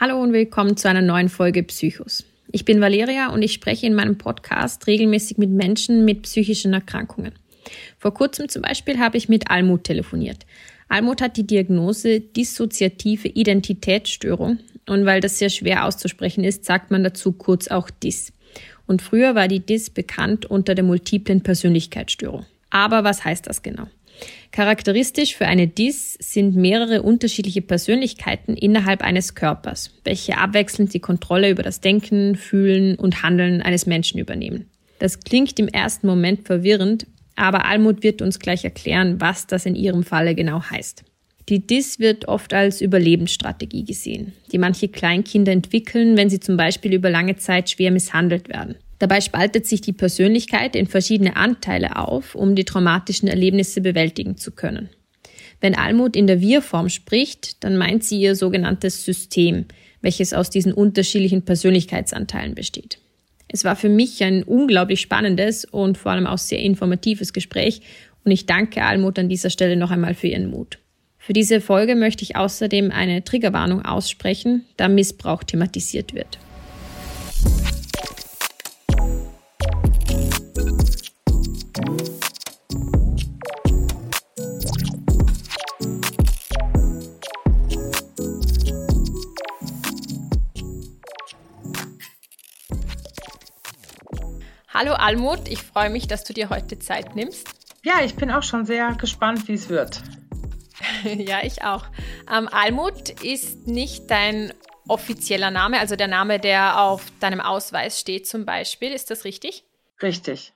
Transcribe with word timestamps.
Hallo 0.00 0.20
und 0.20 0.32
willkommen 0.32 0.76
zu 0.76 0.88
einer 0.88 1.02
neuen 1.02 1.28
Folge 1.28 1.62
Psychos. 1.62 2.24
Ich 2.50 2.64
bin 2.64 2.80
Valeria 2.80 3.28
und 3.28 3.42
ich 3.42 3.52
spreche 3.52 3.86
in 3.86 3.94
meinem 3.94 4.18
Podcast 4.18 4.88
regelmäßig 4.88 5.38
mit 5.38 5.50
Menschen 5.50 6.04
mit 6.04 6.22
psychischen 6.22 6.72
Erkrankungen. 6.72 7.30
Vor 8.00 8.12
kurzem 8.12 8.48
zum 8.48 8.62
Beispiel 8.62 8.98
habe 8.98 9.16
ich 9.18 9.28
mit 9.28 9.52
Almut 9.52 9.84
telefoniert. 9.84 10.46
Almut 10.88 11.22
hat 11.22 11.36
die 11.36 11.46
Diagnose 11.46 12.18
dissoziative 12.18 13.28
Identitätsstörung 13.28 14.58
und 14.88 15.06
weil 15.06 15.20
das 15.20 15.38
sehr 15.38 15.48
schwer 15.48 15.84
auszusprechen 15.84 16.42
ist, 16.42 16.64
sagt 16.64 16.90
man 16.90 17.04
dazu 17.04 17.30
kurz 17.30 17.68
auch 17.68 17.88
DIS. 17.88 18.32
Und 18.88 19.00
früher 19.00 19.36
war 19.36 19.46
die 19.46 19.60
DIS 19.60 19.90
bekannt 19.90 20.44
unter 20.44 20.74
der 20.74 20.84
multiplen 20.84 21.42
Persönlichkeitsstörung. 21.44 22.44
Aber 22.68 23.04
was 23.04 23.24
heißt 23.24 23.46
das 23.46 23.62
genau? 23.62 23.86
Charakteristisch 24.52 25.34
für 25.34 25.46
eine 25.46 25.66
DIS 25.66 26.16
sind 26.20 26.54
mehrere 26.54 27.02
unterschiedliche 27.02 27.60
Persönlichkeiten 27.60 28.56
innerhalb 28.56 29.02
eines 29.02 29.34
Körpers, 29.34 29.90
welche 30.04 30.38
abwechselnd 30.38 30.94
die 30.94 31.00
Kontrolle 31.00 31.50
über 31.50 31.64
das 31.64 31.80
Denken, 31.80 32.36
Fühlen 32.36 32.94
und 32.94 33.22
Handeln 33.22 33.62
eines 33.62 33.86
Menschen 33.86 34.20
übernehmen. 34.20 34.70
Das 35.00 35.20
klingt 35.20 35.58
im 35.58 35.68
ersten 35.68 36.06
Moment 36.06 36.46
verwirrend, 36.46 37.06
aber 37.36 37.64
Almut 37.64 38.02
wird 38.02 38.22
uns 38.22 38.38
gleich 38.38 38.64
erklären, 38.64 39.20
was 39.20 39.46
das 39.48 39.66
in 39.66 39.74
ihrem 39.74 40.04
Falle 40.04 40.34
genau 40.36 40.62
heißt. 40.62 41.02
Die 41.48 41.66
DIS 41.66 41.98
wird 41.98 42.26
oft 42.26 42.54
als 42.54 42.80
Überlebensstrategie 42.80 43.84
gesehen, 43.84 44.32
die 44.52 44.58
manche 44.58 44.88
Kleinkinder 44.88 45.52
entwickeln, 45.52 46.16
wenn 46.16 46.30
sie 46.30 46.40
zum 46.40 46.56
Beispiel 46.56 46.94
über 46.94 47.10
lange 47.10 47.36
Zeit 47.36 47.68
schwer 47.68 47.90
misshandelt 47.90 48.48
werden. 48.48 48.76
Dabei 48.98 49.20
spaltet 49.20 49.66
sich 49.66 49.80
die 49.80 49.92
Persönlichkeit 49.92 50.76
in 50.76 50.86
verschiedene 50.86 51.36
Anteile 51.36 51.96
auf, 51.96 52.34
um 52.34 52.54
die 52.54 52.64
traumatischen 52.64 53.28
Erlebnisse 53.28 53.80
bewältigen 53.80 54.36
zu 54.36 54.52
können. 54.52 54.88
Wenn 55.60 55.74
Almut 55.74 56.16
in 56.16 56.26
der 56.26 56.40
Wir-Form 56.40 56.88
spricht, 56.88 57.64
dann 57.64 57.76
meint 57.76 58.04
sie 58.04 58.20
ihr 58.20 58.36
sogenanntes 58.36 59.04
System, 59.04 59.66
welches 60.00 60.34
aus 60.34 60.50
diesen 60.50 60.72
unterschiedlichen 60.72 61.42
Persönlichkeitsanteilen 61.42 62.54
besteht. 62.54 62.98
Es 63.48 63.64
war 63.64 63.76
für 63.76 63.88
mich 63.88 64.22
ein 64.22 64.42
unglaublich 64.42 65.00
spannendes 65.00 65.64
und 65.64 65.96
vor 65.96 66.12
allem 66.12 66.26
auch 66.26 66.38
sehr 66.38 66.58
informatives 66.58 67.32
Gespräch 67.32 67.82
und 68.24 68.30
ich 68.30 68.46
danke 68.46 68.82
Almut 68.82 69.18
an 69.18 69.28
dieser 69.28 69.50
Stelle 69.50 69.76
noch 69.76 69.90
einmal 69.90 70.14
für 70.14 70.28
ihren 70.28 70.50
Mut. 70.50 70.78
Für 71.18 71.32
diese 71.32 71.60
Folge 71.60 71.94
möchte 71.94 72.22
ich 72.22 72.36
außerdem 72.36 72.90
eine 72.90 73.24
Triggerwarnung 73.24 73.82
aussprechen, 73.84 74.64
da 74.76 74.88
Missbrauch 74.88 75.42
thematisiert 75.42 76.14
wird. 76.14 76.38
Hallo 81.76 81.82
Almut, 94.92 95.48
ich 95.48 95.62
freue 95.62 95.90
mich, 95.90 96.06
dass 96.06 96.22
du 96.22 96.32
dir 96.32 96.48
heute 96.48 96.78
Zeit 96.78 97.16
nimmst. 97.16 97.48
Ja, 97.82 97.94
ich 98.04 98.14
bin 98.14 98.30
auch 98.30 98.44
schon 98.44 98.64
sehr 98.64 98.94
gespannt, 98.94 99.48
wie 99.48 99.54
es 99.54 99.68
wird. 99.68 100.00
ja, 101.04 101.38
ich 101.42 101.64
auch. 101.64 101.86
Ähm, 102.32 102.46
Almut 102.46 103.08
ist 103.24 103.66
nicht 103.66 104.08
dein 104.12 104.52
offizieller 104.86 105.50
Name, 105.50 105.80
also 105.80 105.96
der 105.96 106.06
Name, 106.08 106.38
der 106.38 106.80
auf 106.80 107.06
deinem 107.18 107.40
Ausweis 107.40 107.98
steht 107.98 108.28
zum 108.28 108.46
Beispiel. 108.46 108.92
Ist 108.92 109.10
das 109.10 109.24
richtig? 109.24 109.64
Richtig. 110.00 110.52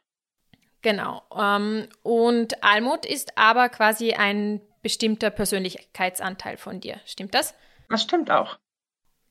Genau. 0.83 1.23
Ähm, 1.37 1.89
und 2.03 2.63
Almut 2.63 3.05
ist 3.05 3.37
aber 3.37 3.69
quasi 3.69 4.13
ein 4.13 4.61
bestimmter 4.83 5.31
Persönlichkeitsanteil 5.31 6.57
von 6.57 6.81
dir. 6.81 7.01
Stimmt 7.05 7.35
das? 7.35 7.55
Das 7.89 8.03
stimmt 8.03 8.31
auch. 8.31 8.59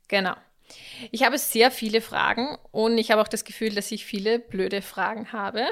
Genau. 0.08 0.36
Ich 1.12 1.23
habe 1.23 1.38
sehr 1.38 1.72
viele 1.72 2.02
Fragen 2.02 2.58
und 2.72 2.98
ich 2.98 3.12
habe 3.12 3.22
auch 3.22 3.28
das 3.28 3.45
Gefühl, 3.45 3.73
dass 3.73 3.92
ich 3.92 4.06
viele 4.06 4.40
blöde 4.40 4.81
Fragen 4.81 5.31
habe. 5.31 5.66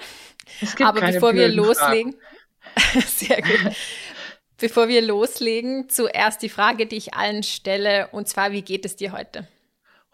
Es 0.62 0.76
gibt 0.76 0.88
Aber 0.88 1.02
keine 1.02 1.14
bevor 1.14 1.34
wir 1.34 1.50
loslegen, 1.50 2.16
sehr 3.06 3.41
gut. 3.41 3.75
Bevor 4.58 4.88
wir 4.88 5.02
loslegen, 5.02 5.90
zuerst 5.90 6.41
die 6.41 6.50
Frage, 6.50 6.85
die 6.85 6.96
ich 6.96 7.14
allen 7.14 7.44
stelle, 7.44 8.08
und 8.14 8.30
zwar, 8.30 8.53
wie 8.53 8.62
geht 8.62 8.85
es 8.85 8.96
dir 8.96 9.12
heute? 9.12 9.47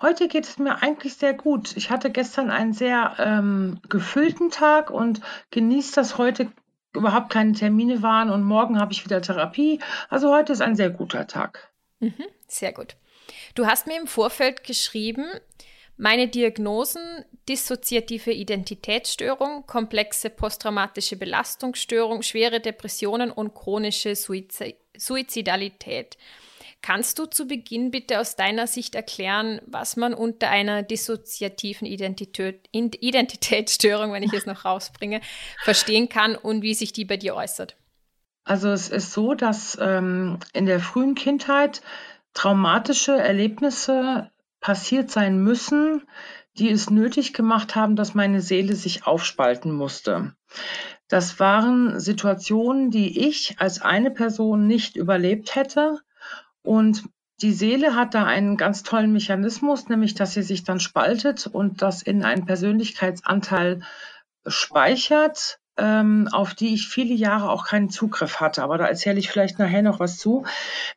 Heute 0.02 0.28
geht 0.28 0.46
es 0.46 0.58
mir 0.58 0.82
eigentlich 0.82 1.16
sehr 1.16 1.34
gut. 1.34 1.78
Ich 1.78 1.92
hatte 1.92 2.10
gestern 2.10 2.50
einen 2.50 2.74
sehr 2.74 3.16
ähm, 3.20 3.80
gefüllten 3.88 4.50
Tag 4.50 4.90
und 4.90 5.22
genieße, 5.52 5.94
dass 5.94 6.18
heute 6.18 6.52
überhaupt 6.94 7.32
keine 7.32 7.54
Termine 7.54 8.02
waren 8.02 8.30
und 8.30 8.44
morgen 8.44 8.80
habe 8.80 8.94
ich 8.94 9.06
wieder 9.06 9.22
Therapie. 9.22 9.80
Also 10.10 10.34
heute 10.34 10.54
ist 10.54 10.62
ein 10.62 10.76
sehr 10.76 10.90
guter 10.90 11.28
Tag. 11.28 11.72
Mhm, 12.00 12.26
sehr 12.48 12.74
gut. 12.74 12.96
Du 13.56 13.68
hast 13.68 13.88
mir 13.88 14.00
im 14.00 14.08
Vorfeld 14.08 14.64
geschrieben, 14.64 15.26
meine 15.98 16.28
Diagnosen 16.28 17.26
dissoziative 17.48 18.32
Identitätsstörung, 18.32 19.66
komplexe 19.68 20.30
posttraumatische 20.30 21.16
Belastungsstörung, 21.16 22.24
schwere 22.24 22.60
Depressionen 22.60 23.30
und 23.30 23.54
chronische 23.54 24.16
Suizidalität. 24.16 26.18
Kannst 26.82 27.20
du 27.20 27.26
zu 27.28 27.46
Beginn 27.46 27.92
bitte 27.92 28.20
aus 28.20 28.36
deiner 28.36 28.66
Sicht 28.66 28.96
erklären, 28.96 29.62
was 29.68 29.98
man 29.98 30.16
unter 30.16 30.50
einer 30.50 30.82
dissoziativen 30.82 31.86
Identität, 31.88 32.68
Identitätsstörung, 32.72 34.12
wenn 34.14 34.24
ich 34.24 34.34
es 34.34 34.48
noch 34.48 34.66
rausbringe, 34.66 35.22
verstehen 35.64 36.10
kann 36.10 36.36
und 36.36 36.64
wie 36.64 36.74
sich 36.74 36.92
die 36.92 37.06
bei 37.06 37.18
dir 37.18 37.36
äußert? 37.36 37.78
Also 38.44 38.70
es 38.70 38.90
ist 38.90 39.12
so, 39.12 39.36
dass 39.36 39.78
ähm, 39.80 40.40
in 40.54 40.66
der 40.66 40.80
frühen 40.80 41.14
Kindheit 41.14 41.82
traumatische 42.34 43.16
Erlebnisse 43.16 44.32
passiert 44.60 45.12
sein 45.12 45.44
müssen, 45.44 46.08
die 46.58 46.70
es 46.70 46.90
nötig 46.90 47.34
gemacht 47.34 47.76
haben, 47.76 47.96
dass 47.96 48.14
meine 48.14 48.42
Seele 48.42 48.76
sich 48.76 49.06
aufspalten 49.06 49.72
musste. 49.72 50.36
Das 51.08 51.40
waren 51.40 52.00
Situationen, 52.00 52.90
die 52.90 53.28
ich 53.28 53.60
als 53.60 53.82
eine 53.82 54.12
Person 54.12 54.68
nicht 54.68 54.96
überlebt 54.96 55.56
hätte. 55.56 56.00
Und 56.64 57.04
die 57.42 57.54
Seele 57.54 57.96
hat 57.96 58.14
da 58.14 58.26
einen 58.26 58.56
ganz 58.56 58.84
tollen 58.84 59.12
Mechanismus, 59.12 59.90
nämlich 59.90 60.14
dass 60.14 60.34
sie 60.34 60.44
sich 60.44 60.64
dann 60.64 60.80
spaltet 60.80 61.48
und 61.48 61.82
das 61.82 62.04
in 62.04 62.24
einen 62.24 62.46
Persönlichkeitsanteil 62.46 63.82
speichert, 64.46 65.60
ähm, 65.78 66.28
auf 66.32 66.54
die 66.54 66.74
ich 66.74 66.88
viele 66.88 67.14
Jahre 67.14 67.50
auch 67.50 67.66
keinen 67.66 67.90
Zugriff 67.90 68.40
hatte. 68.40 68.62
Aber 68.62 68.78
da 68.78 68.86
erzähle 68.86 69.20
ich 69.20 69.30
vielleicht 69.30 69.58
nachher 69.58 69.82
noch 69.82 70.00
was 70.00 70.18
zu. 70.18 70.46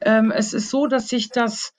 Ähm, 0.00 0.30
es 0.30 0.52
ist 0.52 0.68
so, 0.68 0.86
dass 0.86 1.08
sich 1.08 1.30
das 1.30 1.72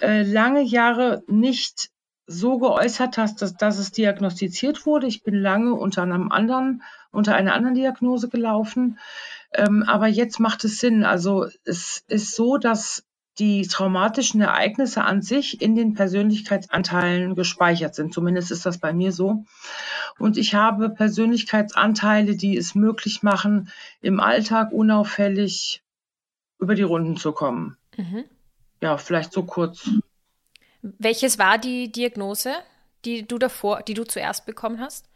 äh, 0.00 0.22
lange 0.22 0.62
Jahre 0.62 1.22
nicht 1.26 1.90
so 2.26 2.58
geäußert 2.58 3.18
hat, 3.18 3.42
dass, 3.42 3.56
dass 3.56 3.78
es 3.78 3.90
diagnostiziert 3.90 4.86
wurde. 4.86 5.06
Ich 5.06 5.24
bin 5.24 5.34
lange 5.34 5.74
unter 5.74 6.02
einem 6.02 6.30
anderen, 6.30 6.82
unter 7.10 7.34
einer 7.34 7.54
anderen 7.54 7.74
Diagnose 7.74 8.28
gelaufen. 8.28 8.98
Ähm, 9.52 9.82
aber 9.86 10.06
jetzt 10.06 10.38
macht 10.38 10.64
es 10.64 10.78
Sinn. 10.78 11.04
Also 11.04 11.48
es 11.64 12.04
ist 12.06 12.34
so, 12.36 12.58
dass 12.58 13.04
die 13.38 13.66
traumatischen 13.66 14.40
Ereignisse 14.40 15.02
an 15.02 15.22
sich 15.22 15.62
in 15.62 15.74
den 15.74 15.94
Persönlichkeitsanteilen 15.94 17.34
gespeichert 17.34 17.94
sind. 17.94 18.12
Zumindest 18.12 18.50
ist 18.50 18.66
das 18.66 18.78
bei 18.78 18.92
mir 18.92 19.12
so. 19.12 19.44
Und 20.18 20.36
ich 20.36 20.54
habe 20.54 20.90
Persönlichkeitsanteile, 20.90 22.36
die 22.36 22.56
es 22.56 22.74
möglich 22.74 23.22
machen, 23.22 23.70
im 24.00 24.20
Alltag 24.20 24.72
unauffällig 24.72 25.82
über 26.58 26.74
die 26.74 26.82
Runden 26.82 27.16
zu 27.16 27.32
kommen. 27.32 27.76
Mhm. 27.96 28.24
Ja, 28.80 28.98
vielleicht 28.98 29.32
so 29.32 29.44
kurz. 29.44 29.88
Welches 30.82 31.38
war 31.38 31.58
die 31.58 31.90
Diagnose, 31.90 32.52
die 33.04 33.26
du 33.26 33.38
davor, 33.38 33.82
die 33.82 33.94
du 33.94 34.04
zuerst 34.04 34.44
bekommen 34.46 34.80
hast? 34.80 35.08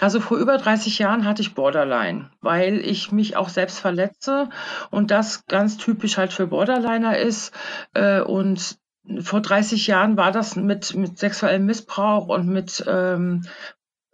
Also 0.00 0.20
vor 0.20 0.38
über 0.38 0.56
30 0.56 0.98
Jahren 0.98 1.24
hatte 1.26 1.42
ich 1.42 1.54
Borderline, 1.54 2.30
weil 2.40 2.78
ich 2.80 3.12
mich 3.12 3.36
auch 3.36 3.48
selbst 3.48 3.78
verletze 3.78 4.48
und 4.90 5.10
das 5.10 5.46
ganz 5.46 5.76
typisch 5.76 6.16
halt 6.16 6.32
für 6.32 6.46
Borderliner 6.46 7.18
ist. 7.18 7.52
Äh, 7.94 8.20
und 8.20 8.78
vor 9.20 9.40
30 9.40 9.86
Jahren 9.86 10.16
war 10.16 10.32
das 10.32 10.56
mit, 10.56 10.94
mit 10.94 11.18
sexuellem 11.18 11.66
Missbrauch 11.66 12.28
und 12.28 12.48
mit 12.48 12.82
ähm, 12.86 13.46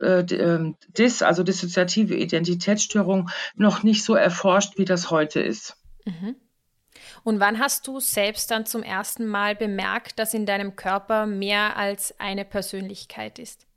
äh, 0.00 0.20
ähm, 0.34 0.76
Dis, 0.88 1.22
also 1.22 1.42
dissoziative 1.42 2.14
Identitätsstörung, 2.14 3.30
noch 3.54 3.82
nicht 3.82 4.04
so 4.04 4.14
erforscht, 4.14 4.78
wie 4.78 4.84
das 4.84 5.10
heute 5.10 5.40
ist. 5.40 5.76
Mhm. 6.04 6.36
Und 7.22 7.40
wann 7.40 7.58
hast 7.58 7.86
du 7.86 8.00
selbst 8.00 8.50
dann 8.50 8.66
zum 8.66 8.82
ersten 8.82 9.26
Mal 9.26 9.54
bemerkt, 9.54 10.18
dass 10.18 10.34
in 10.34 10.46
deinem 10.46 10.76
Körper 10.76 11.26
mehr 11.26 11.76
als 11.76 12.18
eine 12.18 12.44
Persönlichkeit 12.44 13.38
ist? 13.38 13.67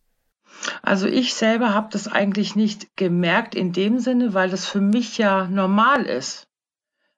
Also 0.82 1.08
ich 1.08 1.34
selber 1.34 1.74
habe 1.74 1.90
das 1.92 2.08
eigentlich 2.08 2.56
nicht 2.56 2.96
gemerkt 2.96 3.56
in 3.56 3.72
dem 3.74 4.00
Sinne, 4.00 4.34
weil 4.34 4.50
das 4.50 4.68
für 4.68 4.82
mich 4.82 5.18
ja 5.18 5.48
normal 5.48 6.06
ist. 6.06 6.48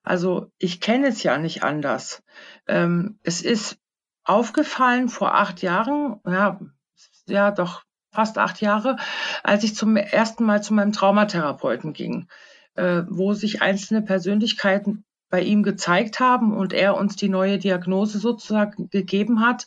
Also 0.04 0.52
ich 0.58 0.82
kenne 0.82 1.08
es 1.08 1.24
ja 1.24 1.38
nicht 1.38 1.64
anders. 1.64 2.24
Ähm, 2.68 3.20
es 3.24 3.42
ist 3.42 3.78
aufgefallen 4.24 5.10
vor 5.10 5.36
acht 5.36 5.62
Jahren, 5.62 6.20
ja, 6.26 6.60
ja 7.28 7.52
doch 7.52 7.84
fast 8.12 8.38
acht 8.38 8.62
Jahre, 8.62 8.98
als 9.44 9.64
ich 9.64 9.76
zum 9.76 9.96
ersten 9.98 10.46
Mal 10.46 10.62
zu 10.62 10.74
meinem 10.74 10.92
Traumatherapeuten 10.92 11.94
ging, 11.94 12.28
äh, 12.76 13.04
wo 13.10 13.34
sich 13.34 13.62
einzelne 13.62 14.02
Persönlichkeiten 14.02 15.04
bei 15.34 15.42
ihm 15.42 15.64
gezeigt 15.64 16.20
haben 16.20 16.56
und 16.56 16.74
er 16.74 16.96
uns 16.96 17.16
die 17.16 17.28
neue 17.28 17.58
Diagnose 17.58 18.20
sozusagen 18.20 18.92
gegeben 18.92 19.42
hat. 19.42 19.66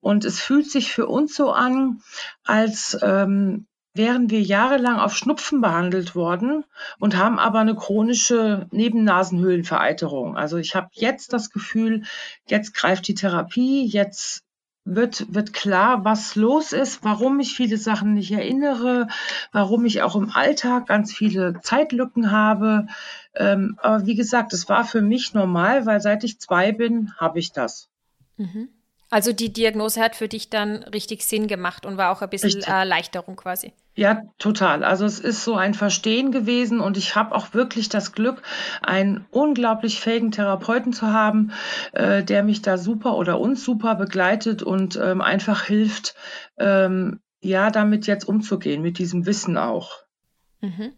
Und 0.00 0.24
es 0.24 0.40
fühlt 0.40 0.68
sich 0.68 0.90
für 0.90 1.06
uns 1.06 1.36
so 1.36 1.52
an, 1.52 2.02
als 2.42 2.98
ähm, 3.00 3.68
wären 3.94 4.28
wir 4.28 4.42
jahrelang 4.42 4.98
auf 4.98 5.16
Schnupfen 5.16 5.60
behandelt 5.60 6.16
worden 6.16 6.64
und 6.98 7.16
haben 7.16 7.38
aber 7.38 7.60
eine 7.60 7.76
chronische 7.76 8.66
Nebennasenhöhlenvereiterung. 8.72 10.36
Also 10.36 10.56
ich 10.56 10.74
habe 10.74 10.88
jetzt 10.94 11.32
das 11.32 11.50
Gefühl, 11.50 12.02
jetzt 12.48 12.74
greift 12.74 13.06
die 13.06 13.14
Therapie, 13.14 13.86
jetzt 13.86 14.43
wird, 14.84 15.34
wird 15.34 15.52
klar, 15.52 16.04
was 16.04 16.34
los 16.34 16.72
ist, 16.72 17.02
warum 17.04 17.40
ich 17.40 17.54
viele 17.54 17.78
Sachen 17.78 18.14
nicht 18.14 18.32
erinnere, 18.32 19.08
warum 19.52 19.86
ich 19.86 20.02
auch 20.02 20.14
im 20.14 20.30
Alltag 20.30 20.86
ganz 20.86 21.12
viele 21.12 21.60
Zeitlücken 21.62 22.30
habe. 22.30 22.86
Ähm, 23.34 23.78
aber 23.82 24.06
wie 24.06 24.14
gesagt, 24.14 24.52
es 24.52 24.68
war 24.68 24.84
für 24.84 25.00
mich 25.00 25.32
normal, 25.32 25.86
weil 25.86 26.00
seit 26.00 26.22
ich 26.24 26.38
zwei 26.38 26.72
bin, 26.72 27.12
habe 27.16 27.38
ich 27.38 27.52
das. 27.52 27.88
Mhm. 28.36 28.68
Also 29.10 29.32
die 29.32 29.52
Diagnose 29.52 30.00
hat 30.00 30.16
für 30.16 30.28
dich 30.28 30.50
dann 30.50 30.82
richtig 30.82 31.24
Sinn 31.24 31.46
gemacht 31.46 31.86
und 31.86 31.96
war 31.96 32.10
auch 32.10 32.20
ein 32.20 32.30
bisschen. 32.30 32.62
Erleichterung 32.62 33.36
quasi. 33.36 33.72
Ja, 33.96 34.22
total. 34.38 34.82
Also 34.82 35.04
es 35.04 35.20
ist 35.20 35.44
so 35.44 35.54
ein 35.54 35.72
Verstehen 35.72 36.32
gewesen 36.32 36.80
und 36.80 36.96
ich 36.96 37.14
habe 37.14 37.34
auch 37.34 37.54
wirklich 37.54 37.88
das 37.88 38.12
Glück, 38.12 38.42
einen 38.82 39.24
unglaublich 39.30 40.00
fähigen 40.00 40.32
Therapeuten 40.32 40.92
zu 40.92 41.12
haben, 41.12 41.52
äh, 41.92 42.24
der 42.24 42.42
mich 42.42 42.60
da 42.60 42.76
super 42.76 43.16
oder 43.16 43.38
uns 43.38 43.64
super 43.64 43.94
begleitet 43.94 44.64
und 44.64 44.96
ähm, 44.96 45.20
einfach 45.20 45.64
hilft, 45.64 46.16
ähm, 46.58 47.20
ja, 47.40 47.70
damit 47.70 48.08
jetzt 48.08 48.24
umzugehen, 48.24 48.82
mit 48.82 48.98
diesem 48.98 49.26
Wissen 49.26 49.56
auch. 49.56 49.92
Mhm. 50.60 50.92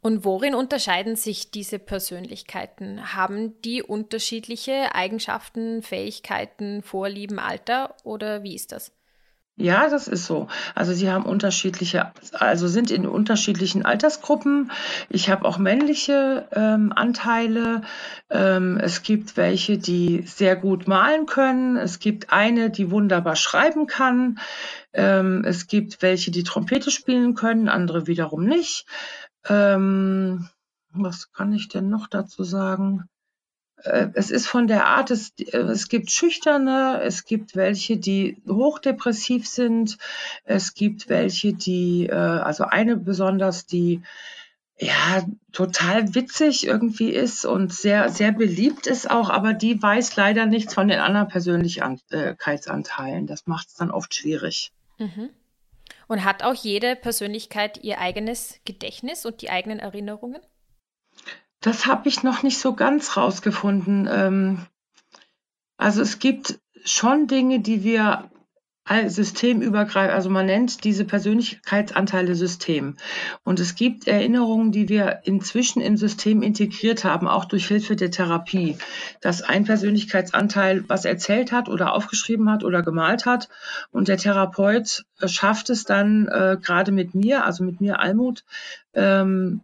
Und 0.00 0.24
worin 0.24 0.54
unterscheiden 0.54 1.16
sich 1.16 1.50
diese 1.50 1.78
Persönlichkeiten? 1.78 3.14
Haben 3.14 3.60
die 3.62 3.82
unterschiedliche 3.82 4.94
Eigenschaften, 4.94 5.82
Fähigkeiten, 5.82 6.82
Vorlieben, 6.82 7.38
Alter 7.38 7.94
oder 8.04 8.42
wie 8.42 8.54
ist 8.54 8.72
das? 8.72 8.95
Ja, 9.58 9.88
das 9.88 10.06
ist 10.06 10.26
so. 10.26 10.48
Also 10.74 10.92
sie 10.92 11.10
haben 11.10 11.24
unterschiedliche, 11.24 12.12
also 12.32 12.68
sind 12.68 12.90
in 12.90 13.06
unterschiedlichen 13.06 13.86
Altersgruppen. 13.86 14.70
Ich 15.08 15.30
habe 15.30 15.46
auch 15.46 15.56
männliche 15.56 16.46
ähm, 16.52 16.92
Anteile. 16.94 17.80
Ähm, 18.28 18.76
es 18.76 19.02
gibt 19.02 19.38
welche, 19.38 19.78
die 19.78 20.22
sehr 20.26 20.56
gut 20.56 20.86
malen 20.88 21.24
können. 21.24 21.78
Es 21.78 22.00
gibt 22.00 22.34
eine, 22.34 22.68
die 22.68 22.90
wunderbar 22.90 23.34
schreiben 23.34 23.86
kann. 23.86 24.38
Ähm, 24.92 25.42
es 25.46 25.66
gibt 25.66 26.02
welche, 26.02 26.30
die 26.30 26.44
Trompete 26.44 26.90
spielen 26.90 27.34
können, 27.34 27.70
andere 27.70 28.06
wiederum 28.06 28.44
nicht. 28.44 28.84
Ähm, 29.48 30.50
was 30.90 31.32
kann 31.32 31.54
ich 31.54 31.68
denn 31.68 31.88
noch 31.88 32.08
dazu 32.08 32.44
sagen? 32.44 33.08
Äh, 33.86 34.08
es 34.14 34.30
ist 34.30 34.46
von 34.46 34.66
der 34.66 34.86
Art, 34.86 35.10
es, 35.10 35.32
äh, 35.38 35.56
es 35.58 35.88
gibt 35.88 36.10
Schüchterne, 36.10 37.00
es 37.02 37.24
gibt 37.24 37.56
welche, 37.56 37.96
die 37.96 38.36
hochdepressiv 38.48 39.48
sind, 39.48 39.98
es 40.44 40.74
gibt 40.74 41.08
welche, 41.08 41.52
die, 41.54 42.06
äh, 42.06 42.14
also 42.14 42.64
eine 42.64 42.96
besonders, 42.96 43.66
die 43.66 44.02
ja 44.78 45.24
total 45.52 46.14
witzig 46.14 46.66
irgendwie 46.66 47.10
ist 47.10 47.46
und 47.46 47.72
sehr, 47.72 48.10
sehr 48.10 48.32
beliebt 48.32 48.86
ist 48.86 49.10
auch, 49.10 49.30
aber 49.30 49.54
die 49.54 49.82
weiß 49.82 50.16
leider 50.16 50.44
nichts 50.44 50.74
von 50.74 50.88
den 50.88 50.98
anderen 50.98 51.28
Persönlichkeitsanteilen. 51.28 53.26
Das 53.26 53.46
macht 53.46 53.68
es 53.68 53.74
dann 53.74 53.90
oft 53.90 54.14
schwierig. 54.14 54.72
Mhm. 54.98 55.30
Und 56.08 56.24
hat 56.24 56.42
auch 56.42 56.54
jede 56.54 56.94
Persönlichkeit 56.94 57.82
ihr 57.82 57.98
eigenes 58.00 58.60
Gedächtnis 58.64 59.24
und 59.24 59.40
die 59.40 59.50
eigenen 59.50 59.78
Erinnerungen? 59.78 60.42
Das 61.66 61.84
habe 61.84 62.08
ich 62.08 62.22
noch 62.22 62.44
nicht 62.44 62.58
so 62.58 62.74
ganz 62.74 63.16
rausgefunden. 63.16 64.08
Ähm, 64.08 64.66
also 65.76 66.00
es 66.00 66.20
gibt 66.20 66.60
schon 66.84 67.26
Dinge, 67.26 67.58
die 67.58 67.82
wir 67.82 68.30
systemübergreifend, 69.08 70.14
also 70.14 70.30
man 70.30 70.46
nennt 70.46 70.84
diese 70.84 71.04
Persönlichkeitsanteile 71.04 72.36
System. 72.36 72.94
Und 73.42 73.58
es 73.58 73.74
gibt 73.74 74.06
Erinnerungen, 74.06 74.70
die 74.70 74.88
wir 74.88 75.22
inzwischen 75.24 75.82
im 75.82 75.96
System 75.96 76.40
integriert 76.40 77.02
haben, 77.02 77.26
auch 77.26 77.46
durch 77.46 77.66
Hilfe 77.66 77.96
der 77.96 78.12
Therapie, 78.12 78.78
dass 79.20 79.42
ein 79.42 79.64
Persönlichkeitsanteil 79.64 80.84
was 80.86 81.04
erzählt 81.04 81.50
hat 81.50 81.68
oder 81.68 81.94
aufgeschrieben 81.94 82.48
hat 82.48 82.62
oder 82.62 82.84
gemalt 82.84 83.26
hat 83.26 83.48
und 83.90 84.06
der 84.06 84.18
Therapeut 84.18 85.04
schafft 85.24 85.68
es 85.70 85.82
dann 85.82 86.28
äh, 86.28 86.56
gerade 86.62 86.92
mit 86.92 87.16
mir, 87.16 87.44
also 87.44 87.64
mit 87.64 87.80
mir 87.80 87.98
Almut, 87.98 88.44
ähm, 88.94 89.62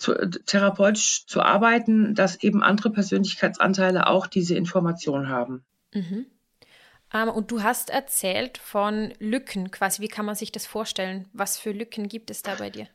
zu, 0.00 0.14
therapeutisch 0.14 1.26
zu 1.26 1.42
arbeiten, 1.42 2.14
dass 2.14 2.42
eben 2.42 2.62
andere 2.62 2.90
Persönlichkeitsanteile 2.90 4.06
auch 4.06 4.26
diese 4.26 4.54
Information 4.54 5.28
haben. 5.28 5.64
Mhm. 5.92 6.26
Um, 7.12 7.20
ähm, 7.22 7.28
und 7.28 7.50
du 7.50 7.62
hast 7.62 7.90
erzählt 7.90 8.58
von 8.58 9.12
Lücken 9.18 9.70
quasi. 9.70 10.00
Wie 10.00 10.08
kann 10.08 10.26
man 10.26 10.36
sich 10.36 10.52
das 10.52 10.66
vorstellen? 10.66 11.28
Was 11.32 11.58
für 11.58 11.72
Lücken 11.72 12.08
gibt 12.08 12.30
es 12.30 12.42
da 12.42 12.54
bei 12.54 12.70
dir? 12.70 12.86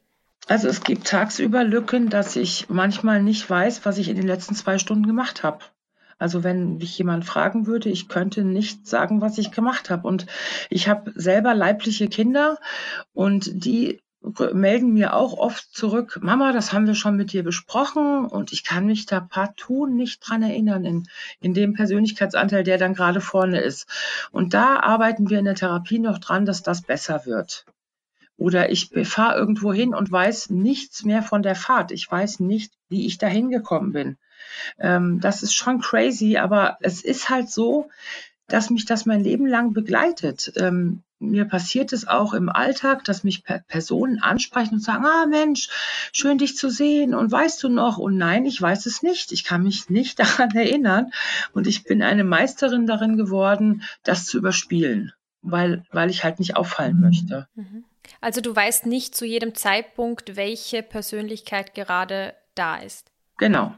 Also 0.47 0.67
es 0.67 0.83
gibt 0.83 1.07
tagsüber 1.07 1.63
Lücken, 1.63 2.09
dass 2.09 2.35
ich 2.35 2.69
manchmal 2.69 3.21
nicht 3.21 3.49
weiß, 3.49 3.85
was 3.85 3.97
ich 3.97 4.09
in 4.09 4.15
den 4.15 4.27
letzten 4.27 4.55
zwei 4.55 4.77
Stunden 4.77 5.05
gemacht 5.05 5.43
habe. 5.43 5.59
Also 6.17 6.43
wenn 6.43 6.77
mich 6.77 6.97
jemand 6.97 7.25
fragen 7.25 7.67
würde, 7.67 7.89
ich 7.89 8.07
könnte 8.07 8.43
nicht 8.43 8.87
sagen, 8.87 9.21
was 9.21 9.37
ich 9.37 9.51
gemacht 9.51 9.89
habe. 9.89 10.07
Und 10.07 10.27
ich 10.69 10.87
habe 10.87 11.11
selber 11.15 11.53
leibliche 11.53 12.07
Kinder 12.07 12.57
und 13.13 13.65
die 13.65 14.01
melden 14.54 14.94
mir 14.94 15.13
auch 15.13 15.38
oft 15.38 15.74
zurück, 15.74 16.19
Mama, 16.22 16.51
das 16.51 16.74
haben 16.74 16.88
wir 16.88 16.95
schon 16.95 17.16
mit 17.16 17.31
dir 17.31 17.44
besprochen 17.44 18.25
und 18.25 18.51
ich 18.54 18.63
kann 18.63 18.86
mich 18.86 19.06
da 19.06 19.19
partout 19.19 19.88
nicht 19.88 20.19
dran 20.19 20.42
erinnern 20.42 20.86
in, 20.86 21.07
in 21.42 21.54
dem 21.54 21.74
Persönlichkeitsanteil, 21.74 22.63
der 22.63 22.77
dann 22.77 22.94
gerade 22.94 23.22
vorne 23.22 23.62
ist. 23.62 23.88
Und 24.31 24.54
da 24.54 24.80
arbeiten 24.80 25.30
wir 25.30 25.39
in 25.39 25.45
der 25.45 25.56
Therapie 25.56 26.00
noch 26.00 26.18
dran, 26.18 26.45
dass 26.45 26.63
das 26.63 26.81
besser 26.81 27.25
wird. 27.25 27.66
Oder 28.38 28.69
ich 28.69 28.89
fahre 29.04 29.38
irgendwo 29.38 29.72
hin 29.72 29.94
und 29.94 30.12
weiß 30.12 30.50
nichts 30.50 31.06
mehr 31.06 31.24
von 31.24 31.42
der 31.42 31.56
Fahrt. 31.56 31.92
Ich 31.92 32.10
weiß 32.10 32.42
nicht, 32.42 32.74
wie 32.89 33.06
ich 33.06 33.18
da 33.18 33.27
hingekommen 33.27 33.94
bin. 33.94 34.18
Ähm, 34.77 35.19
das 35.22 35.42
ist 35.42 35.54
schon 35.54 35.80
crazy, 35.80 36.38
aber 36.38 36.77
es 36.81 37.04
ist 37.04 37.30
halt 37.30 37.50
so, 37.50 37.89
dass 38.48 38.69
mich 38.69 38.86
das 38.86 39.06
mein 39.06 39.24
Leben 39.24 39.48
lang 39.48 39.74
begleitet. 39.74 40.51
Ähm, 40.57 41.04
mir 41.19 41.45
passiert 41.45 41.94
es 41.94 42.07
auch 42.07 42.33
im 42.33 42.50
Alltag, 42.50 43.03
dass 43.06 43.23
mich 43.23 43.44
Personen 43.67 44.19
ansprechen 44.21 44.75
und 44.75 44.83
sagen, 44.83 45.06
ah 45.06 45.25
Mensch, 45.25 45.69
schön 46.12 46.38
dich 46.38 46.57
zu 46.57 46.69
sehen 46.69 47.13
und 47.13 47.31
weißt 47.31 47.63
du 47.63 47.69
noch? 47.69 47.97
Und 47.97 48.17
nein, 48.17 48.45
ich 48.45 48.62
weiß 48.62 48.85
es 48.85 49.01
nicht. 49.01 49.31
Ich 49.31 49.44
kann 49.44 49.63
mich 49.63 49.89
nicht 49.89 50.19
daran 50.19 50.51
erinnern. 50.51 51.12
Und 51.53 51.67
ich 51.67 51.83
bin 51.83 52.01
eine 52.01 52.23
Meisterin 52.23 52.85
darin 52.85 53.17
geworden, 53.17 53.83
das 54.03 54.25
zu 54.25 54.38
überspielen, 54.38 55.13
weil, 55.41 55.83
weil 55.91 56.09
ich 56.09 56.23
halt 56.23 56.39
nicht 56.39 56.57
auffallen 56.57 57.00
möchte. 57.00 57.48
Mhm. 57.55 57.86
Also 58.22 58.41
du 58.41 58.55
weißt 58.55 58.86
nicht 58.86 59.15
zu 59.15 59.25
jedem 59.25 59.55
Zeitpunkt, 59.55 60.36
welche 60.36 60.84
Persönlichkeit 60.84 61.74
gerade 61.74 62.36
da 62.53 62.77
ist. 62.77 63.12
Genau. 63.38 63.75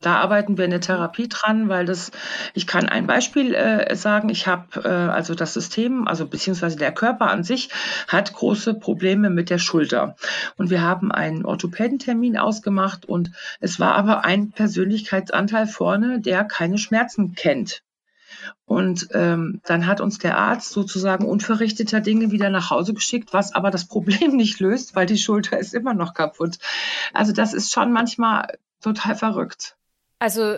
Da 0.00 0.16
arbeiten 0.16 0.58
wir 0.58 0.66
in 0.66 0.70
der 0.70 0.82
Therapie 0.82 1.28
dran, 1.28 1.70
weil 1.70 1.86
das, 1.86 2.12
ich 2.52 2.66
kann 2.66 2.86
ein 2.88 3.06
Beispiel 3.06 3.54
äh, 3.54 3.96
sagen, 3.96 4.28
ich 4.28 4.46
habe 4.46 4.84
äh, 4.84 4.88
also 4.88 5.34
das 5.34 5.54
System, 5.54 6.06
also 6.06 6.26
beziehungsweise 6.26 6.76
der 6.76 6.92
Körper 6.92 7.30
an 7.30 7.44
sich 7.44 7.70
hat 8.06 8.34
große 8.34 8.74
Probleme 8.74 9.30
mit 9.30 9.48
der 9.48 9.58
Schulter. 9.58 10.14
Und 10.56 10.68
wir 10.68 10.82
haben 10.82 11.10
einen 11.12 11.46
Orthopädentermin 11.46 12.36
ausgemacht 12.36 13.06
und 13.06 13.30
es 13.60 13.80
war 13.80 13.94
aber 13.94 14.24
ein 14.24 14.50
Persönlichkeitsanteil 14.50 15.66
vorne, 15.66 16.20
der 16.20 16.44
keine 16.44 16.76
Schmerzen 16.76 17.34
kennt. 17.34 17.82
Und 18.66 19.08
ähm, 19.12 19.60
dann 19.64 19.86
hat 19.86 20.00
uns 20.02 20.18
der 20.18 20.36
Arzt 20.36 20.70
sozusagen 20.70 21.24
unverrichteter 21.24 22.00
Dinge 22.00 22.30
wieder 22.32 22.50
nach 22.50 22.70
Hause 22.70 22.92
geschickt, 22.92 23.32
was 23.32 23.54
aber 23.54 23.70
das 23.70 23.86
Problem 23.86 24.36
nicht 24.36 24.60
löst, 24.60 24.94
weil 24.94 25.06
die 25.06 25.18
Schulter 25.18 25.58
ist 25.58 25.72
immer 25.72 25.94
noch 25.94 26.12
kaputt. 26.12 26.58
Also 27.14 27.32
das 27.32 27.54
ist 27.54 27.72
schon 27.72 27.92
manchmal 27.92 28.58
total 28.82 29.14
verrückt. 29.14 29.76
Also 30.18 30.56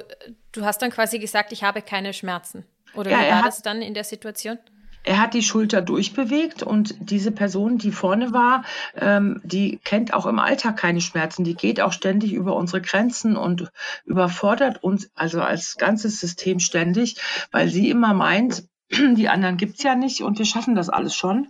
du 0.53 0.65
hast 0.65 0.83
dann 0.83 0.91
quasi 0.91 1.19
gesagt, 1.19 1.53
ich 1.53 1.65
habe 1.65 1.83
keine 1.83 2.13
Schmerzen. 2.13 2.65
Oder 2.95 3.11
ja, 3.11 3.21
wie 3.21 3.31
war 3.31 3.43
das 3.43 3.63
dann 3.63 3.83
in 3.83 3.95
der 3.95 4.05
Situation? 4.05 4.59
Er 5.05 5.21
hat 5.21 5.33
die 5.33 5.43
Schulter 5.43 5.81
durchbewegt 5.81 6.63
und 6.63 6.95
diese 6.99 7.33
Person, 7.33 7.79
die 7.79 7.93
vorne 7.93 8.33
war, 8.33 8.65
ähm, 8.95 9.41
die 9.45 9.79
kennt 9.79 10.13
auch 10.13 10.27
im 10.27 10.39
Alltag 10.39 10.77
keine 10.77 11.01
Schmerzen. 11.01 11.45
Die 11.45 11.55
geht 11.55 11.81
auch 11.81 11.93
ständig 11.93 12.33
über 12.33 12.55
unsere 12.57 12.83
Grenzen 12.83 13.37
und 13.37 13.71
überfordert 14.05 14.83
uns, 14.83 15.11
also 15.15 15.41
als 15.41 15.77
ganzes 15.77 16.21
System 16.21 16.61
ständig, 16.61 17.17
weil 17.53 17.69
sie 17.69 17.89
immer 17.89 18.13
meint, 18.13 18.65
die 18.91 19.29
anderen 19.29 19.57
gibt's 19.57 19.83
ja 19.83 19.95
nicht 19.95 20.21
und 20.21 20.39
wir 20.39 20.47
schaffen 20.47 20.75
das 20.75 20.91
alles 20.91 21.15
schon. 21.15 21.49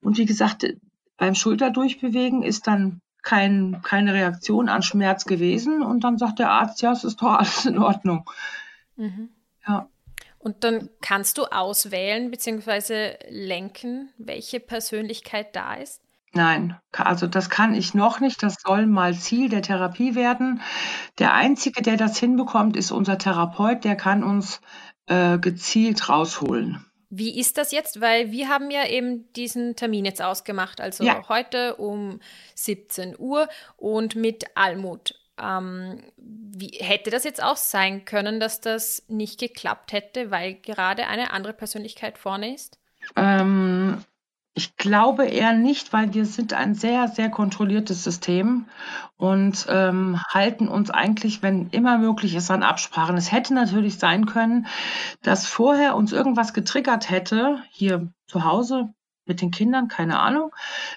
Und 0.00 0.18
wie 0.18 0.26
gesagt, 0.26 0.66
beim 1.16 1.34
Schulterdurchbewegen 1.34 2.42
ist 2.42 2.66
dann 2.66 3.00
kein, 3.22 3.80
keine 3.82 4.14
Reaktion 4.14 4.68
an 4.68 4.82
Schmerz 4.82 5.24
gewesen. 5.24 5.82
Und 5.82 6.04
dann 6.04 6.18
sagt 6.18 6.38
der 6.38 6.50
Arzt, 6.50 6.82
ja, 6.82 6.92
es 6.92 7.04
ist 7.04 7.22
doch 7.22 7.38
alles 7.38 7.64
in 7.66 7.78
Ordnung. 7.78 8.28
Mhm. 8.96 9.30
Ja. 9.66 9.88
Und 10.38 10.64
dann 10.64 10.90
kannst 11.00 11.38
du 11.38 11.44
auswählen 11.44 12.30
bzw. 12.30 13.14
lenken, 13.30 14.10
welche 14.18 14.58
Persönlichkeit 14.58 15.54
da 15.54 15.74
ist? 15.74 16.02
Nein, 16.34 16.78
also 16.92 17.26
das 17.26 17.50
kann 17.50 17.74
ich 17.74 17.94
noch 17.94 18.18
nicht. 18.18 18.42
Das 18.42 18.56
soll 18.64 18.86
mal 18.86 19.14
Ziel 19.14 19.50
der 19.50 19.62
Therapie 19.62 20.14
werden. 20.14 20.62
Der 21.18 21.34
Einzige, 21.34 21.82
der 21.82 21.96
das 21.96 22.18
hinbekommt, 22.18 22.76
ist 22.76 22.90
unser 22.90 23.18
Therapeut. 23.18 23.84
Der 23.84 23.96
kann 23.96 24.24
uns 24.24 24.60
äh, 25.06 25.38
gezielt 25.38 26.08
rausholen. 26.08 26.86
Wie 27.14 27.38
ist 27.38 27.58
das 27.58 27.72
jetzt? 27.72 28.00
Weil 28.00 28.32
wir 28.32 28.48
haben 28.48 28.70
ja 28.70 28.86
eben 28.86 29.30
diesen 29.34 29.76
Termin 29.76 30.06
jetzt 30.06 30.22
ausgemacht, 30.22 30.80
also 30.80 31.04
ja. 31.04 31.28
heute 31.28 31.76
um 31.76 32.20
17 32.54 33.16
Uhr 33.18 33.48
und 33.76 34.16
mit 34.16 34.46
Almut. 34.54 35.14
Ähm, 35.38 36.02
wie 36.16 36.70
hätte 36.80 37.10
das 37.10 37.24
jetzt 37.24 37.42
auch 37.42 37.58
sein 37.58 38.06
können, 38.06 38.40
dass 38.40 38.62
das 38.62 39.02
nicht 39.08 39.38
geklappt 39.38 39.92
hätte, 39.92 40.30
weil 40.30 40.54
gerade 40.54 41.06
eine 41.06 41.32
andere 41.32 41.52
Persönlichkeit 41.52 42.16
vorne 42.16 42.54
ist? 42.54 42.78
Ähm, 43.14 44.02
ich 44.54 44.76
glaube 44.76 45.26
eher 45.26 45.54
nicht, 45.54 45.92
weil 45.92 46.12
wir 46.12 46.26
sind 46.26 46.52
ein 46.52 46.74
sehr, 46.74 47.08
sehr 47.08 47.30
kontrolliertes 47.30 48.04
System 48.04 48.66
und 49.16 49.66
ähm, 49.70 50.20
halten 50.28 50.68
uns 50.68 50.90
eigentlich, 50.90 51.42
wenn 51.42 51.70
immer 51.70 51.96
möglich 51.96 52.34
ist, 52.34 52.50
an 52.50 52.62
Absprachen. 52.62 53.16
Es 53.16 53.32
hätte 53.32 53.54
natürlich 53.54 53.98
sein 53.98 54.26
können, 54.26 54.66
dass 55.22 55.46
vorher 55.46 55.96
uns 55.96 56.12
irgendwas 56.12 56.52
getriggert 56.52 57.08
hätte, 57.08 57.62
hier 57.70 58.12
zu 58.26 58.44
Hause 58.44 58.92
mit 59.24 59.40
den 59.40 59.52
Kindern, 59.52 59.88
keine 59.88 60.18
Ahnung, 60.18 60.50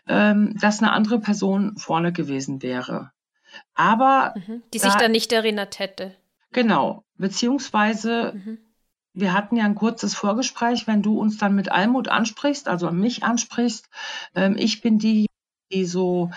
ähm, 0.08 0.58
dass 0.60 0.82
eine 0.82 0.92
andere 0.92 1.20
Person 1.20 1.78
vorne 1.78 2.12
gewesen 2.12 2.62
wäre. 2.62 3.12
Aber 3.74 4.34
mhm. 4.36 4.64
die 4.74 4.80
sich 4.80 4.94
da, 4.94 5.00
dann 5.00 5.12
nicht 5.12 5.32
erinnert 5.32 5.80
hätte. 5.80 6.14
Genau, 6.52 7.06
beziehungsweise 7.18 8.34
mhm 8.36 8.64
wir 9.15 9.34
hatten 9.34 9.55
ja 9.55 9.63
ein 9.63 9.75
kurzes 9.75 10.13
Vorgespräch, 10.13 10.88
wenn 10.88 11.01
du 11.01 11.19
uns 11.19 11.38
dann 11.38 11.55
mit 11.55 11.72
Almut 11.72 12.10
ansprichst, 12.10 12.67
also 12.67 12.91
mich 12.91 13.24
ansprichst. 13.24 13.89
Ähm, 14.36 14.55
ich 14.57 14.81
bin 14.81 15.00
die, 15.00 15.27
die 15.72 15.86
so, 15.86 16.31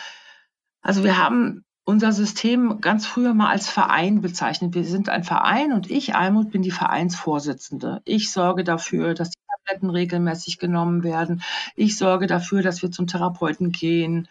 also 0.81 1.05
wir 1.05 1.19
haben 1.19 1.65
unser 1.85 2.13
System 2.13 2.81
ganz 2.81 3.07
früher 3.07 3.35
mal 3.35 3.51
als 3.51 3.69
Verein 3.69 4.21
bezeichnet. 4.21 4.75
Wir 4.75 4.85
sind 4.85 5.09
ein 5.09 5.25
Verein 5.25 5.73
und 5.73 5.91
ich, 5.91 6.15
Almut, 6.15 6.51
bin 6.51 6.63
die 6.63 6.71
Vereinsvorsitzende. 6.71 8.03
Ich 8.05 8.31
sorge 8.31 8.63
dafür, 8.63 9.15
dass 9.15 9.31
die 9.31 9.41
Tabletten 9.49 9.91
regelmäßig 9.91 10.59
genommen 10.59 11.03
werden. 11.03 11.43
Ich 11.77 11.97
sorge 11.97 12.27
dafür, 12.27 12.63
dass 12.63 12.83
wir 12.83 12.91
zum 12.91 13.07
Therapeuten 13.07 13.73
gehen. 13.73 14.29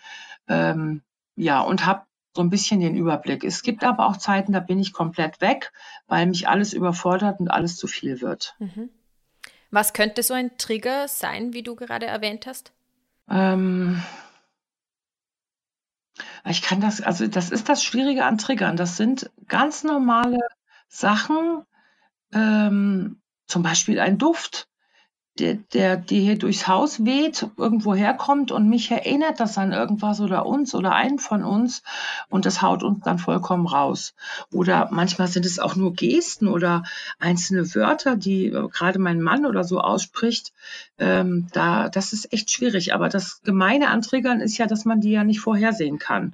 Ähm, 0.47 1.01
ja, 1.35 1.61
und 1.61 1.85
habe 1.85 2.03
so 2.37 2.43
ein 2.43 2.51
bisschen 2.51 2.79
den 2.79 2.95
Überblick. 2.95 3.43
Es 3.43 3.63
gibt 3.63 3.83
aber 3.83 4.05
auch 4.05 4.15
Zeiten, 4.15 4.53
da 4.53 4.59
bin 4.59 4.79
ich 4.79 4.93
komplett 4.93 5.41
weg, 5.41 5.73
weil 6.07 6.27
mich 6.27 6.47
alles 6.47 6.71
überfordert 6.71 7.39
und 7.39 7.49
alles 7.49 7.77
zu 7.77 7.87
viel 7.87 8.21
wird. 8.21 8.55
Mhm. 8.59 8.89
Was 9.71 9.91
könnte 9.91 10.21
so 10.21 10.35
ein 10.35 10.55
Trigger 10.57 11.07
sein, 11.07 11.53
wie 11.53 11.63
du 11.63 11.75
gerade 11.75 12.05
erwähnt 12.05 12.45
hast? 12.45 12.73
Ähm, 13.27 14.03
ich 16.45 16.61
kann 16.61 16.79
das, 16.79 17.01
also 17.01 17.25
das 17.25 17.49
ist 17.49 17.67
das 17.69 17.83
Schwierige 17.83 18.23
an 18.23 18.37
Triggern. 18.37 18.77
Das 18.77 18.97
sind 18.97 19.31
ganz 19.47 19.83
normale 19.83 20.39
Sachen, 20.87 21.63
ähm, 22.33 23.19
zum 23.47 23.63
Beispiel 23.63 23.99
ein 23.99 24.19
Duft 24.19 24.69
der, 25.39 25.55
der, 25.73 25.97
die 25.97 26.21
hier 26.21 26.37
durchs 26.37 26.67
Haus 26.67 27.05
weht, 27.05 27.47
irgendwo 27.57 27.95
herkommt 27.95 28.51
und 28.51 28.69
mich 28.69 28.91
erinnert 28.91 29.39
das 29.39 29.57
an 29.57 29.71
irgendwas 29.71 30.19
oder 30.19 30.45
uns 30.45 30.75
oder 30.75 30.93
einen 30.93 31.19
von 31.19 31.43
uns 31.43 31.83
und 32.29 32.45
das 32.45 32.61
haut 32.61 32.83
uns 32.83 33.03
dann 33.03 33.19
vollkommen 33.19 33.67
raus. 33.67 34.13
Oder 34.51 34.89
manchmal 34.91 35.27
sind 35.27 35.45
es 35.45 35.59
auch 35.59 35.75
nur 35.75 35.93
Gesten 35.93 36.47
oder 36.47 36.83
einzelne 37.19 37.73
Wörter, 37.75 38.15
die 38.15 38.47
äh, 38.47 38.67
gerade 38.69 38.99
mein 38.99 39.21
Mann 39.21 39.45
oder 39.45 39.63
so 39.63 39.79
ausspricht. 39.79 40.53
Ähm, 40.97 41.47
da, 41.53 41.89
das 41.89 42.13
ist 42.13 42.33
echt 42.33 42.51
schwierig. 42.51 42.93
Aber 42.93 43.09
das 43.09 43.41
Gemeine 43.43 43.89
an 43.89 44.01
Triggern 44.01 44.41
ist 44.41 44.57
ja, 44.57 44.65
dass 44.65 44.85
man 44.85 45.01
die 45.01 45.11
ja 45.11 45.23
nicht 45.23 45.39
vorhersehen 45.39 45.99
kann. 45.99 46.33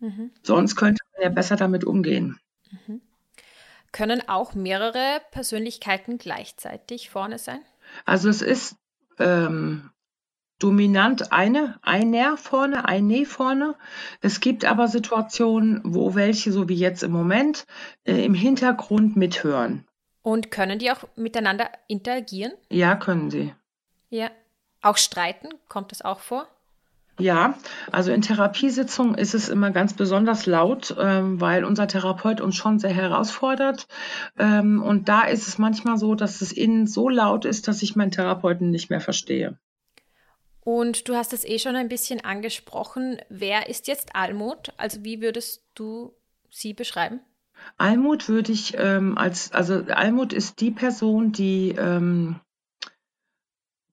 Mhm. 0.00 0.30
Sonst 0.42 0.76
könnte 0.76 1.02
man 1.12 1.22
ja 1.22 1.28
besser 1.28 1.56
damit 1.56 1.84
umgehen. 1.84 2.38
Mhm. 2.70 3.00
Können 3.92 4.28
auch 4.28 4.54
mehrere 4.54 5.20
Persönlichkeiten 5.30 6.18
gleichzeitig 6.18 7.10
vorne 7.10 7.38
sein? 7.38 7.60
Also 8.04 8.28
es 8.28 8.42
ist 8.42 8.76
ähm, 9.18 9.90
dominant 10.58 11.32
eine, 11.32 11.78
ein 11.82 12.10
Nerv 12.10 12.40
vorne, 12.40 12.84
ein 12.84 13.06
Näh 13.06 13.24
vorne. 13.24 13.76
Es 14.20 14.40
gibt 14.40 14.64
aber 14.64 14.88
Situationen, 14.88 15.80
wo 15.84 16.14
welche, 16.14 16.52
so 16.52 16.68
wie 16.68 16.74
jetzt 16.74 17.02
im 17.02 17.12
Moment, 17.12 17.66
äh, 18.04 18.24
im 18.24 18.34
Hintergrund 18.34 19.16
mithören. 19.16 19.86
Und 20.22 20.50
können 20.50 20.78
die 20.78 20.90
auch 20.90 21.04
miteinander 21.16 21.70
interagieren? 21.86 22.52
Ja, 22.70 22.96
können 22.96 23.30
sie. 23.30 23.54
Ja. 24.10 24.30
Auch 24.80 24.96
streiten, 24.96 25.48
kommt 25.68 25.90
das 25.90 26.02
auch 26.02 26.20
vor? 26.20 26.46
Ja, 27.18 27.58
also 27.90 28.12
in 28.12 28.22
Therapiesitzungen 28.22 29.16
ist 29.16 29.34
es 29.34 29.48
immer 29.48 29.72
ganz 29.72 29.92
besonders 29.92 30.46
laut, 30.46 30.94
ähm, 30.98 31.40
weil 31.40 31.64
unser 31.64 31.88
Therapeut 31.88 32.40
uns 32.40 32.54
schon 32.54 32.78
sehr 32.78 32.92
herausfordert. 32.92 33.88
Ähm, 34.38 34.80
und 34.82 35.08
da 35.08 35.22
ist 35.22 35.48
es 35.48 35.58
manchmal 35.58 35.98
so, 35.98 36.14
dass 36.14 36.40
es 36.40 36.52
innen 36.52 36.86
so 36.86 37.08
laut 37.08 37.44
ist, 37.44 37.66
dass 37.66 37.82
ich 37.82 37.96
meinen 37.96 38.12
Therapeuten 38.12 38.70
nicht 38.70 38.88
mehr 38.88 39.00
verstehe. 39.00 39.58
Und 40.60 41.08
du 41.08 41.16
hast 41.16 41.32
es 41.32 41.44
eh 41.44 41.58
schon 41.58 41.74
ein 41.74 41.88
bisschen 41.88 42.24
angesprochen. 42.24 43.18
Wer 43.28 43.68
ist 43.68 43.88
jetzt 43.88 44.14
Almut? 44.14 44.72
Also 44.76 45.02
wie 45.02 45.20
würdest 45.20 45.64
du 45.74 46.14
sie 46.50 46.72
beschreiben? 46.72 47.20
Almut 47.78 48.28
würde 48.28 48.52
ich 48.52 48.76
ähm, 48.78 49.18
als, 49.18 49.50
also 49.52 49.82
Almut 49.88 50.32
ist 50.32 50.60
die 50.60 50.70
Person, 50.70 51.32
die 51.32 51.74
ähm, 51.76 52.38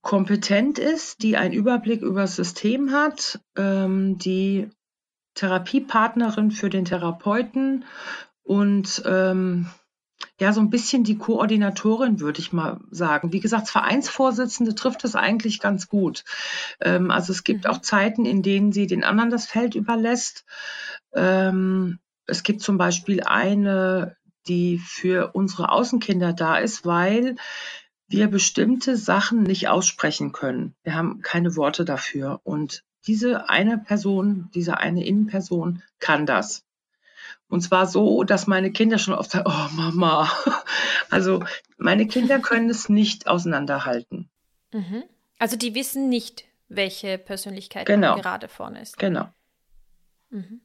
kompetent 0.06 0.78
ist, 0.78 1.24
die 1.24 1.36
einen 1.36 1.56
Überblick 1.56 2.04
über 2.04 2.22
das 2.22 2.36
System 2.36 2.92
hat, 2.92 3.40
ähm, 3.58 4.20
die 4.20 4.70
Therapiepartnerin 5.34 6.52
für 6.52 6.70
den 6.70 6.86
Therapeuten 6.86 7.86
und 8.44 9.02
ähm, 9.08 9.66
ja, 10.40 10.54
so 10.54 10.62
ein 10.62 10.70
bisschen 10.70 11.04
die 11.04 11.18
Koordinatorin, 11.18 12.20
würde 12.20 12.40
ich 12.40 12.54
mal 12.54 12.80
sagen. 12.92 13.34
Wie 13.34 13.40
gesagt, 13.40 13.68
Vereinsvorsitzende 13.68 14.76
trifft 14.76 15.04
es 15.06 15.16
eigentlich 15.16 15.60
ganz 15.60 15.88
gut. 15.88 16.24
Ähm, 16.80 17.10
also 17.10 17.34
es 17.34 17.44
gibt 17.44 17.64
mhm. 17.64 17.72
auch 17.72 17.82
Zeiten, 17.82 18.26
in 18.26 18.44
denen 18.44 18.72
sie 18.72 18.86
den 18.86 19.04
anderen 19.04 19.32
das 19.32 19.48
Feld 19.48 19.74
überlässt. 19.74 20.46
Ähm, 21.16 21.98
es 22.28 22.44
gibt 22.44 22.62
zum 22.62 22.78
Beispiel 22.78 23.24
eine, 23.24 24.18
die 24.48 24.78
für 24.78 25.32
unsere 25.34 25.72
Außenkinder 25.72 26.32
da 26.32 26.58
ist, 26.58 26.86
weil 26.86 27.38
wir 28.08 28.28
bestimmte 28.28 28.98
Sachen 28.98 29.44
nicht 29.44 29.68
aussprechen 29.68 30.32
können. 30.32 30.76
Wir 30.84 30.96
haben 30.96 31.22
keine 31.22 31.56
Worte 31.56 31.86
dafür. 31.86 32.40
Und 32.44 32.84
diese 33.08 33.50
eine 33.50 33.78
Person, 33.78 34.50
diese 34.54 34.78
eine 34.78 35.06
Innenperson 35.06 35.82
kann 36.00 36.26
das. 36.26 36.64
Und 37.48 37.62
zwar 37.62 37.86
so, 37.88 38.24
dass 38.24 38.48
meine 38.48 38.72
Kinder 38.72 38.98
schon 38.98 39.14
oft 39.14 39.32
sagen, 39.32 39.50
oh 39.50 39.76
Mama. 39.76 40.32
Also 41.12 41.44
meine 41.78 42.08
Kinder 42.08 42.40
können 42.40 42.70
es 42.70 42.90
nicht 42.90 43.28
auseinanderhalten. 43.28 44.28
Mhm. 44.74 45.04
Also 45.38 45.56
die 45.56 45.76
wissen 45.76 46.10
nicht, 46.10 46.46
welche 46.68 47.18
Persönlichkeit 47.20 47.86
genau. 47.86 48.16
gerade 48.16 48.48
vorne 48.48 48.82
ist. 48.82 48.98
Genau. 48.98 49.30
Mhm. 50.32 50.62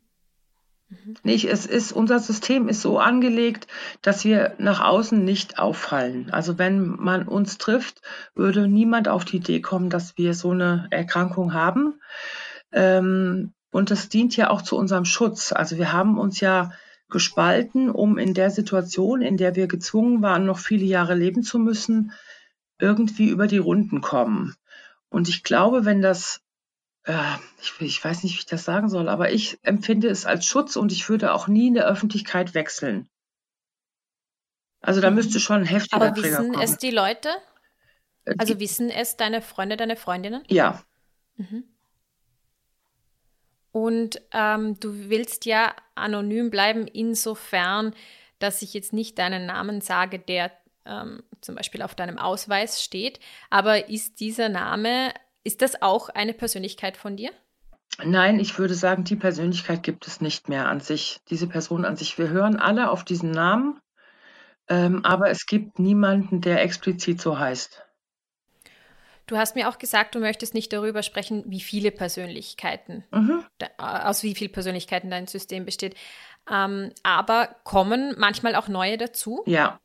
Nicht, 1.22 1.44
es 1.44 1.66
ist, 1.66 1.92
unser 1.92 2.18
System 2.18 2.68
ist 2.68 2.82
so 2.82 2.98
angelegt, 2.98 3.68
dass 4.02 4.24
wir 4.24 4.54
nach 4.58 4.80
außen 4.80 5.22
nicht 5.22 5.58
auffallen. 5.58 6.30
Also 6.30 6.58
wenn 6.58 6.88
man 6.88 7.28
uns 7.28 7.58
trifft, 7.58 8.02
würde 8.34 8.66
niemand 8.66 9.08
auf 9.08 9.24
die 9.24 9.36
Idee 9.36 9.60
kommen, 9.60 9.88
dass 9.88 10.18
wir 10.18 10.34
so 10.34 10.50
eine 10.50 10.88
Erkrankung 10.90 11.54
haben. 11.54 12.00
Ähm, 12.72 13.52
und 13.70 13.90
das 13.92 14.08
dient 14.08 14.36
ja 14.36 14.50
auch 14.50 14.62
zu 14.62 14.76
unserem 14.76 15.04
Schutz. 15.04 15.52
Also 15.52 15.78
wir 15.78 15.92
haben 15.92 16.18
uns 16.18 16.40
ja 16.40 16.72
gespalten, 17.08 17.90
um 17.90 18.18
in 18.18 18.34
der 18.34 18.50
Situation, 18.50 19.22
in 19.22 19.36
der 19.36 19.54
wir 19.54 19.68
gezwungen 19.68 20.22
waren, 20.22 20.44
noch 20.44 20.58
viele 20.58 20.84
Jahre 20.84 21.14
leben 21.14 21.42
zu 21.42 21.58
müssen, 21.58 22.12
irgendwie 22.80 23.28
über 23.28 23.46
die 23.46 23.58
Runden 23.58 24.00
kommen. 24.00 24.54
Und 25.08 25.28
ich 25.28 25.44
glaube, 25.44 25.84
wenn 25.84 26.02
das 26.02 26.40
äh, 27.04 27.36
ich, 27.60 27.80
ich 27.80 28.04
weiß 28.04 28.22
nicht, 28.22 28.34
wie 28.34 28.38
ich 28.40 28.46
das 28.46 28.64
sagen 28.64 28.88
soll, 28.88 29.08
aber 29.08 29.32
ich 29.32 29.58
empfinde 29.62 30.08
es 30.08 30.26
als 30.26 30.44
Schutz 30.46 30.76
und 30.76 30.92
ich 30.92 31.08
würde 31.08 31.32
auch 31.32 31.48
nie 31.48 31.68
in 31.68 31.74
der 31.74 31.86
Öffentlichkeit 31.86 32.54
wechseln. 32.54 33.08
Also 34.80 35.00
da 35.00 35.10
mhm. 35.10 35.16
müsste 35.16 35.40
schon 35.40 35.58
ein 35.58 35.66
heftiger 35.66 36.02
Aber 36.02 36.16
wissen 36.16 36.52
kommen. 36.52 36.62
es 36.62 36.78
die 36.78 36.90
Leute? 36.90 37.28
Äh, 38.24 38.34
also 38.38 38.54
die, 38.54 38.60
wissen 38.60 38.90
es 38.90 39.16
deine 39.16 39.42
Freunde, 39.42 39.76
deine 39.76 39.96
Freundinnen? 39.96 40.42
Ja. 40.48 40.82
Mhm. 41.36 41.64
Und 43.72 44.20
ähm, 44.32 44.80
du 44.80 45.08
willst 45.10 45.46
ja 45.46 45.74
anonym 45.94 46.50
bleiben, 46.50 46.86
insofern, 46.86 47.94
dass 48.38 48.62
ich 48.62 48.74
jetzt 48.74 48.92
nicht 48.92 49.18
deinen 49.18 49.46
Namen 49.46 49.80
sage, 49.80 50.18
der 50.18 50.50
ähm, 50.86 51.22
zum 51.40 51.54
Beispiel 51.54 51.82
auf 51.82 51.94
deinem 51.94 52.18
Ausweis 52.18 52.82
steht. 52.82 53.20
Aber 53.48 53.88
ist 53.88 54.18
dieser 54.18 54.48
Name 54.48 55.12
ist 55.44 55.62
das 55.62 55.82
auch 55.82 56.08
eine 56.08 56.34
Persönlichkeit 56.34 56.96
von 56.96 57.16
dir? 57.16 57.30
Nein, 58.04 58.38
ich 58.40 58.58
würde 58.58 58.74
sagen, 58.74 59.04
die 59.04 59.16
Persönlichkeit 59.16 59.82
gibt 59.82 60.06
es 60.06 60.20
nicht 60.20 60.48
mehr 60.48 60.68
an 60.68 60.80
sich, 60.80 61.18
diese 61.28 61.46
Person 61.46 61.84
an 61.84 61.96
sich. 61.96 62.18
Wir 62.18 62.28
hören 62.28 62.56
alle 62.56 62.90
auf 62.90 63.04
diesen 63.04 63.30
Namen, 63.30 63.80
ähm, 64.68 65.04
aber 65.04 65.30
es 65.30 65.46
gibt 65.46 65.78
niemanden, 65.78 66.40
der 66.40 66.62
explizit 66.62 67.20
so 67.20 67.38
heißt. 67.38 67.84
Du 69.26 69.36
hast 69.36 69.54
mir 69.54 69.68
auch 69.68 69.78
gesagt, 69.78 70.14
du 70.14 70.18
möchtest 70.18 70.54
nicht 70.54 70.72
darüber 70.72 71.04
sprechen, 71.04 71.44
wie 71.46 71.60
viele 71.60 71.92
Persönlichkeiten, 71.92 73.04
mhm. 73.12 73.44
aus 73.78 74.24
wie 74.24 74.34
vielen 74.34 74.50
Persönlichkeiten 74.50 75.08
dein 75.08 75.28
System 75.28 75.64
besteht. 75.64 75.94
Ähm, 76.50 76.90
aber 77.04 77.54
kommen 77.62 78.14
manchmal 78.18 78.56
auch 78.56 78.66
neue 78.66 78.98
dazu? 78.98 79.44
Ja. 79.46 79.78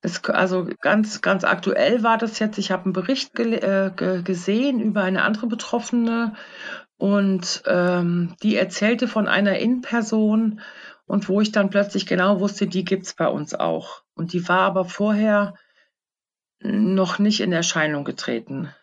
Es, 0.00 0.24
also 0.24 0.68
ganz, 0.80 1.20
ganz 1.20 1.44
aktuell 1.44 2.02
war 2.02 2.18
das 2.18 2.38
jetzt, 2.38 2.58
ich 2.58 2.70
habe 2.70 2.84
einen 2.84 2.92
Bericht 2.92 3.38
äh, 3.38 3.90
gesehen 4.22 4.80
über 4.80 5.02
eine 5.02 5.22
andere 5.22 5.46
Betroffene 5.46 6.34
und 6.96 7.62
ähm, 7.66 8.34
die 8.42 8.56
erzählte 8.56 9.08
von 9.08 9.28
einer 9.28 9.58
In-Person 9.58 10.60
und 11.06 11.28
wo 11.28 11.40
ich 11.40 11.52
dann 11.52 11.70
plötzlich 11.70 12.06
genau 12.06 12.40
wusste, 12.40 12.66
die 12.66 12.84
gibt 12.84 13.06
es 13.06 13.14
bei 13.14 13.28
uns 13.28 13.54
auch. 13.54 14.02
Und 14.14 14.32
die 14.32 14.46
war 14.48 14.60
aber 14.60 14.84
vorher 14.84 15.54
noch 16.60 17.18
nicht 17.18 17.40
in 17.40 17.52
Erscheinung 17.52 18.04
getreten. 18.04 18.74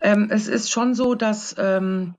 Ähm, 0.00 0.28
es 0.30 0.48
ist 0.48 0.70
schon 0.70 0.94
so, 0.94 1.14
dass 1.14 1.54
ähm, 1.58 2.16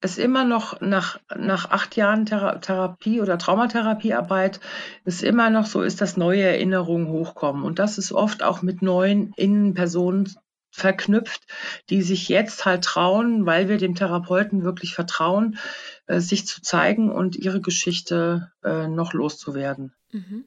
es 0.00 0.18
immer 0.18 0.44
noch 0.44 0.80
nach, 0.80 1.18
nach 1.36 1.70
acht 1.70 1.96
Jahren 1.96 2.26
Thera 2.26 2.58
Therapie 2.58 3.20
oder 3.20 3.38
Traumatherapiearbeit 3.38 4.60
es 5.04 5.22
immer 5.22 5.50
noch 5.50 5.66
so 5.66 5.82
ist, 5.82 6.00
dass 6.00 6.16
neue 6.16 6.42
Erinnerungen 6.42 7.08
hochkommen. 7.08 7.64
Und 7.64 7.78
das 7.78 7.98
ist 7.98 8.12
oft 8.12 8.42
auch 8.42 8.62
mit 8.62 8.80
neuen 8.80 9.32
Innenpersonen 9.36 10.36
verknüpft, 10.70 11.42
die 11.90 12.02
sich 12.02 12.28
jetzt 12.28 12.64
halt 12.64 12.84
trauen, 12.84 13.46
weil 13.46 13.68
wir 13.68 13.78
dem 13.78 13.94
Therapeuten 13.94 14.62
wirklich 14.62 14.94
vertrauen, 14.94 15.58
äh, 16.06 16.20
sich 16.20 16.46
zu 16.46 16.62
zeigen 16.62 17.10
und 17.10 17.36
ihre 17.36 17.60
Geschichte 17.60 18.52
äh, 18.62 18.86
noch 18.86 19.12
loszuwerden. 19.12 19.94
Mhm. 20.12 20.44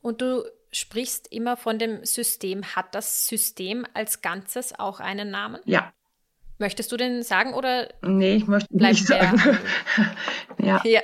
Und 0.00 0.20
du 0.20 0.44
sprichst 0.72 1.32
immer 1.32 1.56
von 1.56 1.78
dem 1.78 2.04
System. 2.04 2.64
Hat 2.64 2.94
das 2.94 3.26
System 3.26 3.86
als 3.94 4.22
Ganzes 4.22 4.78
auch 4.78 5.00
einen 5.00 5.30
Namen? 5.30 5.60
Ja. 5.64 5.92
Möchtest 6.60 6.92
du 6.92 6.98
den 6.98 7.22
sagen 7.22 7.54
oder? 7.54 7.88
Nee, 8.02 8.34
ich 8.36 8.46
möchte 8.46 8.68
nicht 8.76 9.06
sagen. 9.06 9.58
ja. 10.62 10.82
Ja. 10.84 11.00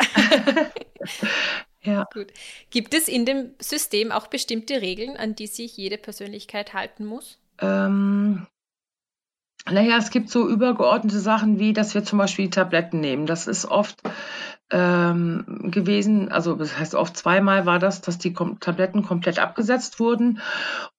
ja. 1.82 2.06
Gut. 2.12 2.26
Gibt 2.68 2.92
es 2.92 3.08
in 3.08 3.24
dem 3.24 3.54
System 3.58 4.12
auch 4.12 4.26
bestimmte 4.26 4.82
Regeln, 4.82 5.16
an 5.16 5.34
die 5.34 5.46
sich 5.46 5.74
jede 5.78 5.96
Persönlichkeit 5.96 6.74
halten 6.74 7.06
muss? 7.06 7.38
Ähm, 7.58 8.46
naja, 9.70 9.96
es 9.98 10.10
gibt 10.10 10.30
so 10.30 10.48
übergeordnete 10.48 11.18
Sachen 11.18 11.58
wie, 11.58 11.72
dass 11.72 11.94
wir 11.94 12.04
zum 12.04 12.18
Beispiel 12.18 12.50
Tabletten 12.50 13.00
nehmen. 13.00 13.26
Das 13.26 13.46
ist 13.46 13.66
oft 13.66 14.00
ähm, 14.70 15.70
gewesen, 15.70 16.30
also 16.30 16.54
das 16.54 16.78
heißt 16.78 16.94
oft 16.94 17.16
zweimal 17.16 17.66
war 17.66 17.78
das, 17.78 18.00
dass 18.00 18.18
die 18.18 18.32
Kom 18.32 18.58
Tabletten 18.58 19.02
komplett 19.02 19.38
abgesetzt 19.38 20.00
wurden 20.00 20.40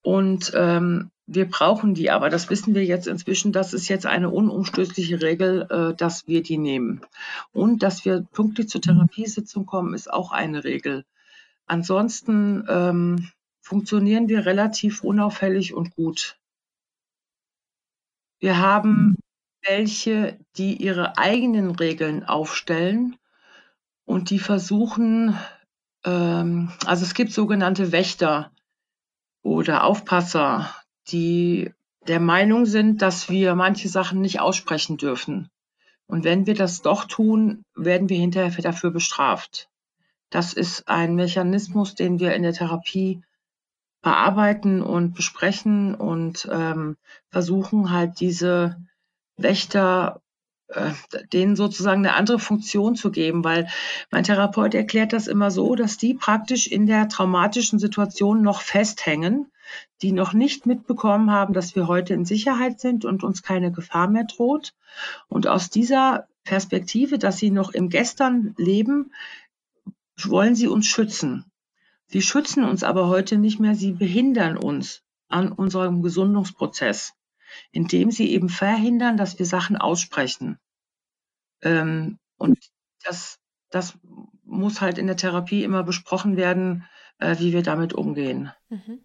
und 0.01 0.53
ähm, 0.55 1.11
wir 1.27 1.49
brauchen 1.49 1.93
die, 1.93 2.09
aber 2.09 2.29
das 2.29 2.49
wissen 2.49 2.73
wir 2.73 2.85
jetzt 2.85 3.05
inzwischen, 3.05 3.51
das 3.51 3.73
ist 3.73 3.89
jetzt 3.89 4.05
eine 4.05 4.29
unumstößliche 4.29 5.21
Regel, 5.21 5.67
äh, 5.69 5.93
dass 5.93 6.25
wir 6.27 6.41
die 6.41 6.57
nehmen. 6.57 7.01
Und 7.51 7.83
dass 7.83 8.05
wir 8.05 8.25
pünktlich 8.31 8.69
zur 8.69 8.81
Therapiesitzung 8.81 9.65
kommen, 9.65 9.93
ist 9.93 10.11
auch 10.11 10.31
eine 10.31 10.63
Regel. 10.63 11.03
Ansonsten 11.65 12.65
ähm, 12.69 13.29
funktionieren 13.59 14.29
wir 14.29 14.45
relativ 14.45 15.03
unauffällig 15.03 15.73
und 15.73 15.93
gut. 15.95 16.37
Wir 18.39 18.59
haben 18.59 19.17
welche, 19.65 20.39
die 20.57 20.75
ihre 20.75 21.17
eigenen 21.17 21.71
Regeln 21.71 22.23
aufstellen 22.23 23.17
und 24.05 24.29
die 24.29 24.39
versuchen, 24.39 25.37
ähm, 26.05 26.71
also 26.85 27.03
es 27.03 27.13
gibt 27.13 27.31
sogenannte 27.31 27.91
Wächter 27.91 28.51
oder 29.41 29.83
Aufpasser, 29.83 30.73
die 31.09 31.73
der 32.07 32.19
Meinung 32.19 32.65
sind, 32.65 33.01
dass 33.01 33.29
wir 33.29 33.55
manche 33.55 33.89
Sachen 33.89 34.21
nicht 34.21 34.39
aussprechen 34.39 34.97
dürfen. 34.97 35.49
Und 36.05 36.23
wenn 36.23 36.45
wir 36.45 36.55
das 36.55 36.81
doch 36.81 37.05
tun, 37.05 37.63
werden 37.75 38.07
wir 38.07 38.17
hinterher 38.17 38.61
dafür 38.61 38.91
bestraft. 38.91 39.69
Das 40.29 40.53
ist 40.53 40.87
ein 40.87 41.15
Mechanismus, 41.15 41.95
den 41.95 42.19
wir 42.19 42.33
in 42.33 42.43
der 42.43 42.53
Therapie 42.53 43.21
bearbeiten 44.01 44.81
und 44.81 45.15
besprechen 45.15 45.95
und 45.95 46.47
ähm, 46.51 46.97
versuchen 47.29 47.91
halt 47.91 48.19
diese 48.19 48.77
Wächter 49.37 50.21
äh, 50.69 50.91
denen 51.31 51.55
sozusagen 51.55 52.05
eine 52.05 52.15
andere 52.15 52.39
Funktion 52.39 52.95
zu 52.95 53.09
geben, 53.09 53.43
weil 53.45 53.69
mein 54.11 54.25
Therapeut 54.25 54.75
erklärt 54.75 55.13
das 55.13 55.27
immer 55.27 55.49
so, 55.49 55.75
dass 55.75 55.97
die 55.97 56.13
praktisch 56.13 56.67
in 56.67 56.87
der 56.87 57.07
traumatischen 57.07 57.79
Situation 57.79 58.41
noch 58.41 58.61
festhängen, 58.61 59.49
die 60.01 60.11
noch 60.11 60.33
nicht 60.33 60.65
mitbekommen 60.65 61.31
haben, 61.31 61.53
dass 61.53 61.75
wir 61.75 61.87
heute 61.87 62.13
in 62.13 62.25
Sicherheit 62.25 62.81
sind 62.81 63.05
und 63.05 63.23
uns 63.23 63.43
keine 63.43 63.71
Gefahr 63.71 64.09
mehr 64.09 64.25
droht. 64.25 64.73
Und 65.29 65.47
aus 65.47 65.69
dieser 65.69 66.27
Perspektive, 66.43 67.17
dass 67.17 67.37
sie 67.37 67.51
noch 67.51 67.71
im 67.71 67.87
Gestern 67.89 68.53
leben, 68.57 69.13
wollen 70.21 70.55
sie 70.55 70.67
uns 70.67 70.85
schützen. 70.85 71.45
Sie 72.07 72.21
schützen 72.21 72.63
uns 72.63 72.83
aber 72.83 73.07
heute 73.07 73.37
nicht 73.37 73.59
mehr, 73.59 73.75
sie 73.75 73.91
behindern 73.91 74.57
uns 74.57 75.03
an 75.27 75.51
unserem 75.51 76.01
Gesundungsprozess, 76.01 77.13
indem 77.71 78.11
sie 78.11 78.31
eben 78.31 78.49
verhindern, 78.49 79.17
dass 79.17 79.37
wir 79.39 79.45
Sachen 79.45 79.77
aussprechen. 79.77 80.57
Ähm, 81.61 82.17
und 82.37 82.57
das, 83.03 83.39
das 83.69 83.97
muss 84.43 84.79
halt 84.81 84.97
in 84.97 85.07
der 85.07 85.17
Therapie 85.17 85.63
immer 85.63 85.83
besprochen 85.83 86.37
werden, 86.37 86.85
äh, 87.19 87.37
wie 87.39 87.51
wir 87.51 87.63
damit 87.63 87.93
umgehen. 87.93 88.51
Mhm. 88.69 89.01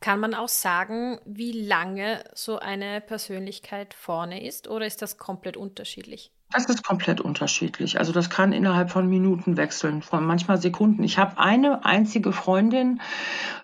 Kann 0.00 0.20
man 0.20 0.34
auch 0.34 0.48
sagen, 0.48 1.18
wie 1.26 1.52
lange 1.52 2.24
so 2.34 2.58
eine 2.58 3.00
Persönlichkeit 3.00 3.94
vorne 3.94 4.42
ist 4.44 4.68
oder 4.68 4.86
ist 4.86 5.02
das 5.02 5.18
komplett 5.18 5.56
unterschiedlich? 5.56 6.32
Das 6.52 6.64
ist 6.66 6.82
komplett 6.82 7.20
unterschiedlich. 7.20 7.98
Also 7.98 8.12
das 8.12 8.28
kann 8.28 8.52
innerhalb 8.52 8.90
von 8.90 9.08
Minuten 9.08 9.56
wechseln, 9.56 10.02
von 10.02 10.24
manchmal 10.24 10.60
Sekunden. 10.60 11.04
Ich 11.04 11.18
habe 11.18 11.38
eine 11.38 11.84
einzige 11.84 12.32
Freundin, 12.32 13.00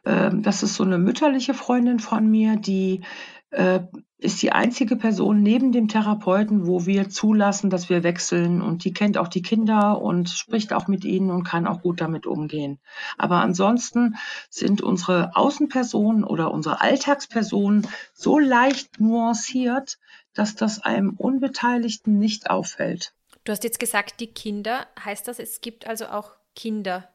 äh, 0.04 0.30
das 0.32 0.62
ist 0.62 0.74
so 0.76 0.84
eine 0.84 0.98
mütterliche 0.98 1.54
Freundin 1.54 1.98
von 1.98 2.30
mir, 2.30 2.56
die 2.56 3.02
äh, 3.50 3.80
ist 4.18 4.40
die 4.40 4.52
einzige 4.52 4.96
Person 4.96 5.42
neben 5.42 5.72
dem 5.72 5.88
Therapeuten, 5.88 6.66
wo 6.66 6.86
wir 6.86 7.10
zulassen, 7.10 7.68
dass 7.68 7.90
wir 7.90 8.02
wechseln. 8.02 8.62
Und 8.62 8.84
die 8.84 8.92
kennt 8.92 9.18
auch 9.18 9.28
die 9.28 9.42
Kinder 9.42 10.00
und 10.00 10.30
spricht 10.30 10.72
auch 10.72 10.88
mit 10.88 11.04
ihnen 11.04 11.30
und 11.30 11.44
kann 11.44 11.66
auch 11.66 11.82
gut 11.82 12.00
damit 12.00 12.26
umgehen. 12.26 12.78
Aber 13.18 13.36
ansonsten 13.36 14.16
sind 14.48 14.80
unsere 14.80 15.36
Außenpersonen 15.36 16.24
oder 16.24 16.50
unsere 16.50 16.80
Alltagspersonen 16.80 17.86
so 18.14 18.38
leicht 18.38 19.00
nuanciert, 19.00 19.98
dass 20.32 20.54
das 20.54 20.80
einem 20.80 21.10
Unbeteiligten 21.10 22.18
nicht 22.18 22.48
auffällt. 22.48 23.12
Du 23.44 23.52
hast 23.52 23.64
jetzt 23.64 23.78
gesagt, 23.78 24.20
die 24.20 24.28
Kinder. 24.28 24.86
Heißt 25.04 25.28
das, 25.28 25.38
es 25.38 25.60
gibt 25.60 25.86
also 25.86 26.06
auch 26.06 26.32
Kinder? 26.54 27.08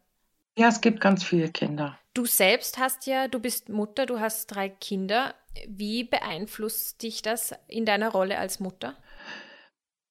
Ja, 0.58 0.68
es 0.68 0.82
gibt 0.82 1.00
ganz 1.02 1.24
viele 1.24 1.50
Kinder. 1.50 1.98
Du 2.14 2.26
selbst 2.26 2.78
hast 2.78 3.08
ja, 3.08 3.28
du 3.28 3.40
bist 3.40 3.70
Mutter, 3.70 4.06
du 4.06 4.20
hast 4.20 4.48
drei 4.48 4.70
Kinder. 4.70 5.34
Wie 5.68 6.04
beeinflusst 6.04 7.02
dich 7.04 7.22
das 7.22 7.54
in 7.68 7.86
deiner 7.86 8.10
Rolle 8.10 8.38
als 8.38 8.60
Mutter? 8.60 8.96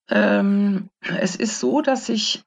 Ähm, 0.08 0.90
es 1.00 1.36
ist 1.36 1.60
so, 1.60 1.82
dass 1.82 2.08
ich, 2.08 2.42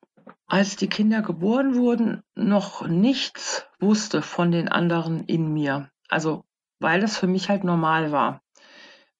als 0.48 0.76
die 0.76 0.90
Kinder 0.90 1.22
geboren 1.22 1.76
wurden, 1.76 2.24
noch 2.36 2.88
nichts 2.88 3.68
wusste 3.80 4.22
von 4.22 4.52
den 4.52 4.68
anderen 4.70 5.24
in 5.26 5.54
mir. 5.54 5.90
Also, 6.10 6.44
weil 6.80 7.04
es 7.04 7.18
für 7.18 7.28
mich 7.28 7.50
halt 7.50 7.64
normal 7.64 8.12
war. 8.12 8.42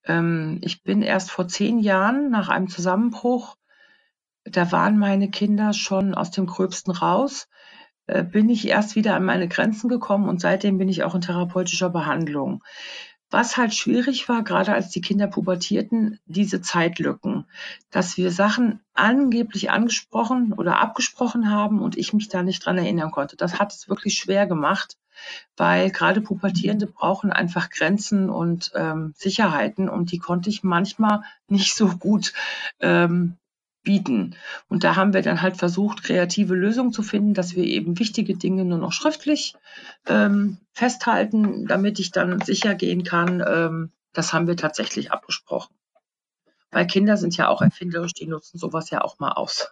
Ähm, 0.04 0.60
ich 0.62 0.84
bin 0.84 1.02
erst 1.02 1.32
vor 1.32 1.48
zehn 1.48 1.80
Jahren 1.80 2.30
nach 2.30 2.50
einem 2.50 2.70
Zusammenbruch, 2.70 3.56
da 4.46 4.72
waren 4.72 4.98
meine 4.98 5.30
Kinder 5.30 5.74
schon 5.74 6.14
aus 6.14 6.32
dem 6.32 6.48
Gröbsten 6.48 6.92
raus, 6.92 7.48
äh, 8.08 8.24
bin 8.24 8.50
ich 8.50 8.68
erst 8.68 8.96
wieder 8.96 9.16
an 9.16 9.26
meine 9.26 9.48
Grenzen 9.48 9.90
gekommen 9.90 10.28
und 10.28 10.42
seitdem 10.42 10.78
bin 10.78 10.90
ich 10.90 11.04
auch 11.04 11.16
in 11.16 11.22
therapeutischer 11.22 11.90
Behandlung. 11.90 12.64
Was 13.34 13.58
halt 13.58 13.74
schwierig 13.74 14.30
war, 14.30 14.44
gerade 14.44 14.74
als 14.74 14.90
die 14.90 15.02
Kinder 15.02 15.26
pubertierten, 15.26 16.20
diese 16.28 16.62
Zeitlücken, 16.62 17.46
dass 17.90 18.16
wir 18.16 18.32
Sachen 18.32 18.82
angeblich 18.94 19.72
angesprochen 19.72 20.54
oder 20.54 20.80
abgesprochen 20.80 21.50
haben 21.50 21.82
und 21.82 21.98
ich 21.98 22.14
mich 22.14 22.30
da 22.30 22.44
nicht 22.44 22.64
dran 22.64 22.78
erinnern 22.78 23.10
konnte. 23.10 23.36
Das 23.36 23.58
hat 23.58 23.74
es 23.74 23.90
wirklich 23.90 24.16
schwer 24.16 24.46
gemacht, 24.46 24.98
weil 25.58 25.90
gerade 25.90 26.22
Pubertierende 26.22 26.86
brauchen 26.86 27.32
einfach 27.32 27.72
Grenzen 27.72 28.30
und 28.30 28.72
ähm, 28.76 29.14
Sicherheiten 29.18 29.90
und 29.90 30.12
die 30.12 30.20
konnte 30.20 30.52
ich 30.52 30.64
manchmal 30.64 31.24
nicht 31.48 31.76
so 31.76 31.88
gut 31.88 32.34
ähm, 32.82 33.38
bieten. 33.84 34.36
Und 34.70 34.84
da 34.84 34.96
haben 34.96 35.14
wir 35.14 35.22
dann 35.22 35.42
halt 35.42 35.58
versucht, 35.58 36.04
kreative 36.04 36.56
Lösungen 36.56 36.92
zu 36.92 37.04
finden, 37.04 37.34
dass 37.34 37.56
wir 37.56 37.66
eben 37.66 38.00
wichtige 38.00 38.36
Dinge 38.36 38.66
nur 38.66 38.78
noch 38.78 38.94
schriftlich 38.94 39.56
ähm, 40.08 40.58
festhalten, 40.72 41.68
damit 41.68 42.00
ich 42.00 42.12
dann 42.12 42.42
sicher 42.42 42.76
gehen 42.76 43.04
kann, 43.04 43.44
ähm, 43.46 43.92
das 44.14 44.32
haben 44.32 44.48
wir 44.48 44.58
tatsächlich 44.58 45.12
abgesprochen. 45.12 45.76
Weil 46.72 46.88
Kinder 46.88 47.18
sind 47.18 47.36
ja 47.38 47.50
auch 47.50 47.62
erfinderisch, 47.62 48.14
die 48.14 48.28
nutzen 48.28 48.58
sowas 48.58 48.90
ja 48.90 49.02
auch 49.02 49.20
mal 49.20 49.32
aus. 49.32 49.70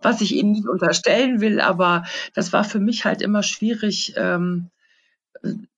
Was 0.00 0.20
ich 0.20 0.32
ihnen 0.34 0.52
nicht 0.52 0.68
unterstellen 0.68 1.40
will, 1.40 1.60
aber 1.60 2.04
das 2.34 2.52
war 2.52 2.64
für 2.64 2.78
mich 2.78 3.04
halt 3.04 3.20
immer 3.20 3.42
schwierig, 3.42 4.14
ähm, 4.16 4.70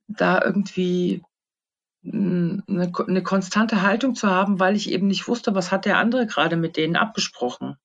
da 0.08 0.42
irgendwie 0.42 1.22
eine, 2.04 2.62
eine 3.06 3.22
konstante 3.22 3.82
Haltung 3.82 4.14
zu 4.14 4.28
haben, 4.28 4.58
weil 4.58 4.76
ich 4.76 4.90
eben 4.90 5.06
nicht 5.06 5.28
wusste, 5.28 5.54
was 5.54 5.70
hat 5.70 5.84
der 5.84 5.98
andere 5.98 6.26
gerade 6.26 6.56
mit 6.56 6.76
denen 6.76 6.96
abgesprochen. 6.96 7.76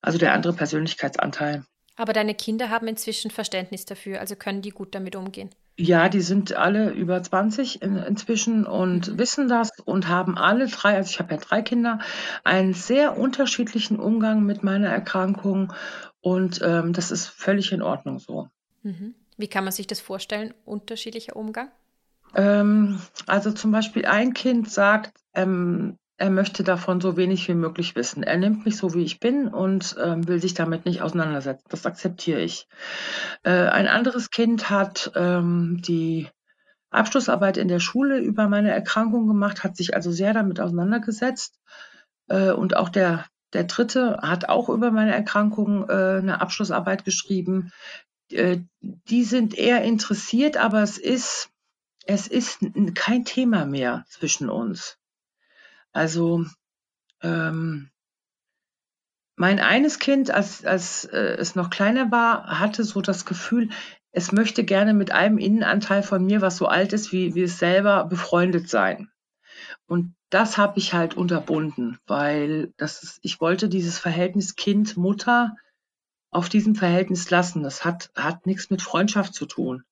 Also 0.00 0.18
der 0.18 0.34
andere 0.34 0.52
Persönlichkeitsanteil. 0.52 1.64
Aber 1.96 2.12
deine 2.12 2.34
Kinder 2.34 2.70
haben 2.70 2.88
inzwischen 2.88 3.30
Verständnis 3.30 3.84
dafür, 3.84 4.20
also 4.20 4.36
können 4.36 4.62
die 4.62 4.70
gut 4.70 4.94
damit 4.94 5.16
umgehen. 5.16 5.50
Ja, 5.76 6.08
die 6.08 6.20
sind 6.20 6.52
alle 6.52 6.90
über 6.90 7.20
20 7.20 7.82
in, 7.82 7.96
inzwischen 7.96 8.64
und 8.64 9.12
mhm. 9.12 9.18
wissen 9.18 9.48
das 9.48 9.70
und 9.84 10.08
haben 10.08 10.38
alle 10.38 10.68
drei, 10.68 10.96
also 10.96 11.10
ich 11.10 11.18
habe 11.18 11.34
ja 11.34 11.40
drei 11.40 11.62
Kinder, 11.62 11.98
einen 12.44 12.74
sehr 12.74 13.18
unterschiedlichen 13.18 13.98
Umgang 13.98 14.44
mit 14.44 14.62
meiner 14.62 14.88
Erkrankung 14.88 15.72
und 16.20 16.60
ähm, 16.62 16.92
das 16.92 17.10
ist 17.10 17.26
völlig 17.26 17.72
in 17.72 17.82
Ordnung 17.82 18.18
so. 18.18 18.48
Mhm. 18.82 19.14
Wie 19.36 19.48
kann 19.48 19.64
man 19.64 19.72
sich 19.72 19.88
das 19.88 20.00
vorstellen, 20.00 20.54
unterschiedlicher 20.64 21.34
Umgang? 21.34 21.70
Ähm, 22.34 23.00
also 23.26 23.52
zum 23.52 23.70
Beispiel 23.70 24.06
ein 24.06 24.34
Kind 24.34 24.70
sagt, 24.70 25.12
ähm, 25.34 25.96
er 26.16 26.30
möchte 26.30 26.62
davon 26.62 27.00
so 27.00 27.16
wenig 27.16 27.48
wie 27.48 27.54
möglich 27.54 27.96
wissen. 27.96 28.22
Er 28.22 28.36
nimmt 28.36 28.64
mich 28.64 28.76
so, 28.76 28.94
wie 28.94 29.02
ich 29.02 29.18
bin 29.18 29.48
und 29.48 29.96
ähm, 30.02 30.26
will 30.28 30.40
sich 30.40 30.54
damit 30.54 30.84
nicht 30.84 31.02
auseinandersetzen. 31.02 31.66
Das 31.68 31.86
akzeptiere 31.86 32.40
ich. 32.40 32.68
Äh, 33.42 33.50
ein 33.50 33.88
anderes 33.88 34.30
Kind 34.30 34.70
hat 34.70 35.10
ähm, 35.16 35.80
die 35.82 36.28
Abschlussarbeit 36.90 37.56
in 37.56 37.68
der 37.68 37.80
Schule 37.80 38.20
über 38.20 38.48
meine 38.48 38.70
Erkrankung 38.70 39.26
gemacht, 39.26 39.64
hat 39.64 39.76
sich 39.76 39.96
also 39.96 40.12
sehr 40.12 40.32
damit 40.32 40.60
auseinandergesetzt. 40.60 41.58
Äh, 42.28 42.52
und 42.52 42.76
auch 42.76 42.88
der, 42.88 43.26
der 43.52 43.64
dritte 43.64 44.18
hat 44.22 44.48
auch 44.48 44.68
über 44.68 44.92
meine 44.92 45.14
Erkrankung 45.14 45.88
äh, 45.88 46.18
eine 46.18 46.40
Abschlussarbeit 46.40 47.04
geschrieben. 47.04 47.72
Äh, 48.30 48.58
die 48.80 49.24
sind 49.24 49.58
eher 49.58 49.82
interessiert, 49.82 50.56
aber 50.56 50.82
es 50.82 50.96
ist, 50.98 51.50
es 52.06 52.26
ist 52.26 52.58
kein 52.94 53.24
Thema 53.24 53.64
mehr 53.64 54.04
zwischen 54.08 54.48
uns. 54.50 54.98
Also 55.92 56.44
ähm, 57.22 57.90
mein 59.36 59.58
eines 59.58 59.98
Kind, 59.98 60.30
als, 60.30 60.64
als 60.64 61.04
äh, 61.06 61.36
es 61.38 61.54
noch 61.54 61.70
kleiner 61.70 62.10
war, 62.10 62.60
hatte 62.60 62.84
so 62.84 63.00
das 63.00 63.24
Gefühl, 63.24 63.70
es 64.12 64.30
möchte 64.30 64.64
gerne 64.64 64.94
mit 64.94 65.10
einem 65.10 65.38
Innenanteil 65.38 66.02
von 66.02 66.24
mir, 66.24 66.40
was 66.40 66.56
so 66.56 66.66
alt 66.66 66.92
ist 66.92 67.10
wie, 67.12 67.34
wie 67.34 67.42
es 67.42 67.58
selber, 67.58 68.04
befreundet 68.04 68.68
sein. 68.68 69.10
Und 69.86 70.14
das 70.30 70.56
habe 70.56 70.78
ich 70.78 70.94
halt 70.94 71.14
unterbunden, 71.16 71.98
weil 72.06 72.72
das 72.76 73.02
ist, 73.02 73.18
ich 73.22 73.40
wollte 73.40 73.68
dieses 73.68 73.98
Verhältnis 73.98 74.54
Kind-Mutter 74.56 75.56
auf 76.30 76.48
diesem 76.48 76.74
Verhältnis 76.74 77.30
lassen. 77.30 77.62
Das 77.62 77.84
hat, 77.84 78.10
hat 78.14 78.46
nichts 78.46 78.70
mit 78.70 78.82
Freundschaft 78.82 79.34
zu 79.34 79.46
tun. 79.46 79.84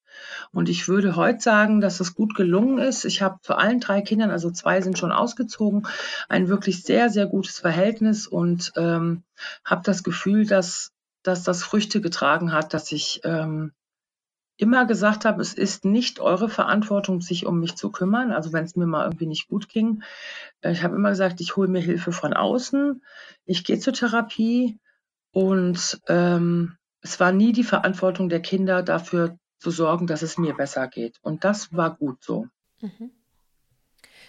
Und 0.52 0.68
ich 0.68 0.88
würde 0.88 1.16
heute 1.16 1.40
sagen, 1.40 1.80
dass 1.80 2.00
es 2.00 2.14
gut 2.14 2.34
gelungen 2.34 2.78
ist. 2.78 3.04
Ich 3.04 3.22
habe 3.22 3.38
zu 3.42 3.54
allen 3.54 3.80
drei 3.80 4.02
Kindern, 4.02 4.30
also 4.30 4.50
zwei 4.50 4.80
sind 4.80 4.98
schon 4.98 5.12
ausgezogen, 5.12 5.86
ein 6.28 6.48
wirklich 6.48 6.82
sehr, 6.82 7.10
sehr 7.10 7.26
gutes 7.26 7.58
Verhältnis 7.58 8.26
und 8.26 8.72
ähm, 8.76 9.22
habe 9.64 9.82
das 9.84 10.02
Gefühl, 10.02 10.46
dass, 10.46 10.92
dass 11.22 11.42
das 11.42 11.62
Früchte 11.62 12.00
getragen 12.00 12.52
hat, 12.52 12.74
dass 12.74 12.92
ich 12.92 13.20
ähm, 13.24 13.72
immer 14.56 14.86
gesagt 14.86 15.24
habe, 15.24 15.42
es 15.42 15.54
ist 15.54 15.84
nicht 15.84 16.20
eure 16.20 16.48
Verantwortung, 16.48 17.20
sich 17.20 17.46
um 17.46 17.58
mich 17.58 17.74
zu 17.74 17.90
kümmern. 17.90 18.30
Also 18.32 18.52
wenn 18.52 18.64
es 18.64 18.76
mir 18.76 18.86
mal 18.86 19.04
irgendwie 19.04 19.26
nicht 19.26 19.48
gut 19.48 19.68
ging. 19.68 20.02
Äh, 20.60 20.72
ich 20.72 20.82
habe 20.82 20.94
immer 20.94 21.10
gesagt, 21.10 21.40
ich 21.40 21.56
hole 21.56 21.68
mir 21.68 21.80
Hilfe 21.80 22.12
von 22.12 22.32
außen. 22.32 23.02
Ich 23.44 23.64
gehe 23.64 23.78
zur 23.78 23.92
Therapie 23.92 24.78
und 25.32 26.00
ähm, 26.06 26.76
es 27.00 27.18
war 27.18 27.32
nie 27.32 27.52
die 27.52 27.64
Verantwortung 27.64 28.28
der 28.28 28.40
Kinder 28.40 28.82
dafür 28.82 29.36
zu 29.62 29.70
sorgen, 29.70 30.06
dass 30.06 30.22
es 30.22 30.36
mir 30.36 30.54
besser 30.54 30.88
geht. 30.88 31.18
Und 31.22 31.44
das 31.44 31.72
war 31.72 31.96
gut 31.96 32.22
so. 32.22 32.48
Mhm. 32.80 33.12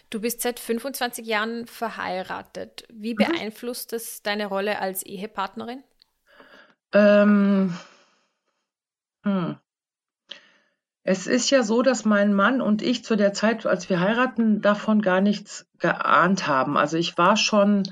Du 0.10 0.22
bist 0.22 0.42
seit 0.42 0.60
25 0.60 1.26
Jahren 1.26 1.66
verheiratet. 1.66 2.86
Wie 2.94 3.14
mhm. 3.14 3.18
beeinflusst 3.18 3.94
es 3.94 4.22
deine 4.22 4.46
Rolle 4.46 4.80
als 4.80 5.04
Ehepartnerin? 5.04 5.84
Ähm, 6.94 7.76
hm. 9.24 9.58
Es 11.02 11.28
ist 11.28 11.50
ja 11.50 11.64
so, 11.64 11.82
dass 11.82 12.06
mein 12.06 12.34
Mann 12.34 12.62
und 12.62 12.82
ich 12.82 13.04
zu 13.04 13.16
der 13.16 13.34
Zeit, 13.34 13.66
als 13.66 13.90
wir 13.90 14.00
heiraten, 14.00 14.62
davon 14.62 15.02
gar 15.02 15.20
nichts 15.20 15.68
geahnt 15.80 16.48
haben. 16.48 16.78
Also 16.78 16.98
ich 16.98 17.18
war 17.18 17.36
schon 17.36 17.84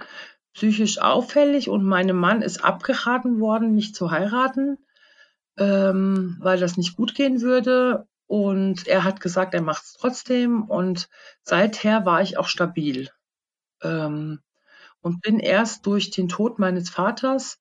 psychisch 0.54 1.00
auffällig 1.00 1.70
und 1.70 1.84
meinem 1.84 2.18
Mann 2.18 2.42
ist 2.42 2.64
abgeraten 2.64 3.40
worden, 3.40 3.74
mich 3.74 3.96
zu 3.96 4.12
heiraten 4.12 4.78
ähm, 5.58 6.38
weil 6.40 6.60
das 6.60 6.78
nicht 6.78 6.96
gut 6.96 7.16
gehen 7.16 7.42
würde. 7.42 8.08
Und 8.28 8.88
er 8.88 9.04
hat 9.04 9.20
gesagt, 9.20 9.54
er 9.54 9.62
macht 9.62 9.84
es 9.84 9.94
trotzdem. 9.94 10.64
Und 10.64 11.10
seither 11.44 12.06
war 12.06 12.22
ich 12.22 12.38
auch 12.38 12.48
stabil. 12.48 13.10
Ähm, 13.84 14.40
und 15.02 15.22
bin 15.22 15.40
erst 15.40 15.86
durch 15.86 16.12
den 16.12 16.30
Tod 16.30 16.60
meines 16.60 16.90
Vaters 16.90 17.60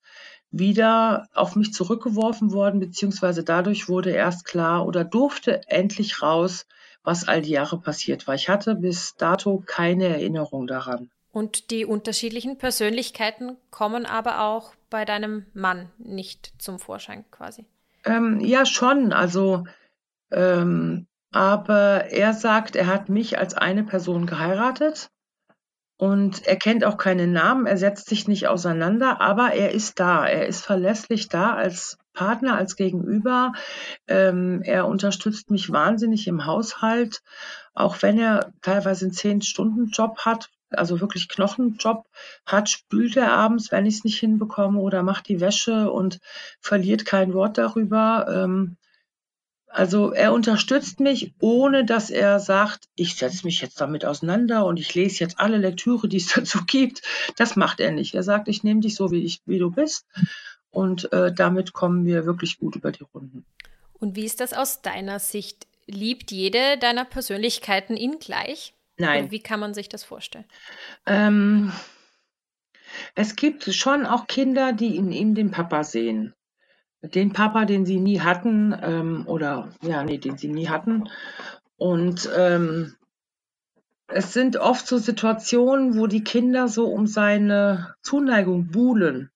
wieder 0.51 1.27
auf 1.33 1.55
mich 1.55 1.73
zurückgeworfen 1.73 2.51
worden, 2.51 2.79
beziehungsweise 2.79 3.43
dadurch 3.43 3.89
wurde 3.89 4.11
erst 4.11 4.45
klar 4.45 4.85
oder 4.85 5.03
durfte 5.03 5.61
endlich 5.67 6.21
raus, 6.21 6.67
was 7.03 7.27
all 7.27 7.41
die 7.41 7.51
Jahre 7.51 7.79
passiert 7.79 8.27
war. 8.27 8.35
Ich 8.35 8.49
hatte 8.49 8.75
bis 8.75 9.15
dato 9.15 9.63
keine 9.65 10.07
Erinnerung 10.07 10.67
daran. 10.67 11.09
Und 11.31 11.71
die 11.71 11.85
unterschiedlichen 11.85 12.57
Persönlichkeiten 12.57 13.55
kommen 13.71 14.05
aber 14.05 14.41
auch 14.41 14.73
bei 14.89 15.05
deinem 15.05 15.45
Mann 15.53 15.89
nicht 15.97 16.53
zum 16.59 16.77
Vorschein 16.77 17.23
quasi. 17.31 17.65
Ähm, 18.03 18.39
ja, 18.39 18.65
schon. 18.65 19.13
Also, 19.13 19.65
ähm, 20.31 21.07
aber 21.31 22.11
er 22.11 22.33
sagt, 22.33 22.75
er 22.75 22.87
hat 22.87 23.09
mich 23.09 23.37
als 23.37 23.53
eine 23.53 23.83
Person 23.83 24.25
geheiratet 24.25 25.09
und 26.01 26.47
er 26.47 26.55
kennt 26.55 26.83
auch 26.83 26.97
keinen 26.97 27.31
Namen, 27.31 27.67
er 27.67 27.77
setzt 27.77 28.09
sich 28.09 28.27
nicht 28.27 28.47
auseinander, 28.47 29.21
aber 29.21 29.53
er 29.53 29.71
ist 29.71 29.99
da. 29.99 30.25
Er 30.25 30.47
ist 30.47 30.65
verlässlich 30.65 31.29
da 31.29 31.53
als 31.53 31.99
Partner, 32.13 32.55
als 32.55 32.75
Gegenüber. 32.75 33.53
Ähm, 34.07 34.63
er 34.63 34.87
unterstützt 34.87 35.51
mich 35.51 35.71
wahnsinnig 35.71 36.27
im 36.27 36.47
Haushalt, 36.47 37.21
auch 37.75 38.01
wenn 38.01 38.17
er 38.17 38.51
teilweise 38.63 39.05
einen 39.05 39.13
Zehn-Stunden-Job 39.13 40.25
hat, 40.25 40.49
also 40.71 41.01
wirklich 41.01 41.27
Knochenjob 41.27 42.05
hat, 42.45 42.69
spült 42.69 43.17
er 43.17 43.31
abends, 43.31 43.71
wenn 43.71 43.85
ich 43.85 43.95
es 43.95 44.03
nicht 44.03 44.19
hinbekomme, 44.19 44.79
oder 44.79 45.03
macht 45.03 45.27
die 45.27 45.39
Wäsche 45.39 45.91
und 45.91 46.19
verliert 46.59 47.05
kein 47.05 47.33
Wort 47.33 47.57
darüber. 47.57 48.25
Ähm, 48.29 48.77
also 49.67 50.11
er 50.11 50.33
unterstützt 50.33 50.99
mich, 50.99 51.33
ohne 51.39 51.85
dass 51.85 52.09
er 52.09 52.39
sagt, 52.39 52.89
ich 52.95 53.15
setze 53.15 53.45
mich 53.45 53.61
jetzt 53.61 53.79
damit 53.79 54.03
auseinander 54.03 54.65
und 54.65 54.77
ich 54.77 54.93
lese 54.95 55.21
jetzt 55.21 55.39
alle 55.39 55.57
Lektüre, 55.57 56.09
die 56.09 56.17
es 56.17 56.27
dazu 56.35 56.65
gibt. 56.65 57.01
Das 57.37 57.55
macht 57.55 57.79
er 57.79 57.91
nicht. 57.91 58.13
Er 58.13 58.23
sagt, 58.23 58.47
ich 58.47 58.63
nehme 58.63 58.81
dich 58.81 58.95
so, 58.95 59.11
wie, 59.11 59.23
ich, 59.23 59.41
wie 59.45 59.59
du 59.59 59.71
bist. 59.71 60.05
Und 60.71 61.11
äh, 61.13 61.33
damit 61.33 61.73
kommen 61.73 62.05
wir 62.05 62.25
wirklich 62.25 62.59
gut 62.59 62.75
über 62.75 62.91
die 62.91 63.03
Runden. 63.13 63.45
Und 63.93 64.15
wie 64.15 64.25
ist 64.25 64.39
das 64.39 64.53
aus 64.53 64.81
deiner 64.81 65.19
Sicht? 65.19 65.67
Liebt 65.85 66.31
jede 66.31 66.77
deiner 66.77 67.05
Persönlichkeiten 67.05 67.97
ihn 67.97 68.19
gleich? 68.19 68.73
Nein. 69.01 69.31
Wie 69.31 69.41
kann 69.41 69.59
man 69.59 69.73
sich 69.73 69.89
das 69.89 70.03
vorstellen? 70.03 70.45
Ähm, 71.05 71.71
es 73.15 73.35
gibt 73.35 73.63
schon 73.73 74.05
auch 74.05 74.27
Kinder, 74.27 74.73
die 74.73 74.95
in 74.95 75.11
ihm 75.11 75.35
den 75.35 75.51
Papa 75.51 75.83
sehen. 75.83 76.33
Den 77.01 77.33
Papa, 77.33 77.65
den 77.65 77.85
sie 77.85 77.99
nie 77.99 78.21
hatten, 78.21 78.75
ähm, 78.81 79.23
oder 79.27 79.73
ja, 79.81 80.03
nee, 80.03 80.19
den 80.19 80.37
sie 80.37 80.49
nie 80.49 80.69
hatten. 80.69 81.09
Und 81.77 82.29
ähm, 82.37 82.95
es 84.07 84.33
sind 84.33 84.57
oft 84.57 84.85
so 84.85 84.97
Situationen, 84.97 85.97
wo 85.97 86.05
die 86.05 86.23
Kinder 86.23 86.67
so 86.67 86.87
um 86.87 87.07
seine 87.07 87.95
Zuneigung 88.01 88.67
buhlen, 88.67 89.31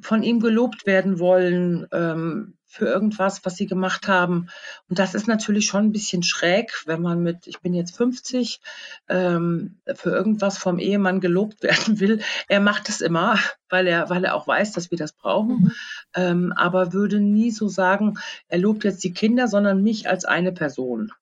von 0.00 0.22
ihm 0.22 0.40
gelobt 0.40 0.86
werden 0.86 1.18
wollen, 1.18 1.86
ähm, 1.92 2.55
für 2.66 2.86
irgendwas, 2.86 3.44
was 3.44 3.56
sie 3.56 3.66
gemacht 3.66 4.08
haben. 4.08 4.48
Und 4.88 4.98
das 4.98 5.14
ist 5.14 5.28
natürlich 5.28 5.66
schon 5.66 5.84
ein 5.84 5.92
bisschen 5.92 6.22
schräg, 6.22 6.82
wenn 6.86 7.00
man 7.00 7.22
mit, 7.22 7.46
ich 7.46 7.60
bin 7.60 7.72
jetzt 7.74 7.96
50, 7.96 8.60
ähm, 9.08 9.76
für 9.94 10.10
irgendwas 10.10 10.58
vom 10.58 10.78
Ehemann 10.78 11.20
gelobt 11.20 11.62
werden 11.62 12.00
will. 12.00 12.20
Er 12.48 12.60
macht 12.60 12.88
es 12.88 13.00
immer, 13.00 13.38
weil 13.68 13.86
er, 13.86 14.10
weil 14.10 14.24
er 14.24 14.34
auch 14.34 14.46
weiß, 14.46 14.72
dass 14.72 14.90
wir 14.90 14.98
das 14.98 15.12
brauchen, 15.12 15.60
mhm. 15.60 15.72
ähm, 16.14 16.52
aber 16.56 16.92
würde 16.92 17.20
nie 17.20 17.50
so 17.50 17.68
sagen, 17.68 18.18
er 18.48 18.58
lobt 18.58 18.84
jetzt 18.84 19.04
die 19.04 19.12
Kinder, 19.12 19.48
sondern 19.48 19.82
mich 19.82 20.08
als 20.08 20.24
eine 20.24 20.52
Person. 20.52 21.12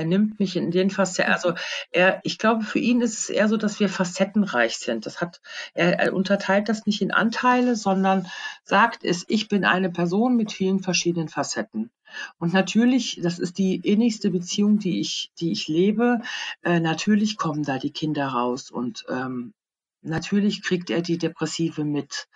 Er 0.00 0.06
nimmt 0.06 0.40
mich 0.40 0.56
in 0.56 0.70
den 0.70 0.88
Facetten, 0.88 1.30
also 1.30 1.52
er, 1.90 2.20
ich 2.24 2.38
glaube, 2.38 2.64
für 2.64 2.78
ihn 2.78 3.02
ist 3.02 3.18
es 3.18 3.28
eher 3.28 3.48
so, 3.48 3.58
dass 3.58 3.80
wir 3.80 3.90
facettenreich 3.90 4.78
sind. 4.78 5.04
Das 5.04 5.20
hat, 5.20 5.42
er, 5.74 6.00
er 6.00 6.14
unterteilt 6.14 6.70
das 6.70 6.86
nicht 6.86 7.02
in 7.02 7.10
Anteile, 7.10 7.76
sondern 7.76 8.26
sagt 8.64 9.04
es, 9.04 9.26
ich 9.28 9.48
bin 9.48 9.66
eine 9.66 9.90
Person 9.90 10.36
mit 10.36 10.52
vielen 10.52 10.80
verschiedenen 10.80 11.28
Facetten. 11.28 11.90
Und 12.38 12.54
natürlich, 12.54 13.20
das 13.22 13.38
ist 13.38 13.58
die 13.58 13.76
innigste 13.76 14.30
Beziehung, 14.30 14.78
die 14.78 15.00
ich, 15.00 15.32
die 15.38 15.52
ich 15.52 15.68
lebe. 15.68 16.22
Äh, 16.62 16.80
natürlich 16.80 17.36
kommen 17.36 17.62
da 17.62 17.76
die 17.76 17.92
Kinder 17.92 18.26
raus 18.26 18.70
und 18.70 19.04
ähm, 19.10 19.52
natürlich 20.00 20.62
kriegt 20.62 20.88
er 20.88 21.02
die 21.02 21.18
Depressive 21.18 21.84
mit. 21.84 22.26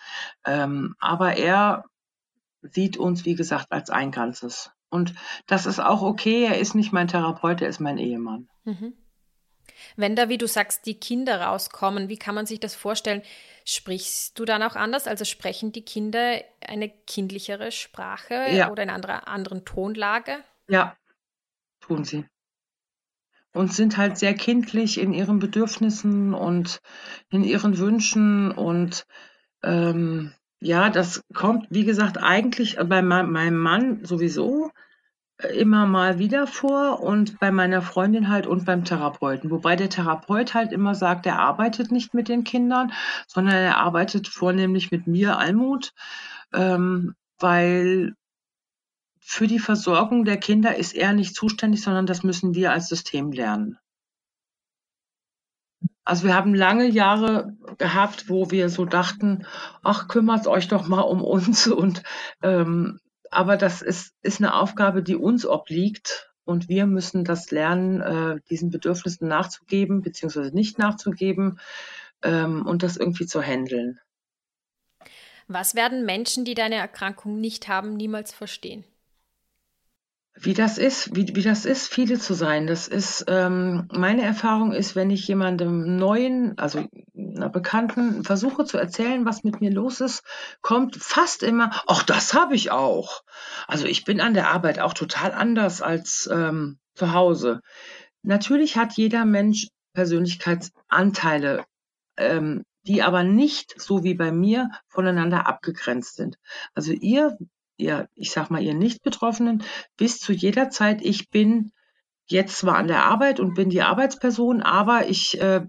Ähm, 0.44 0.96
aber 0.98 1.38
er 1.38 1.86
sieht 2.60 2.98
uns, 2.98 3.24
wie 3.24 3.36
gesagt, 3.36 3.72
als 3.72 3.88
ein 3.88 4.10
Ganzes. 4.10 4.70
Und 4.94 5.12
das 5.48 5.66
ist 5.66 5.80
auch 5.80 6.02
okay. 6.02 6.44
Er 6.44 6.58
ist 6.58 6.76
nicht 6.76 6.92
mein 6.92 7.08
Therapeut, 7.08 7.60
er 7.60 7.68
ist 7.68 7.80
mein 7.80 7.98
Ehemann. 7.98 8.48
Mhm. 8.62 8.94
Wenn 9.96 10.14
da, 10.14 10.28
wie 10.28 10.38
du 10.38 10.46
sagst, 10.46 10.86
die 10.86 10.94
Kinder 10.94 11.40
rauskommen, 11.40 12.08
wie 12.08 12.16
kann 12.16 12.36
man 12.36 12.46
sich 12.46 12.60
das 12.60 12.76
vorstellen? 12.76 13.22
Sprichst 13.64 14.38
du 14.38 14.44
dann 14.44 14.62
auch 14.62 14.76
anders? 14.76 15.08
Also 15.08 15.24
sprechen 15.24 15.72
die 15.72 15.84
Kinder 15.84 16.40
eine 16.64 16.88
kindlichere 16.88 17.72
Sprache 17.72 18.46
ja. 18.52 18.70
oder 18.70 18.84
in 18.84 18.90
einer 18.90 19.26
anderen 19.26 19.64
Tonlage? 19.64 20.36
Ja, 20.68 20.96
tun 21.80 22.04
sie. 22.04 22.24
Und 23.52 23.72
sind 23.72 23.96
halt 23.96 24.16
sehr 24.16 24.34
kindlich 24.34 24.98
in 25.00 25.12
ihren 25.12 25.40
Bedürfnissen 25.40 26.34
und 26.34 26.80
in 27.30 27.42
ihren 27.42 27.78
Wünschen. 27.78 28.52
Und 28.52 29.06
ähm, 29.64 30.32
ja, 30.64 30.88
das 30.88 31.22
kommt, 31.34 31.66
wie 31.70 31.84
gesagt, 31.84 32.18
eigentlich 32.18 32.78
bei 32.88 33.02
meinem 33.02 33.56
Mann 33.56 34.04
sowieso 34.04 34.70
immer 35.54 35.84
mal 35.84 36.18
wieder 36.18 36.46
vor 36.46 37.00
und 37.00 37.38
bei 37.38 37.50
meiner 37.50 37.82
Freundin 37.82 38.28
halt 38.30 38.46
und 38.46 38.64
beim 38.64 38.84
Therapeuten. 38.84 39.50
Wobei 39.50 39.76
der 39.76 39.90
Therapeut 39.90 40.54
halt 40.54 40.72
immer 40.72 40.94
sagt, 40.94 41.26
er 41.26 41.38
arbeitet 41.38 41.92
nicht 41.92 42.14
mit 42.14 42.28
den 42.28 42.44
Kindern, 42.44 42.92
sondern 43.26 43.56
er 43.56 43.76
arbeitet 43.76 44.28
vornehmlich 44.28 44.90
mit 44.90 45.06
mir, 45.06 45.38
Almut, 45.38 45.92
ähm, 46.54 47.14
weil 47.38 48.14
für 49.20 49.46
die 49.46 49.58
Versorgung 49.58 50.24
der 50.24 50.38
Kinder 50.38 50.76
ist 50.76 50.94
er 50.94 51.12
nicht 51.12 51.34
zuständig, 51.34 51.82
sondern 51.82 52.06
das 52.06 52.22
müssen 52.22 52.54
wir 52.54 52.72
als 52.72 52.88
System 52.88 53.32
lernen. 53.32 53.78
Also 56.04 56.24
wir 56.24 56.34
haben 56.34 56.54
lange 56.54 56.86
Jahre 56.86 57.54
gehabt, 57.78 58.28
wo 58.28 58.50
wir 58.50 58.68
so 58.68 58.84
dachten, 58.84 59.46
ach, 59.82 60.08
kümmert 60.08 60.46
euch 60.46 60.68
doch 60.68 60.86
mal 60.86 61.00
um 61.00 61.22
uns 61.22 61.66
und 61.66 62.02
ähm, 62.42 63.00
aber 63.30 63.56
das 63.56 63.82
ist, 63.82 64.14
ist 64.22 64.40
eine 64.40 64.54
Aufgabe, 64.54 65.02
die 65.02 65.16
uns 65.16 65.44
obliegt. 65.44 66.30
Und 66.44 66.68
wir 66.68 66.86
müssen 66.86 67.24
das 67.24 67.50
lernen, 67.50 68.00
äh, 68.00 68.40
diesen 68.50 68.70
Bedürfnissen 68.70 69.26
nachzugeben, 69.28 70.02
beziehungsweise 70.02 70.54
nicht 70.54 70.78
nachzugeben 70.78 71.58
ähm, 72.22 72.66
und 72.66 72.82
das 72.82 72.96
irgendwie 72.96 73.26
zu 73.26 73.42
handeln. 73.42 73.98
Was 75.48 75.74
werden 75.74 76.04
Menschen, 76.04 76.44
die 76.44 76.54
deine 76.54 76.76
Erkrankung 76.76 77.40
nicht 77.40 77.68
haben, 77.68 77.94
niemals 77.94 78.32
verstehen? 78.32 78.84
Wie 80.36 80.52
das 80.52 80.78
ist, 80.78 81.14
wie, 81.14 81.36
wie 81.36 81.42
das 81.42 81.64
ist, 81.64 81.92
viele 81.92 82.18
zu 82.18 82.34
sein. 82.34 82.66
Das 82.66 82.88
ist, 82.88 83.24
ähm, 83.28 83.86
meine 83.92 84.22
Erfahrung 84.22 84.72
ist, 84.72 84.96
wenn 84.96 85.10
ich 85.10 85.28
jemandem 85.28 85.96
Neuen, 85.96 86.58
also 86.58 86.88
einer 87.16 87.48
Bekannten, 87.48 88.24
versuche 88.24 88.64
zu 88.64 88.76
erzählen, 88.76 89.24
was 89.24 89.44
mit 89.44 89.60
mir 89.60 89.70
los 89.70 90.00
ist, 90.00 90.24
kommt 90.60 90.96
fast 90.96 91.44
immer, 91.44 91.70
ach, 91.86 92.02
das 92.02 92.34
habe 92.34 92.56
ich 92.56 92.72
auch. 92.72 93.22
Also 93.68 93.86
ich 93.86 94.04
bin 94.04 94.20
an 94.20 94.34
der 94.34 94.50
Arbeit 94.50 94.80
auch 94.80 94.92
total 94.92 95.30
anders 95.30 95.82
als 95.82 96.28
ähm, 96.32 96.78
zu 96.94 97.12
Hause. 97.12 97.60
Natürlich 98.22 98.76
hat 98.76 98.94
jeder 98.94 99.24
Mensch 99.24 99.68
Persönlichkeitsanteile, 99.92 101.64
ähm, 102.16 102.64
die 102.86 103.02
aber 103.02 103.22
nicht, 103.22 103.80
so 103.80 104.02
wie 104.02 104.14
bei 104.14 104.32
mir, 104.32 104.68
voneinander 104.88 105.46
abgegrenzt 105.46 106.16
sind. 106.16 106.38
Also 106.74 106.92
ihr 106.92 107.38
ihr, 107.76 108.08
ich 108.14 108.30
sag 108.30 108.50
mal, 108.50 108.62
ihr 108.62 108.74
Nicht-Betroffenen, 108.74 109.62
bis 109.96 110.20
zu 110.20 110.32
jeder 110.32 110.70
Zeit, 110.70 111.02
ich 111.02 111.30
bin 111.30 111.72
jetzt 112.26 112.58
zwar 112.58 112.76
an 112.76 112.88
der 112.88 113.04
Arbeit 113.04 113.40
und 113.40 113.54
bin 113.54 113.70
die 113.70 113.82
Arbeitsperson, 113.82 114.62
aber 114.62 115.08
ich 115.08 115.40
äh, 115.40 115.62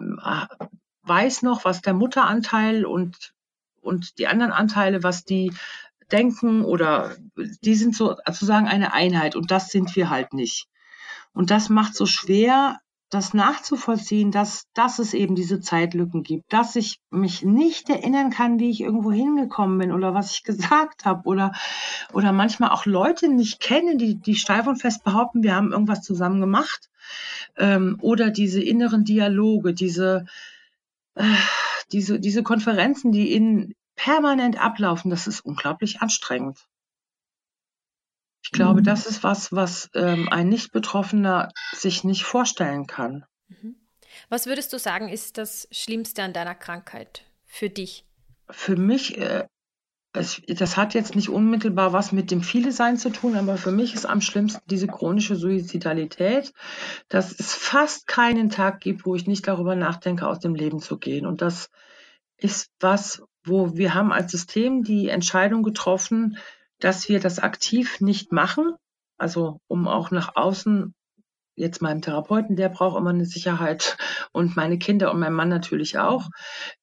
weiß 1.03 1.41
noch, 1.41 1.65
was 1.65 1.81
der 1.81 1.93
Mutteranteil 1.93 2.85
und, 2.85 3.33
und 3.81 4.17
die 4.19 4.27
anderen 4.27 4.51
Anteile, 4.51 5.03
was 5.03 5.23
die 5.23 5.53
denken 6.11 6.63
oder 6.63 7.15
die 7.35 7.75
sind 7.75 7.95
so 7.95 8.15
sozusagen 8.25 8.67
eine 8.67 8.93
Einheit 8.93 9.35
und 9.35 9.51
das 9.51 9.69
sind 9.69 9.95
wir 9.95 10.09
halt 10.09 10.33
nicht. 10.33 10.67
Und 11.33 11.51
das 11.51 11.69
macht 11.69 11.95
so 11.95 12.05
schwer, 12.05 12.79
das 13.09 13.33
nachzuvollziehen, 13.33 14.31
dass, 14.31 14.65
dass 14.73 14.99
es 14.99 15.13
eben 15.13 15.35
diese 15.35 15.61
Zeitlücken 15.61 16.23
gibt, 16.23 16.51
dass 16.51 16.75
ich 16.75 16.99
mich 17.11 17.43
nicht 17.43 17.89
erinnern 17.89 18.31
kann, 18.31 18.59
wie 18.59 18.69
ich 18.69 18.81
irgendwo 18.81 19.11
hingekommen 19.11 19.77
bin 19.77 19.91
oder 19.91 20.13
was 20.13 20.31
ich 20.31 20.43
gesagt 20.43 21.05
habe 21.05 21.27
oder, 21.27 21.53
oder 22.13 22.31
manchmal 22.31 22.71
auch 22.71 22.85
Leute 22.85 23.29
nicht 23.29 23.59
kennen, 23.59 23.97
die, 23.97 24.15
die 24.15 24.35
steif 24.35 24.67
und 24.67 24.81
fest 24.81 25.03
behaupten, 25.03 25.43
wir 25.43 25.55
haben 25.55 25.71
irgendwas 25.71 26.01
zusammen 26.01 26.41
gemacht 26.41 26.89
ähm, 27.57 27.97
oder 28.01 28.31
diese 28.31 28.61
inneren 28.61 29.03
Dialoge, 29.03 29.73
diese, 29.73 30.25
äh, 31.15 31.23
diese, 31.91 32.19
diese 32.19 32.43
Konferenzen, 32.43 33.11
die 33.11 33.33
in 33.33 33.75
permanent 33.95 34.59
ablaufen, 34.59 35.09
das 35.09 35.27
ist 35.27 35.41
unglaublich 35.41 36.01
anstrengend. 36.01 36.67
Ich 38.45 38.51
glaube, 38.51 38.81
mhm. 38.81 38.84
das 38.84 39.08
ist 39.08 39.23
was, 39.23 39.51
was 39.51 39.89
ähm, 39.95 40.29
ein 40.29 40.49
Nicht-Betroffener 40.49 41.49
sich 41.73 42.03
nicht 42.03 42.25
vorstellen 42.25 42.86
kann. 42.86 43.25
Mhm. 43.47 43.75
Was 44.29 44.45
würdest 44.45 44.71
du 44.71 44.77
sagen, 44.77 45.10
ist 45.10 45.39
das 45.39 45.67
Schlimmste 45.71 46.21
an 46.21 46.31
deiner 46.31 46.53
Krankheit 46.53 47.23
für 47.47 47.71
dich? 47.71 48.05
Für 48.51 48.75
mich, 48.75 49.17
äh, 49.17 49.47
es, 50.13 50.43
das 50.47 50.77
hat 50.77 50.93
jetzt 50.93 51.15
nicht 51.15 51.29
unmittelbar 51.29 51.91
was 51.91 52.12
mit 52.12 52.29
dem 52.29 52.43
Viele-Sein 52.43 52.97
zu 52.97 53.10
tun, 53.10 53.36
aber 53.36 53.58
für 53.58 53.71
mich 53.71 53.95
ist 53.95 54.05
am 54.05 54.21
schlimmsten 54.21 54.62
diese 54.69 54.86
chronische 54.86 55.36
Suizidalität, 55.36 56.53
dass 57.10 57.31
es 57.31 57.55
fast 57.55 58.05
keinen 58.05 58.51
Tag 58.51 58.79
gibt, 58.79 59.08
wo 59.08 59.15
ich 59.15 59.25
nicht 59.25 59.47
darüber 59.47 59.75
nachdenke, 59.75 60.27
aus 60.27 60.38
dem 60.38 60.53
Leben 60.53 60.79
zu 60.79 60.99
gehen. 60.99 61.25
Und 61.25 61.41
das 61.41 61.71
ist 62.38 62.69
was, 62.79 63.23
wo 63.43 63.75
wir 63.75 63.95
haben 63.95 64.12
als 64.12 64.31
System 64.31 64.84
die 64.84 65.10
Entscheidung 65.10 65.63
getroffen, 65.63 66.38
dass 66.86 67.10
wir 67.10 67.19
das 67.19 67.39
aktiv 67.39 68.00
nicht 68.00 68.32
machen, 68.32 68.76
also 69.17 69.60
um 69.67 69.88
auch 69.88 70.12
nach 70.12 70.36
außen 70.36 70.93
jetzt 71.56 71.82
meinem 71.82 72.04
Therapeuten, 72.04 72.56
der 72.56 72.69
braucht 72.69 72.95
immer 72.95 73.10
eine 73.10 73.26
Sicherheit 73.26 73.98
und 74.32 74.56
meine 74.56 74.78
Kinder 74.78 75.12
und 75.12 75.19
mein 75.19 75.34
Mann 75.34 75.50
natürlich 75.50 75.98
auch. 75.98 76.30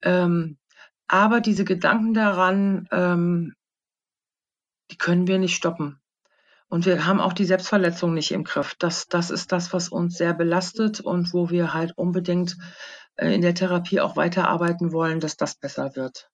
Ähm, 0.03 0.59
aber 1.07 1.41
diese 1.41 1.65
Gedanken 1.65 2.15
daran, 2.15 2.89
ähm, 2.91 3.55
die 4.91 4.97
können 4.97 5.29
wir 5.29 5.39
nicht 5.39 5.55
stoppen. 5.55 6.01
Und 6.67 6.85
wir 6.85 7.07
haben 7.07 7.21
auch 7.21 7.33
die 7.33 7.45
Selbstverletzung 7.45 8.13
nicht 8.13 8.33
im 8.33 8.43
Griff. 8.43 8.75
Das, 8.81 9.07
das 9.07 9.31
ist 9.31 9.53
das, 9.53 9.73
was 9.73 9.89
uns 9.89 10.17
sehr 10.19 10.35
belastet 10.35 11.01
und 11.01 11.33
wo 11.33 11.49
wir 11.49 11.75
halt 11.75 11.97
unbedingt 11.97 12.57
äh, 13.15 13.33
in 13.33 13.41
der 13.41 13.55
Therapie 13.55 14.01
auch 14.01 14.17
weiterarbeiten 14.17 14.91
wollen, 14.91 15.21
dass 15.21 15.37
das 15.37 15.55
besser 15.55 15.95
wird. 15.95 16.29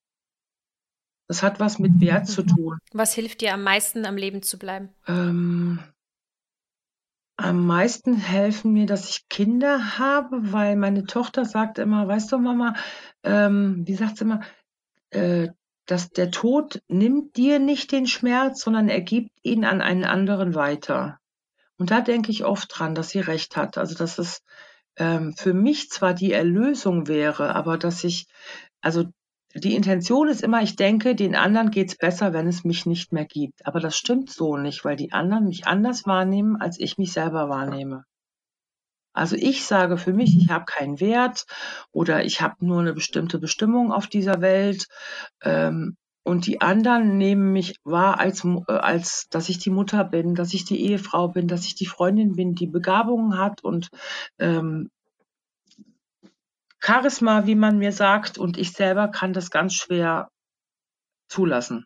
Das 1.28 1.42
hat 1.42 1.60
was 1.60 1.78
mit 1.78 2.00
Wert 2.00 2.26
zu 2.26 2.42
tun. 2.42 2.78
Was 2.92 3.12
hilft 3.12 3.42
dir 3.42 3.52
am 3.54 3.62
meisten, 3.62 4.06
am 4.06 4.16
Leben 4.16 4.42
zu 4.42 4.58
bleiben? 4.58 4.88
Ähm, 5.06 5.78
am 7.36 7.66
meisten 7.66 8.16
helfen 8.16 8.72
mir, 8.72 8.86
dass 8.86 9.10
ich 9.10 9.28
Kinder 9.28 9.98
habe, 9.98 10.52
weil 10.52 10.74
meine 10.74 11.04
Tochter 11.04 11.44
sagt 11.44 11.78
immer, 11.78 12.08
weißt 12.08 12.32
du, 12.32 12.38
Mama, 12.38 12.74
ähm, 13.22 13.86
wie 13.86 13.94
sagt 13.94 14.16
sie 14.16 14.24
immer, 14.24 14.40
äh, 15.10 15.48
dass 15.86 16.10
der 16.10 16.30
Tod 16.30 16.82
nimmt 16.88 17.36
dir 17.36 17.58
nicht 17.58 17.92
den 17.92 18.06
Schmerz, 18.06 18.62
sondern 18.62 18.88
er 18.88 19.00
gibt 19.00 19.30
ihn 19.42 19.64
an 19.64 19.80
einen 19.80 20.04
anderen 20.04 20.54
weiter. 20.54 21.20
Und 21.76 21.90
da 21.90 22.00
denke 22.00 22.30
ich 22.30 22.44
oft 22.44 22.68
dran, 22.72 22.94
dass 22.94 23.10
sie 23.10 23.20
recht 23.20 23.56
hat. 23.56 23.78
Also 23.78 23.94
dass 23.94 24.18
es 24.18 24.42
ähm, 24.96 25.34
für 25.36 25.54
mich 25.54 25.90
zwar 25.90 26.14
die 26.14 26.32
Erlösung 26.32 27.06
wäre, 27.06 27.54
aber 27.54 27.78
dass 27.78 28.02
ich, 28.02 28.26
also 28.80 29.04
die 29.54 29.74
Intention 29.74 30.28
ist 30.28 30.42
immer, 30.42 30.62
ich 30.62 30.76
denke, 30.76 31.14
den 31.14 31.34
anderen 31.34 31.70
geht's 31.70 31.96
besser, 31.96 32.32
wenn 32.32 32.46
es 32.46 32.64
mich 32.64 32.86
nicht 32.86 33.12
mehr 33.12 33.24
gibt. 33.24 33.66
Aber 33.66 33.80
das 33.80 33.96
stimmt 33.96 34.30
so 34.30 34.56
nicht, 34.56 34.84
weil 34.84 34.96
die 34.96 35.12
anderen 35.12 35.46
mich 35.46 35.66
anders 35.66 36.06
wahrnehmen, 36.06 36.56
als 36.60 36.78
ich 36.78 36.98
mich 36.98 37.12
selber 37.12 37.48
wahrnehme. 37.48 38.04
Also 39.14 39.36
ich 39.36 39.64
sage 39.64 39.96
für 39.96 40.12
mich, 40.12 40.36
ich 40.36 40.50
habe 40.50 40.64
keinen 40.66 41.00
Wert 41.00 41.44
oder 41.90 42.24
ich 42.24 42.40
habe 42.40 42.64
nur 42.64 42.80
eine 42.80 42.92
bestimmte 42.92 43.38
Bestimmung 43.38 43.90
auf 43.90 44.06
dieser 44.06 44.40
Welt. 44.40 44.86
Ähm, 45.42 45.96
und 46.24 46.46
die 46.46 46.60
anderen 46.60 47.16
nehmen 47.16 47.52
mich 47.52 47.76
wahr, 47.84 48.20
als, 48.20 48.44
äh, 48.44 48.72
als 48.72 49.28
dass 49.30 49.48
ich 49.48 49.58
die 49.58 49.70
Mutter 49.70 50.04
bin, 50.04 50.34
dass 50.34 50.52
ich 50.52 50.66
die 50.66 50.84
Ehefrau 50.84 51.28
bin, 51.28 51.48
dass 51.48 51.64
ich 51.64 51.74
die 51.74 51.86
Freundin 51.86 52.34
bin, 52.34 52.54
die 52.54 52.66
Begabungen 52.66 53.38
hat 53.38 53.64
und 53.64 53.88
ähm, 54.38 54.90
Charisma, 56.80 57.46
wie 57.46 57.54
man 57.54 57.78
mir 57.78 57.92
sagt, 57.92 58.38
und 58.38 58.56
ich 58.56 58.72
selber 58.72 59.08
kann 59.08 59.32
das 59.32 59.50
ganz 59.50 59.74
schwer 59.74 60.28
zulassen. 61.28 61.84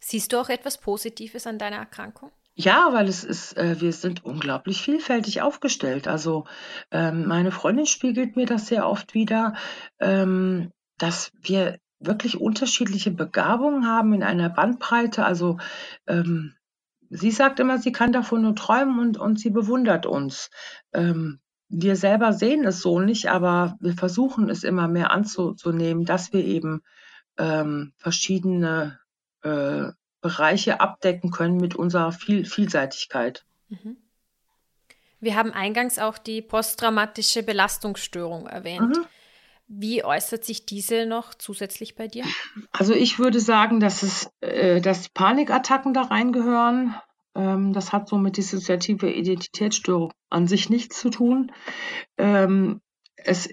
Siehst 0.00 0.32
du 0.32 0.38
auch 0.38 0.48
etwas 0.48 0.78
Positives 0.78 1.46
an 1.46 1.58
deiner 1.58 1.76
Erkrankung? 1.76 2.30
Ja, 2.56 2.92
weil 2.92 3.08
es 3.08 3.24
ist, 3.24 3.56
äh, 3.56 3.80
wir 3.80 3.92
sind 3.92 4.24
unglaublich 4.24 4.80
vielfältig 4.80 5.42
aufgestellt. 5.42 6.06
Also 6.06 6.44
ähm, 6.92 7.26
meine 7.26 7.50
Freundin 7.50 7.86
spiegelt 7.86 8.36
mir 8.36 8.46
das 8.46 8.68
sehr 8.68 8.88
oft 8.88 9.14
wieder, 9.14 9.54
ähm, 9.98 10.70
dass 10.98 11.32
wir 11.40 11.78
wirklich 11.98 12.40
unterschiedliche 12.40 13.10
Begabungen 13.10 13.88
haben 13.88 14.12
in 14.12 14.22
einer 14.22 14.50
Bandbreite. 14.50 15.24
Also 15.24 15.58
ähm, 16.06 16.54
sie 17.10 17.32
sagt 17.32 17.58
immer, 17.58 17.78
sie 17.78 17.92
kann 17.92 18.12
davon 18.12 18.42
nur 18.42 18.54
träumen 18.54 19.00
und, 19.00 19.18
und 19.18 19.40
sie 19.40 19.50
bewundert 19.50 20.06
uns. 20.06 20.50
Ähm, 20.92 21.40
wir 21.76 21.96
selber 21.96 22.32
sehen 22.32 22.64
es 22.64 22.80
so 22.80 23.00
nicht, 23.00 23.28
aber 23.28 23.76
wir 23.80 23.94
versuchen 23.94 24.48
es 24.48 24.64
immer 24.64 24.88
mehr 24.88 25.10
anzunehmen, 25.10 26.04
dass 26.04 26.32
wir 26.32 26.44
eben 26.44 26.82
ähm, 27.36 27.92
verschiedene 27.96 29.00
äh, 29.42 29.86
Bereiche 30.20 30.80
abdecken 30.80 31.30
können 31.30 31.56
mit 31.56 31.74
unserer 31.74 32.12
Viel 32.12 32.44
Vielseitigkeit. 32.44 33.44
Mhm. 33.68 33.96
Wir 35.20 35.36
haben 35.36 35.52
eingangs 35.52 35.98
auch 35.98 36.18
die 36.18 36.42
posttraumatische 36.42 37.42
Belastungsstörung 37.42 38.46
erwähnt. 38.46 38.96
Mhm. 38.96 39.06
Wie 39.66 40.04
äußert 40.04 40.44
sich 40.44 40.66
diese 40.66 41.06
noch 41.06 41.34
zusätzlich 41.34 41.94
bei 41.96 42.06
dir? 42.06 42.24
Also 42.72 42.92
ich 42.94 43.18
würde 43.18 43.40
sagen, 43.40 43.80
dass 43.80 44.02
es, 44.02 44.30
äh, 44.40 44.80
dass 44.80 45.08
Panikattacken 45.08 45.94
da 45.94 46.02
reingehören. 46.02 46.94
Ähm, 47.34 47.72
das 47.72 47.92
hat 47.92 48.08
so 48.08 48.18
mit 48.18 48.36
dissoziative 48.36 49.10
Identitätsstörung 49.10 50.12
an 50.30 50.46
sich 50.46 50.70
nichts 50.70 50.98
zu 51.00 51.10
tun. 51.10 51.52
Ähm, 52.16 52.80
es, 53.16 53.48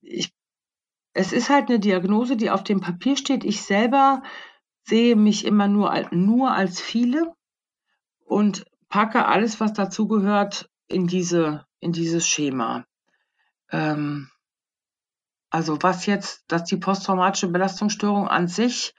ich, 0.00 0.32
es 1.14 1.32
ist 1.32 1.50
halt 1.50 1.68
eine 1.68 1.80
Diagnose, 1.80 2.36
die 2.36 2.50
auf 2.50 2.64
dem 2.64 2.80
Papier 2.80 3.16
steht. 3.16 3.44
Ich 3.44 3.62
selber 3.62 4.22
sehe 4.84 5.16
mich 5.16 5.44
immer 5.44 5.68
nur, 5.68 6.08
nur 6.10 6.52
als 6.52 6.80
viele 6.80 7.34
und 8.24 8.64
packe 8.88 9.26
alles, 9.26 9.60
was 9.60 9.72
dazugehört, 9.72 10.68
in 10.88 11.06
diese, 11.06 11.66
in 11.80 11.92
dieses 11.92 12.26
Schema. 12.26 12.84
Ähm, 13.70 14.30
also 15.50 15.82
was 15.82 16.06
jetzt, 16.06 16.44
dass 16.48 16.64
die 16.64 16.76
posttraumatische 16.76 17.48
Belastungsstörung 17.48 18.28
an 18.28 18.48
sich 18.48 18.94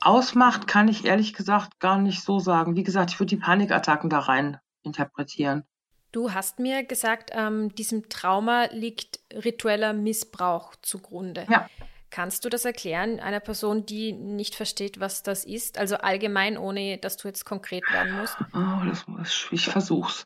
ausmacht, 0.00 0.66
kann 0.66 0.88
ich 0.88 1.04
ehrlich 1.04 1.32
gesagt 1.32 1.80
gar 1.80 1.98
nicht 1.98 2.22
so 2.22 2.38
sagen. 2.38 2.76
Wie 2.76 2.82
gesagt, 2.82 3.12
ich 3.12 3.20
würde 3.20 3.30
die 3.30 3.42
Panikattacken 3.42 4.10
da 4.10 4.20
rein 4.20 4.58
interpretieren. 4.82 5.64
Du 6.12 6.32
hast 6.32 6.58
mir 6.58 6.84
gesagt, 6.84 7.30
ähm, 7.34 7.74
diesem 7.74 8.08
Trauma 8.08 8.68
liegt 8.72 9.20
ritueller 9.32 9.92
Missbrauch 9.92 10.74
zugrunde. 10.80 11.46
Ja. 11.50 11.68
Kannst 12.10 12.44
du 12.44 12.48
das 12.48 12.64
erklären 12.64 13.20
einer 13.20 13.40
Person, 13.40 13.84
die 13.84 14.12
nicht 14.12 14.54
versteht, 14.54 15.00
was 15.00 15.22
das 15.22 15.44
ist? 15.44 15.76
Also 15.76 15.96
allgemein, 15.96 16.56
ohne 16.56 16.98
dass 16.98 17.16
du 17.16 17.28
jetzt 17.28 17.44
konkret 17.44 17.82
werden 17.92 18.16
musst? 18.18 18.36
Oh, 18.54 18.86
das 18.88 19.06
muss, 19.06 19.48
ich 19.50 19.66
versuch's. 19.66 20.24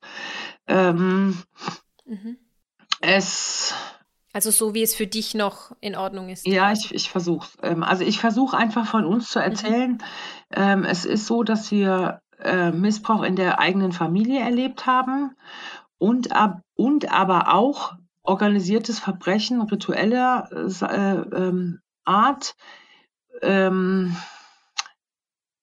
Ähm, 0.69 1.43
mhm. 2.05 2.37
Es. 3.01 3.75
Also 4.33 4.51
so 4.51 4.75
wie 4.75 4.83
es 4.83 4.95
für 4.95 5.07
dich 5.07 5.35
noch 5.35 5.73
in 5.81 5.97
Ordnung 5.97 6.29
ist. 6.29 6.47
Ja, 6.47 6.73
ich, 6.73 6.95
ich 6.95 7.11
versuche 7.11 7.49
ähm, 7.63 7.83
Also 7.83 8.05
ich 8.05 8.21
versuche 8.21 8.57
einfach 8.57 8.87
von 8.87 9.05
uns 9.05 9.29
zu 9.29 9.39
mhm. 9.39 9.45
erzählen. 9.45 9.99
Mhm. 10.57 10.85
Es 10.85 11.05
ist 11.05 11.27
so, 11.27 11.43
dass 11.43 11.71
wir 11.71 12.21
äh, 12.39 12.71
Missbrauch 12.71 13.23
in 13.23 13.37
der 13.37 13.59
eigenen 13.59 13.93
Familie 13.93 14.41
erlebt 14.41 14.87
haben 14.87 15.37
und, 15.99 16.33
ab, 16.33 16.63
und 16.75 17.13
aber 17.13 17.53
auch 17.53 17.95
organisiertes 18.23 18.99
Verbrechen 18.99 19.61
ritueller 19.63 20.49
äh, 20.53 21.37
ähm, 21.37 21.81
Art, 22.05 22.55
ähm, 23.43 24.17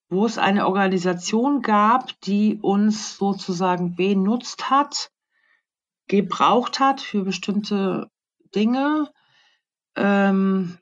wo 0.10 0.26
es 0.26 0.38
eine 0.38 0.68
Organisation 0.68 1.62
gab, 1.62 2.20
die 2.22 2.60
uns 2.62 3.18
sozusagen 3.18 3.96
benutzt 3.96 4.70
hat, 4.70 5.12
gebraucht 6.08 6.80
hat 6.80 7.02
für 7.02 7.24
bestimmte 7.24 8.10
Dinge. 8.56 9.10
Ähm, 9.96 10.78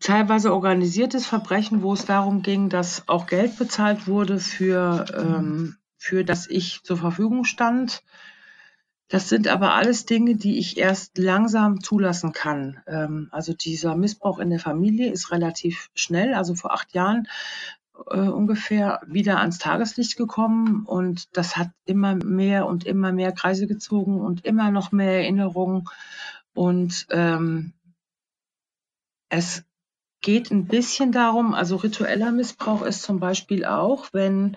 teilweise 0.00 0.52
organisiertes 0.52 1.26
Verbrechen, 1.26 1.82
wo 1.82 1.92
es 1.94 2.04
darum 2.04 2.42
ging, 2.42 2.68
dass 2.68 3.08
auch 3.08 3.26
Geld 3.26 3.56
bezahlt 3.58 4.06
wurde 4.06 4.38
für, 4.38 5.06
ähm, 5.16 5.76
für 5.96 6.24
das 6.24 6.48
ich 6.48 6.82
zur 6.82 6.96
Verfügung 6.96 7.44
stand. 7.44 8.02
Das 9.08 9.28
sind 9.28 9.46
aber 9.46 9.74
alles 9.74 10.06
Dinge, 10.06 10.36
die 10.36 10.58
ich 10.58 10.78
erst 10.78 11.18
langsam 11.18 11.82
zulassen 11.82 12.32
kann. 12.32 12.80
Ähm, 12.86 13.28
also 13.30 13.52
dieser 13.52 13.94
Missbrauch 13.94 14.38
in 14.38 14.50
der 14.50 14.58
Familie 14.58 15.12
ist 15.12 15.30
relativ 15.30 15.90
schnell, 15.94 16.34
also 16.34 16.54
vor 16.54 16.72
acht 16.72 16.94
Jahren 16.94 17.28
äh, 18.10 18.18
ungefähr 18.18 19.00
wieder 19.06 19.38
ans 19.38 19.58
Tageslicht 19.58 20.16
gekommen. 20.16 20.84
Und 20.86 21.36
das 21.36 21.56
hat 21.56 21.70
immer 21.84 22.14
mehr 22.14 22.66
und 22.66 22.84
immer 22.84 23.12
mehr 23.12 23.32
Kreise 23.32 23.66
gezogen 23.66 24.20
und 24.20 24.44
immer 24.44 24.70
noch 24.70 24.92
mehr 24.92 25.20
Erinnerungen. 25.20 25.88
Und 26.54 27.06
ähm, 27.10 27.72
es 29.28 29.64
geht 30.20 30.50
ein 30.50 30.66
bisschen 30.66 31.12
darum, 31.12 31.54
also 31.54 31.76
ritueller 31.76 32.32
Missbrauch 32.32 32.82
ist 32.82 33.02
zum 33.02 33.18
Beispiel 33.20 33.64
auch, 33.64 34.08
wenn 34.12 34.56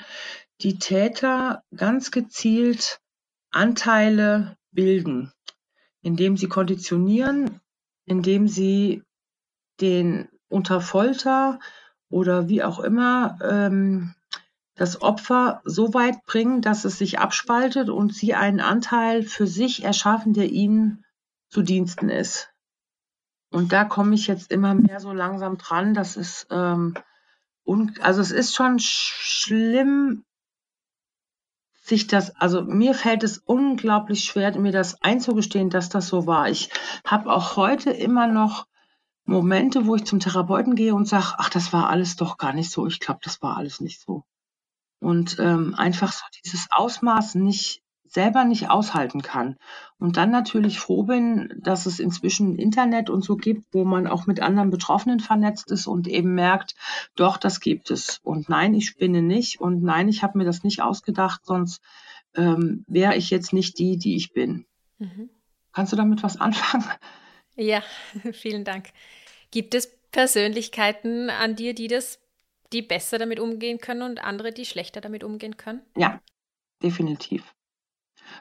die 0.62 0.80
Täter 0.80 1.64
ganz 1.76 2.12
gezielt 2.12 3.02
Anteile 3.52 4.58
bilden, 4.72 5.32
indem 6.02 6.38
sie 6.38 6.48
konditionieren, 6.48 7.62
indem 8.06 8.48
sie 8.48 9.04
den 9.82 10.30
unter 10.48 10.82
Folter 10.82 11.60
oder 12.10 12.48
wie 12.48 12.64
auch 12.64 12.80
immer 12.80 13.38
ähm, 13.42 14.14
das 14.76 15.02
Opfer 15.02 15.62
so 15.64 15.94
weit 15.94 16.26
bringen, 16.26 16.62
dass 16.62 16.86
es 16.86 16.98
sich 16.98 17.20
abspaltet 17.20 17.90
und 17.90 18.14
sie 18.14 18.34
einen 18.36 18.60
Anteil 18.60 19.24
für 19.24 19.48
sich 19.48 19.84
erschaffen, 19.84 20.34
der 20.34 20.52
ihnen 20.52 21.06
zu 21.50 21.62
Diensten 21.62 22.10
ist. 22.10 22.50
Und 23.52 23.72
da 23.72 23.86
komme 23.86 24.16
ich 24.16 24.28
jetzt 24.28 24.52
immer 24.52 24.74
mehr 24.74 25.00
so 25.00 25.14
langsam 25.14 25.58
dran. 25.58 25.94
Das 25.94 26.18
ist 26.18 26.48
ähm, 26.52 26.96
und 27.64 28.02
also 28.02 28.22
es 28.22 28.32
ist 28.32 28.54
schon 28.54 28.80
schlimm, 28.80 30.24
sich 31.82 32.08
das, 32.08 32.36
also 32.36 32.64
mir 32.64 32.94
fällt 32.94 33.24
es 33.24 33.38
unglaublich 33.38 34.24
schwer, 34.24 34.58
mir 34.58 34.72
das 34.72 35.02
einzugestehen, 35.02 35.70
dass 35.70 35.90
das 35.90 36.08
so 36.08 36.26
war. 36.26 36.50
Ich 36.50 36.70
habe 37.06 37.32
auch 37.32 37.58
heute 37.58 37.92
immer 37.92 38.28
noch 38.28 38.66
Momente, 39.26 39.88
wo 39.88 39.96
ich 39.96 40.06
zum 40.06 40.20
Therapeuten 40.20 40.76
gehe 40.76 40.94
und 40.94 41.08
sage, 41.08 41.34
ach, 41.38 41.50
das 41.50 41.74
war 41.74 41.90
alles 41.90 42.16
doch 42.16 42.38
gar 42.38 42.54
nicht 42.54 42.72
so. 42.72 42.86
Ich 42.88 43.00
glaube, 43.00 43.20
das 43.24 43.42
war 43.42 43.58
alles 43.58 43.82
nicht 43.82 44.00
so. 44.00 44.24
Und 45.00 45.38
ähm, 45.40 45.76
einfach 45.76 46.12
so 46.12 46.24
dieses 46.44 46.68
Ausmaß 46.72 47.36
nicht 47.36 47.82
selber 48.16 48.46
nicht 48.46 48.70
aushalten 48.70 49.22
kann. 49.22 49.58
Und 50.00 50.16
dann 50.16 50.32
natürlich 50.32 50.80
froh 50.80 51.04
bin, 51.04 51.54
dass 51.62 51.86
es 51.86 52.00
inzwischen 52.00 52.58
Internet 52.58 53.10
und 53.10 53.24
so 53.24 53.36
gibt, 53.36 53.66
wo 53.74 53.84
man 53.84 54.08
auch 54.08 54.26
mit 54.26 54.42
anderen 54.42 54.70
Betroffenen 54.70 55.20
vernetzt 55.20 55.70
ist 55.70 55.86
und 55.86 56.08
eben 56.08 56.34
merkt, 56.34 56.76
doch, 57.16 57.38
das 57.38 57.60
gibt 57.60 57.92
es. 57.92 58.20
Und 58.24 58.48
nein, 58.48 58.74
ich 58.74 58.88
spinne 58.88 59.22
nicht 59.22 59.60
und 59.60 59.84
nein, 59.84 60.08
ich 60.08 60.24
habe 60.24 60.38
mir 60.38 60.46
das 60.46 60.64
nicht 60.64 60.82
ausgedacht, 60.82 61.46
sonst 61.46 61.82
ähm, 62.36 62.86
wäre 62.88 63.16
ich 63.16 63.30
jetzt 63.30 63.54
nicht 63.54 63.78
die, 63.80 63.98
die 63.98 64.16
ich 64.16 64.32
bin. 64.34 64.66
Mhm. 64.98 65.30
Kannst 65.74 65.92
du 65.92 65.98
damit 65.98 66.24
was 66.24 66.40
anfangen? 66.40 66.86
Ja, 67.56 67.84
vielen 68.34 68.64
Dank. 68.64 68.90
Gibt 69.52 69.74
es 69.74 69.96
Persönlichkeiten 70.12 71.30
an 71.30 71.56
dir, 71.56 71.74
die 71.74 71.88
das, 71.88 72.20
die 72.74 72.82
besser 72.82 73.18
damit 73.18 73.40
umgehen 73.40 73.80
können 73.80 74.02
und 74.02 74.24
andere, 74.24 74.52
die 74.52 74.66
schlechter 74.66 75.02
damit 75.02 75.24
umgehen 75.24 75.58
können? 75.58 75.82
Ja, 75.96 76.20
definitiv. 76.82 77.54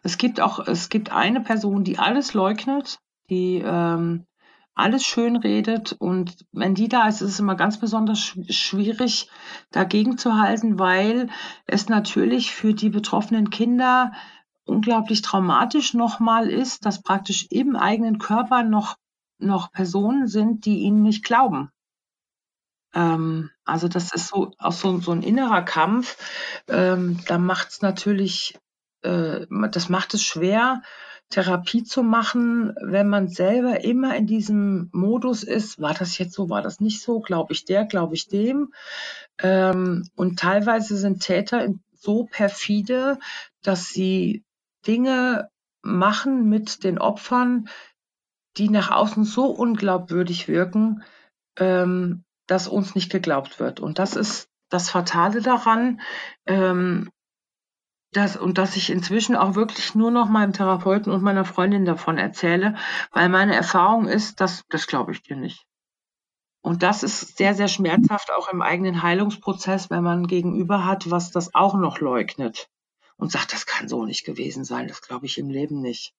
Es 0.03 0.18
gibt 0.18 0.40
auch, 0.40 0.66
es 0.66 0.88
gibt 0.88 1.12
eine 1.12 1.40
Person, 1.40 1.85
die 1.85 1.98
alles 1.98 2.35
leugnet, 2.35 2.98
die 3.31 3.62
ähm, 3.64 4.27
alles 4.74 5.05
schön 5.05 5.37
redet 5.37 5.92
und 5.92 6.44
wenn 6.53 6.74
die 6.74 6.88
da 6.88 7.07
ist, 7.07 7.20
ist 7.20 7.31
es 7.31 7.40
immer 7.40 7.55
ganz 7.55 7.79
besonders 7.79 8.18
schwierig 8.20 9.29
dagegen 9.70 10.18
zu 10.18 10.35
halten, 10.35 10.79
weil 10.79 11.29
es 11.66 11.88
natürlich 11.88 12.53
für 12.53 12.74
die 12.74 12.90
betroffenen 12.90 13.50
Kinder 13.50 14.12
unglaublich 14.64 15.22
traumatisch 15.22 15.94
nochmal 15.94 16.48
ist, 16.48 16.85
dass 16.87 17.03
praktisch 17.03 17.46
im 17.50 17.77
eigenen 17.77 18.18
Körper 18.18 18.64
noch, 18.64 18.96
noch 19.38 19.73
Personen 19.73 20.27
sind, 20.27 20.64
die 20.64 20.79
ihnen 20.81 21.03
nicht 21.03 21.25
glauben. 21.25 21.70
Ähm, 22.94 23.51
also 23.64 23.88
das 23.88 24.14
ist 24.14 24.29
so 24.29 24.53
auch 24.59 24.73
so, 24.73 24.99
so 25.01 25.12
ein 25.12 25.23
innerer 25.23 25.62
Kampf. 25.62 26.16
Ähm, 26.68 27.20
da 27.27 27.38
macht 27.38 27.70
es 27.70 27.83
natürlich 27.83 28.59
äh, 29.03 29.47
das 29.70 29.88
macht 29.88 30.14
es 30.14 30.23
schwer, 30.23 30.83
Therapie 31.31 31.85
zu 31.85 32.03
machen, 32.03 32.75
wenn 32.81 33.09
man 33.09 33.29
selber 33.29 33.83
immer 33.83 34.14
in 34.16 34.27
diesem 34.27 34.88
Modus 34.92 35.42
ist, 35.42 35.81
war 35.81 35.94
das 35.94 36.18
jetzt 36.18 36.35
so, 36.35 36.51
war 36.51 36.62
das 36.62 36.81
nicht 36.81 37.03
so, 37.03 37.20
glaube 37.20 37.53
ich 37.53 37.64
der, 37.64 37.85
glaube 37.87 38.14
ich 38.14 38.29
dem. 38.29 38.73
Ähm, 39.38 40.09
und 40.14 40.38
teilweise 40.38 40.97
sind 40.97 41.23
Täter 41.23 41.68
so 41.92 42.25
perfide, 42.25 43.18
dass 43.62 43.88
sie 43.88 44.44
Dinge 44.87 45.49
machen 45.83 46.49
mit 46.49 46.85
den 46.85 46.99
Opfern, 46.99 47.68
die 48.56 48.68
nach 48.68 48.90
außen 48.90 49.24
so 49.24 49.46
unglaubwürdig 49.46 50.48
wirken, 50.48 51.02
ähm, 51.58 52.24
dass 52.46 52.68
uns 52.68 52.94
nicht 52.94 53.10
geglaubt 53.10 53.58
wird. 53.58 53.80
Und 53.80 53.98
das 53.98 54.16
ist 54.16 54.48
das 54.68 54.90
Fatale 54.90 55.40
daran. 55.40 56.00
Ähm, 56.46 57.11
das, 58.12 58.36
und 58.36 58.59
dass 58.59 58.76
ich 58.76 58.90
inzwischen 58.90 59.34
auch 59.34 59.57
wirklich 59.57 59.94
nur 59.94 60.11
noch 60.11 60.28
meinem 60.28 60.52
Therapeuten 60.52 61.12
und 61.12 61.22
meiner 61.22 61.44
Freundin 61.44 61.84
davon 61.84 62.16
erzähle, 62.16 62.76
weil 63.11 63.28
meine 63.28 63.55
Erfahrung 63.55 64.07
ist, 64.07 64.40
dass 64.40 64.62
das 64.68 64.86
glaube 64.86 65.12
ich 65.12 65.22
dir 65.22 65.36
nicht. 65.36 65.66
Und 66.62 66.82
das 66.82 67.02
ist 67.02 67.36
sehr, 67.36 67.55
sehr 67.55 67.68
schmerzhaft 67.68 68.30
auch 68.32 68.48
im 68.48 68.62
eigenen 68.62 69.02
Heilungsprozess, 69.02 69.90
wenn 69.90 70.02
man 70.02 70.26
gegenüber 70.26 70.86
hat, 70.86 71.11
was 71.11 71.30
das 71.30 71.55
auch 71.55 71.74
noch 71.74 71.98
leugnet 72.00 72.68
und 73.16 73.30
sagt, 73.30 73.52
das 73.52 73.66
kann 73.66 73.88
so 73.88 74.05
nicht 74.05 74.24
gewesen 74.24 74.64
sein, 74.64 74.88
das 74.88 75.02
glaube 75.02 75.26
ich 75.26 75.36
im 75.38 75.50
Leben 75.50 75.80
nicht. 75.80 76.14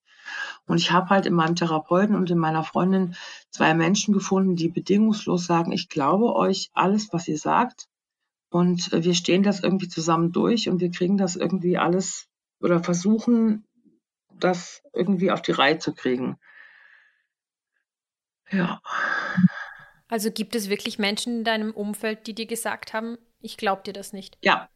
Und 0.65 0.78
ich 0.78 0.91
habe 0.91 1.09
halt 1.09 1.26
in 1.26 1.34
meinem 1.34 1.55
Therapeuten 1.55 2.15
und 2.15 2.30
in 2.30 2.38
meiner 2.38 2.63
Freundin 2.63 3.15
zwei 3.49 3.73
Menschen 3.73 4.13
gefunden, 4.13 4.55
die 4.55 4.69
bedingungslos 4.69 5.45
sagen, 5.45 5.71
ich 5.71 5.89
glaube 5.89 6.36
euch 6.36 6.69
alles, 6.73 7.11
was 7.13 7.28
ihr 7.28 7.38
sagt. 7.38 7.88
Und 8.49 8.93
äh, 8.93 9.03
wir 9.03 9.15
stehen 9.15 9.43
das 9.43 9.61
irgendwie 9.61 9.89
zusammen 9.89 10.32
durch 10.32 10.69
und 10.69 10.80
wir 10.80 10.91
kriegen 10.91 11.17
das 11.17 11.36
irgendwie 11.36 11.78
alles 11.78 12.28
oder 12.59 12.84
versuchen, 12.84 13.65
das 14.39 14.82
irgendwie 14.93 15.32
auf 15.32 15.41
die 15.41 15.51
Reihe 15.51 15.80
zu 15.80 15.93
kriegen. 15.93 16.38
Ja. 18.51 18.82
Also 20.07 20.32
gibt 20.32 20.55
es 20.55 20.69
wirklich 20.69 20.99
Menschen 20.99 21.39
in 21.39 21.43
deinem 21.43 21.71
Umfeld, 21.71 22.28
die 22.28 22.36
dir 22.36 22.45
gesagt 22.45 22.93
haben, 22.93 23.17
ich 23.41 23.57
glaube 23.57 23.84
dir 23.84 23.93
das 23.93 24.13
nicht? 24.13 24.38
Ja. 24.41 24.69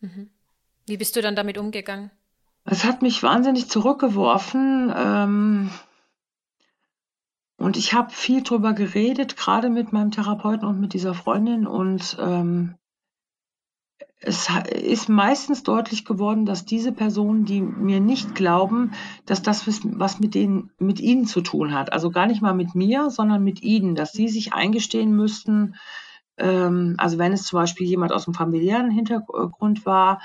Mhm. 0.00 0.30
Wie 0.86 0.96
bist 0.96 1.16
du 1.16 1.22
dann 1.22 1.36
damit 1.36 1.58
umgegangen? 1.58 2.10
Es 2.64 2.84
hat 2.84 3.02
mich 3.02 3.22
wahnsinnig 3.22 3.68
zurückgeworfen. 3.68 4.92
Ähm, 4.94 5.70
und 7.56 7.76
ich 7.76 7.92
habe 7.92 8.10
viel 8.10 8.42
drüber 8.42 8.72
geredet, 8.72 9.36
gerade 9.36 9.68
mit 9.68 9.92
meinem 9.92 10.10
Therapeuten 10.10 10.66
und 10.66 10.80
mit 10.80 10.94
dieser 10.94 11.14
Freundin. 11.14 11.66
Und 11.66 12.16
ähm, 12.20 12.74
es 14.22 14.48
ist 14.70 15.08
meistens 15.08 15.62
deutlich 15.62 16.04
geworden, 16.04 16.44
dass 16.44 16.64
diese 16.64 16.92
Personen, 16.92 17.44
die 17.44 17.60
mir 17.60 18.00
nicht 18.00 18.34
glauben, 18.34 18.92
dass 19.24 19.42
das 19.42 19.66
was 19.66 20.20
mit 20.20 20.34
denen, 20.34 20.70
mit 20.78 21.00
ihnen 21.00 21.26
zu 21.26 21.40
tun 21.40 21.74
hat. 21.74 21.92
Also 21.92 22.10
gar 22.10 22.26
nicht 22.26 22.42
mal 22.42 22.54
mit 22.54 22.74
mir, 22.74 23.10
sondern 23.10 23.42
mit 23.42 23.62
ihnen, 23.62 23.94
dass 23.94 24.12
sie 24.12 24.28
sich 24.28 24.52
eingestehen 24.52 25.14
müssten, 25.16 25.74
ähm, 26.40 26.94
also 26.98 27.18
wenn 27.18 27.32
es 27.32 27.44
zum 27.44 27.58
Beispiel 27.58 27.86
jemand 27.86 28.12
aus 28.12 28.24
dem 28.24 28.34
familiären 28.34 28.90
Hintergrund 28.90 29.86
war, 29.86 30.20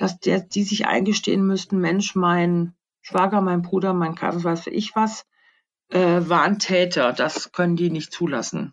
dass 0.00 0.18
der, 0.18 0.40
die 0.40 0.62
sich 0.62 0.86
eingestehen 0.86 1.46
müssten, 1.46 1.78
Mensch, 1.78 2.14
mein 2.14 2.72
Schwager, 3.02 3.42
mein 3.42 3.60
Bruder, 3.60 3.92
mein 3.92 4.14
Kaffee, 4.14 4.42
weiß 4.42 4.68
ich 4.68 4.96
was, 4.96 5.26
äh, 5.90 6.22
waren 6.22 6.58
Täter. 6.58 7.12
Das 7.12 7.52
können 7.52 7.76
die 7.76 7.90
nicht 7.90 8.10
zulassen. 8.10 8.72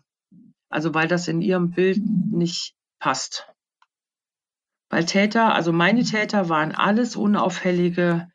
Also 0.70 0.94
weil 0.94 1.06
das 1.06 1.28
in 1.28 1.42
ihrem 1.42 1.72
Bild 1.72 2.00
nicht 2.02 2.74
passt. 2.98 3.46
Weil 4.88 5.04
Täter, 5.04 5.54
also 5.54 5.70
meine 5.70 6.02
Täter 6.02 6.48
waren 6.48 6.74
alles 6.74 7.14
unauffällige 7.14 8.30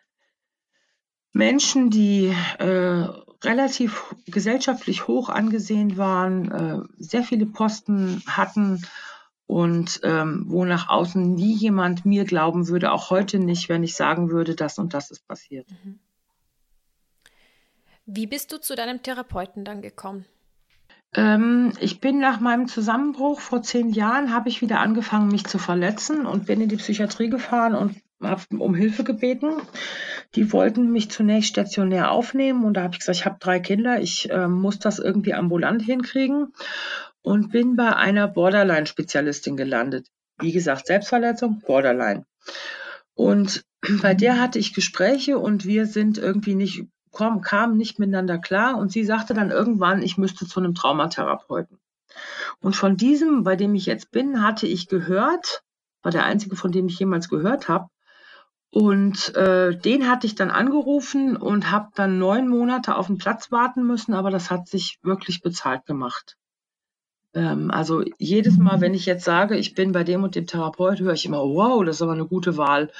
Menschen, 1.31 1.89
die 1.89 2.27
äh, 2.59 3.07
relativ 3.43 4.15
gesellschaftlich 4.27 5.07
hoch 5.07 5.29
angesehen 5.29 5.97
waren, 5.97 6.51
äh, 6.51 6.79
sehr 6.99 7.23
viele 7.23 7.47
Posten 7.47 8.21
hatten 8.27 8.83
und 9.53 9.99
ähm, 10.01 10.45
wo 10.47 10.65
nach 10.65 10.89
außen 10.89 11.35
nie 11.35 11.53
jemand 11.53 12.07
mir 12.07 12.25
glauben 12.25 12.69
würde, 12.69 12.91
auch 12.91 13.11
heute 13.11 13.37
nicht, 13.37 13.69
wenn 13.69 13.83
ich 13.83 13.95
sagen 13.95 14.31
würde, 14.31 14.55
das 14.55 14.79
und 14.79 14.95
das 14.95 15.11
ist 15.11 15.27
passiert. 15.27 15.67
Mhm. 15.69 15.99
Wie 18.07 18.25
bist 18.25 18.51
du 18.51 18.57
zu 18.57 18.73
deinem 18.73 19.03
Therapeuten 19.03 19.63
dann 19.63 19.83
gekommen? 19.83 20.25
Ähm, 21.13 21.71
ich 21.79 21.99
bin 21.99 22.19
nach 22.19 22.39
meinem 22.39 22.67
Zusammenbruch 22.67 23.39
vor 23.41 23.61
zehn 23.61 23.91
Jahren, 23.91 24.33
habe 24.33 24.49
ich 24.49 24.63
wieder 24.63 24.79
angefangen, 24.79 25.27
mich 25.27 25.45
zu 25.45 25.59
verletzen 25.59 26.25
und 26.25 26.47
bin 26.47 26.59
in 26.59 26.69
die 26.69 26.77
Psychiatrie 26.77 27.29
gefahren 27.29 27.75
und 27.75 27.95
habe 28.23 28.41
um 28.57 28.73
Hilfe 28.73 29.03
gebeten. 29.03 29.51
Die 30.33 30.51
wollten 30.51 30.91
mich 30.91 31.11
zunächst 31.11 31.49
stationär 31.49 32.09
aufnehmen 32.09 32.65
und 32.65 32.73
da 32.73 32.81
habe 32.81 32.95
ich 32.95 33.01
gesagt, 33.01 33.19
ich 33.19 33.25
habe 33.27 33.37
drei 33.39 33.59
Kinder, 33.59 34.01
ich 34.01 34.31
äh, 34.31 34.47
muss 34.47 34.79
das 34.79 34.97
irgendwie 34.97 35.35
ambulant 35.35 35.83
hinkriegen 35.83 36.53
und 37.23 37.51
bin 37.51 37.75
bei 37.75 37.95
einer 37.95 38.27
Borderline-Spezialistin 38.27 39.57
gelandet. 39.57 40.07
Wie 40.39 40.51
gesagt, 40.51 40.87
Selbstverletzung, 40.87 41.61
Borderline. 41.65 42.25
Und 43.15 43.63
bei 44.01 44.13
der 44.13 44.39
hatte 44.39 44.59
ich 44.59 44.73
Gespräche 44.73 45.39
und 45.39 45.65
wir 45.65 45.87
sind 45.87 46.17
irgendwie 46.17 46.55
nicht 46.55 46.85
kom, 47.11 47.41
kamen 47.41 47.77
nicht 47.77 47.99
miteinander 47.99 48.37
klar 48.37 48.77
und 48.77 48.91
sie 48.91 49.05
sagte 49.05 49.33
dann 49.33 49.51
irgendwann, 49.51 50.01
ich 50.01 50.17
müsste 50.17 50.45
zu 50.45 50.59
einem 50.59 50.75
Traumatherapeuten. 50.75 51.79
Und 52.59 52.75
von 52.75 52.97
diesem, 52.97 53.43
bei 53.43 53.55
dem 53.55 53.73
ich 53.75 53.85
jetzt 53.85 54.11
bin, 54.11 54.43
hatte 54.43 54.67
ich 54.67 54.87
gehört, 54.87 55.63
war 56.01 56.11
der 56.11 56.25
einzige, 56.25 56.55
von 56.55 56.71
dem 56.71 56.87
ich 56.87 56.99
jemals 56.99 57.29
gehört 57.29 57.69
habe. 57.69 57.87
Und 58.69 59.35
äh, 59.35 59.77
den 59.77 60.09
hatte 60.09 60.25
ich 60.25 60.35
dann 60.35 60.49
angerufen 60.49 61.37
und 61.37 61.71
habe 61.71 61.89
dann 61.95 62.17
neun 62.17 62.47
Monate 62.47 62.95
auf 62.95 63.07
den 63.07 63.19
Platz 63.19 63.51
warten 63.51 63.85
müssen, 63.85 64.13
aber 64.13 64.31
das 64.31 64.49
hat 64.49 64.67
sich 64.67 64.97
wirklich 65.03 65.41
bezahlt 65.41 65.85
gemacht. 65.85 66.37
Ähm, 67.33 67.71
also 67.71 68.03
jedes 68.17 68.57
Mal, 68.57 68.81
wenn 68.81 68.93
ich 68.93 69.05
jetzt 69.05 69.25
sage, 69.25 69.57
ich 69.57 69.73
bin 69.73 69.91
bei 69.91 70.03
dem 70.03 70.23
und 70.23 70.35
dem 70.35 70.47
Therapeut, 70.47 70.99
höre 70.99 71.13
ich 71.13 71.25
immer, 71.25 71.41
wow, 71.41 71.83
das 71.83 71.97
ist 71.97 72.01
aber 72.01 72.13
eine 72.13 72.25
gute 72.25 72.57
Wahl. 72.57 72.91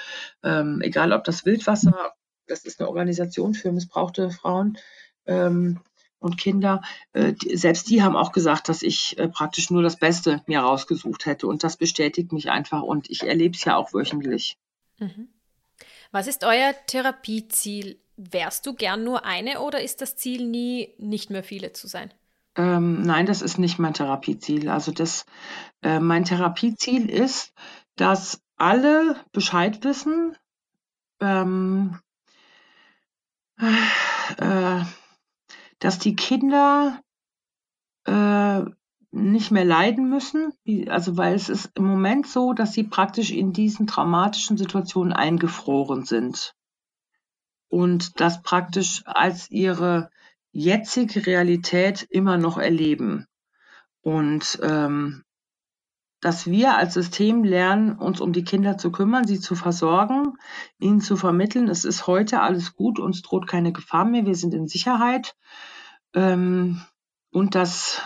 Ähm, 0.44 0.82
egal 0.82 1.14
ob 1.14 1.24
das 1.24 1.46
Wildwasser 1.46 2.14
das 2.48 2.66
ist 2.66 2.80
eine 2.80 2.90
Organisation 2.90 3.54
für 3.54 3.72
missbrauchte 3.72 4.30
Frauen 4.30 4.78
ähm, 5.26 5.80
und 6.20 6.38
Kinder. 6.38 6.82
Äh, 7.14 7.34
selbst 7.54 7.90
die 7.90 8.02
haben 8.02 8.16
auch 8.16 8.32
gesagt, 8.32 8.70
dass 8.70 8.82
ich 8.82 9.18
äh, 9.18 9.28
praktisch 9.28 9.70
nur 9.70 9.84
das 9.84 9.98
Beste 9.98 10.42
mir 10.48 10.60
rausgesucht 10.60 11.26
hätte. 11.26 11.48
Und 11.48 11.64
das 11.64 11.78
bestätigt 11.78 12.32
mich 12.32 12.50
einfach. 12.50 12.82
Und 12.82 13.10
ich 13.10 13.24
erlebe 13.24 13.56
es 13.56 13.64
ja 13.66 13.76
auch 13.76 13.94
wöchentlich. 13.94 14.58
Mhm. 15.00 15.30
Was 16.12 16.28
ist 16.28 16.44
euer 16.44 16.74
Therapieziel? 16.86 18.00
Wärst 18.16 18.68
du 18.68 18.76
gern 18.76 19.04
nur 19.04 19.26
eine 19.26 19.60
oder 19.62 19.82
ist 19.82 20.02
das 20.02 20.16
Ziel 20.16 20.48
nie, 20.48 20.94
nicht 21.00 21.32
mehr 21.32 21.44
viele 21.44 21.74
zu 21.74 21.88
sein? 21.88 22.14
Ähm, 22.56 23.02
nein, 23.02 23.26
das 23.26 23.42
ist 23.42 23.58
nicht 23.58 23.80
mein 23.80 23.94
Therapieziel. 23.94 24.70
Also 24.70 24.92
das, 24.92 25.26
äh, 25.82 26.00
mein 26.00 26.26
Therapieziel 26.26 27.10
ist, 27.10 27.54
dass 27.96 28.42
alle 28.58 29.16
Bescheid 29.32 29.84
wissen, 29.84 30.38
ähm, 31.20 32.00
äh, 33.58 34.82
dass 35.80 36.00
die 36.00 36.16
Kinder 36.16 37.02
äh, 38.06 38.62
nicht 39.12 39.52
mehr 39.52 39.66
leiden 39.66 40.10
müssen. 40.10 40.54
Also 40.88 41.18
weil 41.18 41.36
es 41.36 41.50
ist 41.50 41.72
im 41.76 41.86
Moment 41.86 42.28
so, 42.28 42.54
dass 42.54 42.74
sie 42.74 42.84
praktisch 42.84 43.32
in 43.32 43.54
diesen 43.54 43.88
traumatischen 43.88 44.58
Situationen 44.58 45.14
eingefroren 45.14 46.06
sind. 46.06 46.56
Und 47.70 48.20
das 48.20 48.42
praktisch 48.44 49.02
als 49.06 49.50
ihre 49.50 50.10
jetzige 50.54 51.26
Realität 51.26 52.04
immer 52.10 52.38
noch 52.38 52.58
erleben. 52.58 53.28
Und 54.02 54.60
ähm, 54.62 55.24
dass 56.22 56.46
wir 56.48 56.78
als 56.78 56.94
System 56.94 57.44
lernen, 57.44 57.98
uns 57.98 58.22
um 58.22 58.32
die 58.32 58.46
Kinder 58.46 58.78
zu 58.78 58.92
kümmern, 58.92 59.28
sie 59.28 59.42
zu 59.42 59.56
versorgen, 59.56 60.36
ihnen 60.80 61.02
zu 61.02 61.18
vermitteln, 61.18 61.68
es 61.68 61.84
ist 61.84 62.08
heute 62.08 62.40
alles 62.40 62.76
gut, 62.76 62.98
uns 62.98 63.22
droht 63.22 63.46
keine 63.46 63.74
Gefahr 63.74 64.06
mehr, 64.06 64.26
wir 64.26 64.36
sind 64.36 64.54
in 64.54 64.68
Sicherheit. 64.68 65.36
Ähm, 66.14 66.82
und 67.32 67.56
dass, 67.56 68.02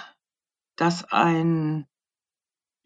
dass 0.77 1.03
ein, 1.11 1.85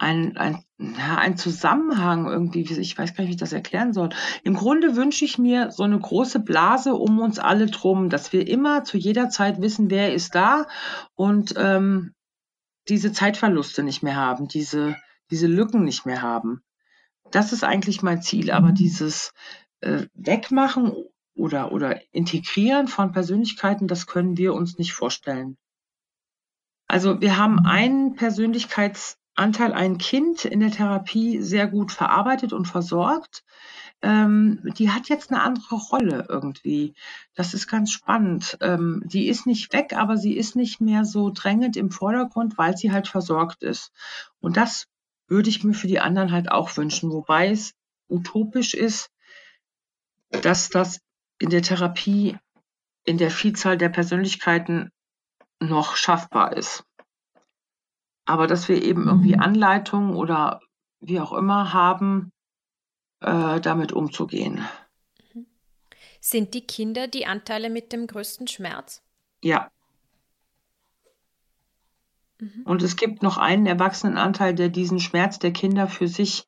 ein, 0.01 0.35
ein, 0.35 0.63
ja, 0.79 1.17
ein 1.17 1.37
Zusammenhang 1.37 2.25
irgendwie, 2.25 2.61
ich 2.61 2.97
weiß 2.97 3.13
gar 3.13 3.21
nicht, 3.21 3.29
wie 3.29 3.35
ich 3.35 3.39
das 3.39 3.53
erklären 3.53 3.93
soll. 3.93 4.09
Im 4.43 4.55
Grunde 4.55 4.95
wünsche 4.95 5.23
ich 5.25 5.37
mir 5.37 5.71
so 5.71 5.83
eine 5.83 5.99
große 5.99 6.39
Blase 6.39 6.95
um 6.95 7.19
uns 7.19 7.37
alle 7.37 7.67
drum, 7.67 8.09
dass 8.09 8.33
wir 8.33 8.47
immer 8.47 8.83
zu 8.83 8.97
jeder 8.97 9.29
Zeit 9.29 9.61
wissen, 9.61 9.91
wer 9.91 10.13
ist 10.13 10.33
da 10.33 10.65
und 11.13 11.53
ähm, 11.55 12.13
diese 12.89 13.11
Zeitverluste 13.13 13.83
nicht 13.83 14.01
mehr 14.01 14.15
haben, 14.15 14.47
diese, 14.47 14.95
diese 15.29 15.45
Lücken 15.45 15.83
nicht 15.83 16.07
mehr 16.07 16.23
haben. 16.23 16.63
Das 17.29 17.53
ist 17.53 17.63
eigentlich 17.63 18.01
mein 18.01 18.23
Ziel. 18.23 18.49
Aber 18.49 18.69
mhm. 18.69 18.75
dieses 18.75 19.33
äh, 19.81 20.07
Wegmachen 20.15 20.93
oder, 21.35 21.71
oder 21.71 22.01
Integrieren 22.11 22.87
von 22.87 23.11
Persönlichkeiten, 23.11 23.87
das 23.87 24.07
können 24.07 24.35
wir 24.35 24.55
uns 24.55 24.79
nicht 24.79 24.93
vorstellen. 24.93 25.57
Also 26.87 27.21
wir 27.21 27.37
haben 27.37 27.57
mhm. 27.57 27.65
einen 27.65 28.15
Persönlichkeitsanteil, 29.35 29.73
ein 29.73 29.97
Kind 29.97 30.45
in 30.45 30.59
der 30.59 30.71
Therapie 30.71 31.41
sehr 31.41 31.67
gut 31.67 31.91
verarbeitet 31.91 32.53
und 32.53 32.65
versorgt. 32.65 33.43
Ähm, 34.01 34.59
die 34.77 34.89
hat 34.89 35.09
jetzt 35.09 35.31
eine 35.31 35.41
andere 35.41 35.75
Rolle 35.75 36.25
irgendwie. 36.27 36.95
Das 37.35 37.53
ist 37.53 37.67
ganz 37.67 37.91
spannend. 37.91 38.57
Ähm, 38.61 39.03
die 39.05 39.27
ist 39.27 39.45
nicht 39.45 39.73
weg, 39.73 39.93
aber 39.93 40.17
sie 40.17 40.33
ist 40.35 40.55
nicht 40.55 40.81
mehr 40.81 41.05
so 41.05 41.29
drängend 41.29 41.77
im 41.77 41.91
Vordergrund, 41.91 42.57
weil 42.57 42.75
sie 42.75 42.91
halt 42.91 43.07
versorgt 43.07 43.63
ist. 43.63 43.91
Und 44.39 44.57
das 44.57 44.87
würde 45.27 45.49
ich 45.49 45.63
mir 45.63 45.73
für 45.73 45.87
die 45.87 45.99
anderen 45.99 46.31
halt 46.31 46.51
auch 46.51 46.75
wünschen, 46.77 47.11
wobei 47.11 47.49
es 47.51 47.73
utopisch 48.09 48.73
ist, 48.73 49.09
dass 50.29 50.69
das 50.69 50.99
in 51.39 51.49
der 51.49 51.61
Therapie 51.61 52.37
in 53.03 53.17
der 53.17 53.31
Vielzahl 53.31 53.77
der 53.77 53.89
Persönlichkeiten 53.89 54.91
noch 55.59 55.95
schaffbar 55.95 56.55
ist. 56.55 56.83
Aber 58.31 58.47
dass 58.47 58.69
wir 58.69 58.81
eben 58.81 59.07
irgendwie 59.07 59.35
mhm. 59.35 59.41
Anleitungen 59.41 60.15
oder 60.15 60.61
wie 61.01 61.19
auch 61.19 61.33
immer 61.33 61.73
haben, 61.73 62.31
äh, 63.19 63.59
damit 63.59 63.91
umzugehen. 63.91 64.65
Sind 66.21 66.53
die 66.53 66.65
Kinder 66.65 67.09
die 67.09 67.25
Anteile 67.25 67.69
mit 67.69 67.91
dem 67.91 68.07
größten 68.07 68.47
Schmerz? 68.47 69.03
Ja. 69.43 69.69
Mhm. 72.39 72.61
Und 72.63 72.83
es 72.83 72.95
gibt 72.95 73.21
noch 73.21 73.37
einen 73.37 73.65
Erwachsenenanteil, 73.65 74.55
der 74.55 74.69
diesen 74.69 75.01
Schmerz 75.01 75.37
der 75.37 75.51
Kinder 75.51 75.89
für 75.89 76.07
sich 76.07 76.47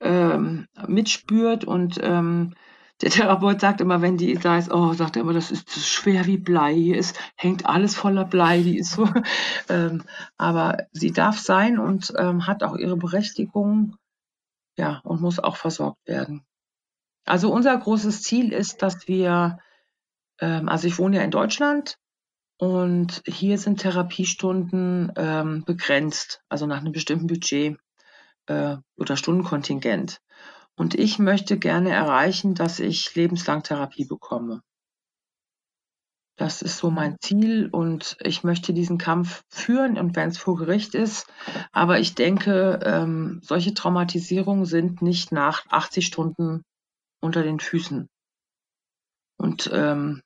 ähm, 0.00 0.66
mitspürt 0.88 1.66
und 1.66 2.00
ähm, 2.02 2.54
der 3.00 3.10
Therapeut 3.10 3.60
sagt 3.60 3.80
immer, 3.80 4.00
wenn 4.00 4.16
die 4.16 4.34
da 4.34 4.58
ist, 4.58 4.70
oh, 4.72 4.92
sagt 4.92 5.16
er 5.16 5.22
immer, 5.22 5.32
das 5.32 5.50
ist 5.50 5.86
schwer 5.86 6.26
wie 6.26 6.38
Blei, 6.38 6.74
hier 6.74 6.96
ist, 6.96 7.18
hängt 7.36 7.66
alles 7.66 7.96
voller 7.96 8.24
Blei, 8.24 8.62
die 8.62 8.78
ist 8.78 8.92
so, 8.92 9.08
ähm, 9.68 10.04
aber 10.36 10.86
sie 10.92 11.10
darf 11.10 11.38
sein 11.38 11.78
und 11.78 12.12
ähm, 12.16 12.46
hat 12.46 12.62
auch 12.62 12.76
ihre 12.76 12.96
Berechtigung, 12.96 13.96
ja, 14.76 15.00
und 15.04 15.20
muss 15.20 15.38
auch 15.38 15.56
versorgt 15.56 16.06
werden. 16.06 16.44
Also 17.24 17.52
unser 17.52 17.76
großes 17.76 18.22
Ziel 18.22 18.52
ist, 18.52 18.82
dass 18.82 19.08
wir, 19.08 19.58
ähm, 20.40 20.68
also 20.68 20.86
ich 20.86 20.98
wohne 20.98 21.16
ja 21.16 21.22
in 21.22 21.30
Deutschland 21.30 21.98
und 22.58 23.22
hier 23.26 23.58
sind 23.58 23.80
Therapiestunden 23.80 25.12
ähm, 25.16 25.64
begrenzt, 25.64 26.42
also 26.48 26.66
nach 26.66 26.78
einem 26.78 26.92
bestimmten 26.92 27.26
Budget 27.26 27.76
äh, 28.46 28.76
oder 28.96 29.16
Stundenkontingent. 29.16 30.20
Und 30.82 30.96
ich 30.96 31.20
möchte 31.20 31.60
gerne 31.60 31.90
erreichen, 31.90 32.56
dass 32.56 32.80
ich 32.80 33.14
lebenslang 33.14 33.62
Therapie 33.62 34.04
bekomme. 34.04 34.62
Das 36.36 36.60
ist 36.60 36.78
so 36.78 36.90
mein 36.90 37.18
Ziel 37.20 37.68
und 37.70 38.16
ich 38.18 38.42
möchte 38.42 38.74
diesen 38.74 38.98
Kampf 38.98 39.44
führen 39.48 39.96
und 39.96 40.16
wenn 40.16 40.30
es 40.30 40.38
vor 40.38 40.56
Gericht 40.56 40.96
ist. 40.96 41.32
Aber 41.70 42.00
ich 42.00 42.16
denke, 42.16 42.80
ähm, 42.84 43.38
solche 43.44 43.74
Traumatisierungen 43.74 44.66
sind 44.66 45.02
nicht 45.02 45.30
nach 45.30 45.64
80 45.68 46.04
Stunden 46.04 46.64
unter 47.20 47.44
den 47.44 47.60
Füßen. 47.60 48.08
Und 49.38 49.70
ähm, 49.72 50.20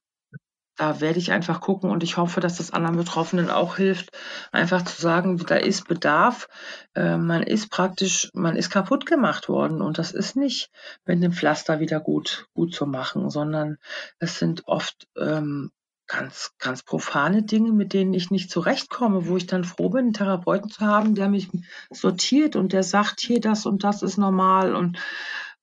da 0.76 1.00
werde 1.00 1.18
ich 1.18 1.32
einfach 1.32 1.60
gucken 1.60 1.90
und 1.90 2.02
ich 2.02 2.16
hoffe, 2.16 2.40
dass 2.40 2.58
das 2.58 2.72
anderen 2.72 2.96
Betroffenen 2.96 3.50
auch 3.50 3.76
hilft, 3.76 4.10
einfach 4.52 4.82
zu 4.82 5.00
sagen, 5.00 5.38
da 5.38 5.56
ist 5.56 5.88
Bedarf. 5.88 6.48
Äh, 6.94 7.16
man 7.16 7.42
ist 7.42 7.70
praktisch, 7.70 8.30
man 8.34 8.56
ist 8.56 8.70
kaputt 8.70 9.06
gemacht 9.06 9.48
worden 9.48 9.80
und 9.80 9.98
das 9.98 10.12
ist 10.12 10.36
nicht 10.36 10.70
mit 11.04 11.22
dem 11.22 11.32
Pflaster 11.32 11.80
wieder 11.80 12.00
gut, 12.00 12.46
gut 12.54 12.74
zu 12.74 12.86
machen, 12.86 13.30
sondern 13.30 13.78
es 14.18 14.38
sind 14.38 14.68
oft 14.68 15.08
ähm, 15.16 15.70
ganz, 16.06 16.52
ganz 16.58 16.82
profane 16.82 17.42
Dinge, 17.42 17.72
mit 17.72 17.92
denen 17.92 18.14
ich 18.14 18.30
nicht 18.30 18.50
zurechtkomme, 18.50 19.26
wo 19.26 19.36
ich 19.36 19.46
dann 19.46 19.64
froh 19.64 19.88
bin, 19.88 20.06
einen 20.06 20.12
Therapeuten 20.12 20.70
zu 20.70 20.86
haben, 20.86 21.14
der 21.14 21.28
mich 21.28 21.48
sortiert 21.90 22.54
und 22.54 22.72
der 22.72 22.82
sagt, 22.82 23.20
hier 23.20 23.40
das 23.40 23.66
und 23.66 23.82
das 23.82 24.02
ist 24.02 24.16
normal 24.16 24.74
und 24.74 24.98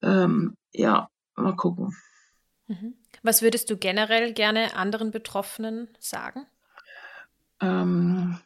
ähm, 0.02 0.56
ja, 0.72 1.08
mal 1.34 1.56
gucken. 1.56 1.96
Mhm. 2.66 2.94
Was 3.24 3.40
würdest 3.40 3.70
du 3.70 3.78
generell 3.78 4.34
gerne 4.34 4.76
anderen 4.76 5.10
Betroffenen 5.10 5.88
sagen? 5.98 6.46
Ähm, 7.58 8.38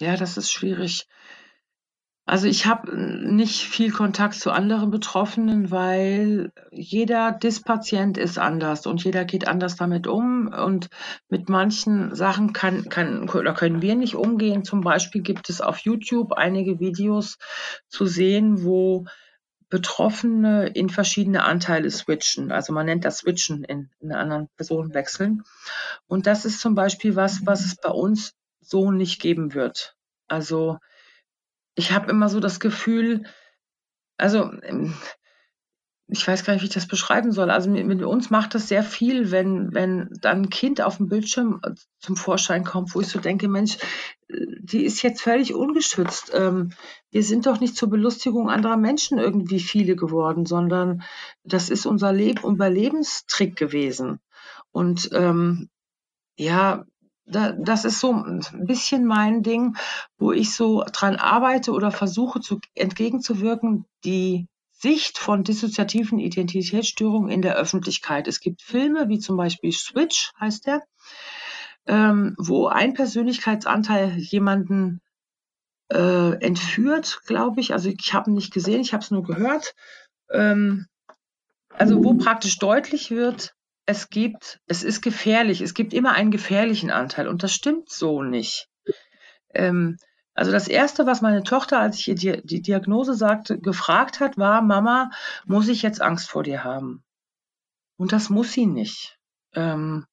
ja, 0.00 0.16
das 0.16 0.36
ist 0.36 0.50
schwierig. 0.50 1.06
Also 2.24 2.48
ich 2.48 2.66
habe 2.66 2.96
nicht 2.98 3.62
viel 3.62 3.92
Kontakt 3.92 4.34
zu 4.34 4.50
anderen 4.50 4.90
Betroffenen, 4.90 5.70
weil 5.70 6.50
jeder 6.72 7.30
Dispatient 7.30 8.18
ist 8.18 8.36
anders 8.36 8.88
und 8.88 9.04
jeder 9.04 9.24
geht 9.24 9.46
anders 9.46 9.76
damit 9.76 10.08
um. 10.08 10.48
Und 10.48 10.88
mit 11.28 11.48
manchen 11.48 12.12
Sachen 12.16 12.52
kann, 12.52 12.88
kann, 12.88 13.28
oder 13.28 13.54
können 13.54 13.82
wir 13.82 13.94
nicht 13.94 14.16
umgehen. 14.16 14.64
Zum 14.64 14.80
Beispiel 14.80 15.22
gibt 15.22 15.48
es 15.48 15.60
auf 15.60 15.78
YouTube 15.78 16.32
einige 16.32 16.80
Videos 16.80 17.38
zu 17.88 18.06
sehen, 18.06 18.64
wo 18.64 19.06
Betroffene 19.68 20.68
in 20.68 20.88
verschiedene 20.88 21.44
Anteile 21.44 21.90
switchen. 21.90 22.52
Also 22.52 22.72
man 22.72 22.86
nennt 22.86 23.04
das 23.04 23.18
Switchen 23.18 23.64
in, 23.64 23.90
in 24.00 24.12
eine 24.12 24.20
andere 24.20 24.48
Person 24.56 24.94
wechseln. 24.94 25.42
Und 26.06 26.26
das 26.26 26.44
ist 26.44 26.60
zum 26.60 26.74
Beispiel 26.74 27.16
was, 27.16 27.44
was 27.46 27.64
es 27.64 27.76
bei 27.76 27.90
uns 27.90 28.34
so 28.60 28.90
nicht 28.90 29.20
geben 29.20 29.54
wird. 29.54 29.96
Also 30.28 30.78
ich 31.74 31.92
habe 31.92 32.10
immer 32.10 32.28
so 32.28 32.40
das 32.40 32.60
Gefühl, 32.60 33.24
also 34.16 34.52
ähm, 34.62 34.94
ich 36.08 36.26
weiß 36.26 36.44
gar 36.44 36.52
nicht, 36.52 36.62
wie 36.62 36.68
ich 36.68 36.74
das 36.74 36.86
beschreiben 36.86 37.32
soll. 37.32 37.50
Also 37.50 37.68
mit, 37.68 37.86
mit 37.86 38.02
uns 38.02 38.30
macht 38.30 38.54
das 38.54 38.68
sehr 38.68 38.84
viel, 38.84 39.32
wenn, 39.32 39.74
wenn 39.74 40.08
dann 40.20 40.42
ein 40.42 40.50
Kind 40.50 40.80
auf 40.80 40.98
dem 40.98 41.08
Bildschirm 41.08 41.60
äh, 41.64 41.72
zum 41.98 42.16
Vorschein 42.16 42.64
kommt, 42.64 42.94
wo 42.94 43.00
ich 43.00 43.08
so 43.08 43.18
denke, 43.18 43.48
Mensch, 43.48 43.78
äh, 44.28 44.46
die 44.60 44.84
ist 44.84 45.02
jetzt 45.02 45.22
völlig 45.22 45.54
ungeschützt. 45.54 46.30
Ähm, 46.32 46.70
wir 47.10 47.24
sind 47.24 47.46
doch 47.46 47.58
nicht 47.58 47.76
zur 47.76 47.90
Belustigung 47.90 48.48
anderer 48.50 48.76
Menschen 48.76 49.18
irgendwie 49.18 49.58
viele 49.58 49.96
geworden, 49.96 50.46
sondern 50.46 51.02
das 51.42 51.70
ist 51.70 51.86
unser 51.86 52.12
Leben, 52.12 52.44
Überlebenstrick 52.44 53.56
gewesen. 53.56 54.20
Und 54.70 55.10
ähm, 55.12 55.70
ja, 56.38 56.84
da, 57.24 57.50
das 57.50 57.84
ist 57.84 57.98
so 57.98 58.12
ein 58.12 58.44
bisschen 58.66 59.06
mein 59.06 59.42
Ding, 59.42 59.76
wo 60.18 60.30
ich 60.30 60.54
so 60.54 60.84
dran 60.92 61.16
arbeite 61.16 61.72
oder 61.72 61.90
versuche 61.90 62.40
zu, 62.40 62.60
entgegenzuwirken, 62.76 63.86
die 64.04 64.46
Sicht 64.78 65.18
von 65.18 65.42
dissoziativen 65.42 66.18
Identitätsstörungen 66.18 67.30
in 67.30 67.42
der 67.42 67.56
Öffentlichkeit. 67.56 68.28
Es 68.28 68.40
gibt 68.40 68.62
Filme, 68.62 69.08
wie 69.08 69.18
zum 69.18 69.36
Beispiel 69.36 69.72
Switch 69.72 70.32
heißt 70.38 70.66
der, 70.66 70.82
ähm, 71.86 72.34
wo 72.38 72.66
ein 72.66 72.92
Persönlichkeitsanteil 72.92 74.16
jemanden 74.18 75.00
äh, 75.90 76.32
entführt, 76.44 77.20
glaube 77.26 77.60
ich. 77.60 77.72
Also 77.72 77.88
ich 77.88 78.12
habe 78.12 78.30
ihn 78.30 78.34
nicht 78.34 78.52
gesehen, 78.52 78.82
ich 78.82 78.92
habe 78.92 79.02
es 79.02 79.10
nur 79.10 79.22
gehört. 79.22 79.74
Ähm, 80.30 80.86
also 81.70 82.04
wo 82.04 82.14
praktisch 82.14 82.58
deutlich 82.58 83.10
wird, 83.10 83.54
es 83.86 84.10
gibt, 84.10 84.60
es 84.66 84.82
ist 84.82 85.00
gefährlich, 85.00 85.60
es 85.60 85.72
gibt 85.72 85.94
immer 85.94 86.12
einen 86.12 86.30
gefährlichen 86.30 86.90
Anteil 86.90 87.28
und 87.28 87.42
das 87.42 87.52
stimmt 87.52 87.88
so 87.88 88.22
nicht. 88.22 88.68
Ähm, 89.54 89.96
also 90.36 90.52
das 90.52 90.68
Erste, 90.68 91.06
was 91.06 91.22
meine 91.22 91.42
Tochter, 91.42 91.80
als 91.80 91.98
ich 91.98 92.08
ihr 92.08 92.42
die, 92.42 92.60
Diagnose 92.62 93.14
sagte, 93.14 93.58
gefragt 93.58 94.20
hat, 94.20 94.36
war, 94.36 94.60
Mama, 94.60 95.10
muss 95.46 95.68
ich 95.68 95.82
jetzt 95.82 96.02
Angst 96.02 96.28
vor 96.28 96.42
dir 96.42 96.62
haben? 96.62 97.02
Und 97.96 98.12
das 98.12 98.28
muss 98.28 98.52
sie 98.52 98.66
nicht. 98.66 99.18
Ähm, 99.54 100.04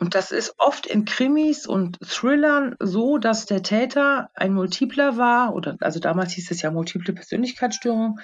und 0.00 0.14
das 0.14 0.32
ist 0.32 0.54
oft 0.56 0.86
in 0.86 1.04
Krimis 1.04 1.66
und 1.66 1.98
Thrillern 2.00 2.74
so, 2.80 3.18
dass 3.18 3.44
der 3.44 3.62
Täter 3.62 4.30
ein 4.34 4.54
Multipler 4.54 5.18
war, 5.18 5.54
oder 5.54 5.76
also 5.80 6.00
damals 6.00 6.32
hieß 6.32 6.50
es 6.50 6.62
ja 6.62 6.70
multiple 6.70 7.12
Persönlichkeitsstörung, 7.12 8.18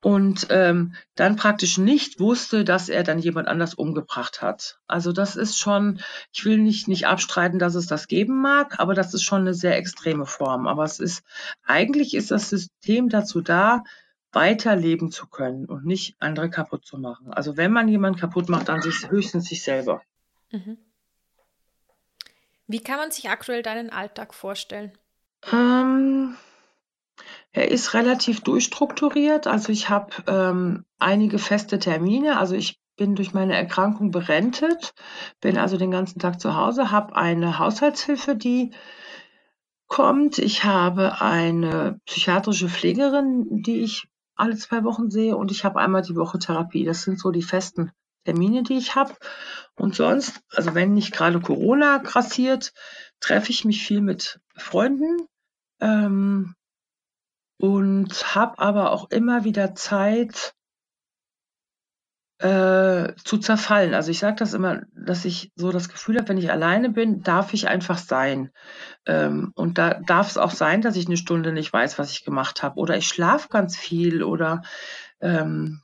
und 0.00 0.48
ähm, 0.50 0.94
dann 1.14 1.36
praktisch 1.36 1.78
nicht 1.78 2.18
wusste, 2.18 2.64
dass 2.64 2.88
er 2.88 3.04
dann 3.04 3.20
jemand 3.20 3.46
anders 3.46 3.74
umgebracht 3.74 4.42
hat. 4.42 4.80
Also 4.88 5.12
das 5.12 5.36
ist 5.36 5.56
schon, 5.56 6.00
ich 6.32 6.44
will 6.44 6.58
nicht, 6.58 6.88
nicht 6.88 7.06
abstreiten, 7.06 7.60
dass 7.60 7.76
es 7.76 7.86
das 7.86 8.08
geben 8.08 8.42
mag, 8.42 8.80
aber 8.80 8.94
das 8.94 9.14
ist 9.14 9.22
schon 9.22 9.42
eine 9.42 9.54
sehr 9.54 9.76
extreme 9.76 10.26
Form. 10.26 10.66
Aber 10.66 10.82
es 10.82 10.98
ist, 10.98 11.22
eigentlich 11.64 12.14
ist 12.14 12.32
das 12.32 12.50
System 12.50 13.08
dazu 13.08 13.42
da, 13.42 13.84
weiterleben 14.32 15.12
zu 15.12 15.28
können 15.28 15.66
und 15.66 15.84
nicht 15.84 16.16
andere 16.18 16.50
kaputt 16.50 16.84
zu 16.84 16.98
machen. 16.98 17.32
Also 17.32 17.56
wenn 17.56 17.70
man 17.70 17.86
jemanden 17.86 18.18
kaputt 18.18 18.48
macht, 18.48 18.68
dann 18.68 18.82
sich 18.82 19.08
höchstens 19.08 19.44
sich 19.44 19.62
selber. 19.62 20.02
Mhm. 20.50 20.78
Wie 22.66 22.80
kann 22.80 22.96
man 22.96 23.10
sich 23.10 23.28
aktuell 23.30 23.62
deinen 23.62 23.90
Alltag 23.90 24.34
vorstellen? 24.34 24.92
Ähm, 25.52 26.36
er 27.52 27.70
ist 27.70 27.94
relativ 27.94 28.40
durchstrukturiert. 28.40 29.46
Also 29.46 29.72
ich 29.72 29.88
habe 29.88 30.12
ähm, 30.26 30.84
einige 30.98 31.38
feste 31.38 31.78
Termine. 31.78 32.38
Also 32.38 32.54
ich 32.54 32.80
bin 32.96 33.14
durch 33.14 33.34
meine 33.34 33.54
Erkrankung 33.54 34.10
berentet, 34.10 34.94
bin 35.40 35.58
also 35.58 35.76
den 35.76 35.90
ganzen 35.90 36.18
Tag 36.18 36.40
zu 36.40 36.56
Hause, 36.56 36.90
habe 36.90 37.16
eine 37.16 37.58
Haushaltshilfe, 37.58 38.36
die 38.36 38.72
kommt. 39.88 40.38
Ich 40.38 40.64
habe 40.64 41.20
eine 41.20 42.00
psychiatrische 42.06 42.68
Pflegerin, 42.68 43.62
die 43.62 43.82
ich 43.82 44.08
alle 44.34 44.56
zwei 44.56 44.84
Wochen 44.84 45.10
sehe 45.10 45.36
und 45.36 45.50
ich 45.50 45.64
habe 45.64 45.80
einmal 45.80 46.02
die 46.02 46.16
Woche 46.16 46.38
Therapie. 46.38 46.84
Das 46.84 47.02
sind 47.02 47.18
so 47.18 47.30
die 47.30 47.42
festen 47.42 47.92
Termine, 48.24 48.62
die 48.62 48.78
ich 48.78 48.94
habe. 48.94 49.14
Und 49.82 49.96
sonst, 49.96 50.40
also 50.52 50.76
wenn 50.76 50.94
nicht 50.94 51.12
gerade 51.12 51.40
Corona 51.40 51.98
grassiert, 51.98 52.72
treffe 53.18 53.50
ich 53.50 53.64
mich 53.64 53.84
viel 53.84 54.00
mit 54.00 54.38
Freunden 54.54 55.26
ähm, 55.80 56.54
und 57.58 58.36
habe 58.36 58.60
aber 58.60 58.92
auch 58.92 59.10
immer 59.10 59.42
wieder 59.42 59.74
Zeit 59.74 60.54
äh, 62.38 63.12
zu 63.24 63.38
zerfallen. 63.38 63.94
Also 63.94 64.12
ich 64.12 64.20
sage 64.20 64.36
das 64.36 64.54
immer, 64.54 64.82
dass 64.94 65.24
ich 65.24 65.50
so 65.56 65.72
das 65.72 65.88
Gefühl 65.88 66.16
habe, 66.16 66.28
wenn 66.28 66.38
ich 66.38 66.52
alleine 66.52 66.90
bin, 66.90 67.24
darf 67.24 67.52
ich 67.52 67.66
einfach 67.66 67.98
sein. 67.98 68.52
Ähm, 69.04 69.50
und 69.56 69.78
da 69.78 69.94
darf 69.94 70.30
es 70.30 70.38
auch 70.38 70.52
sein, 70.52 70.80
dass 70.80 70.94
ich 70.94 71.06
eine 71.08 71.16
Stunde 71.16 71.52
nicht 71.52 71.72
weiß, 71.72 71.98
was 71.98 72.12
ich 72.12 72.24
gemacht 72.24 72.62
habe. 72.62 72.78
Oder 72.78 72.96
ich 72.98 73.08
schlafe 73.08 73.48
ganz 73.48 73.76
viel 73.76 74.22
oder 74.22 74.62
ähm, 75.20 75.82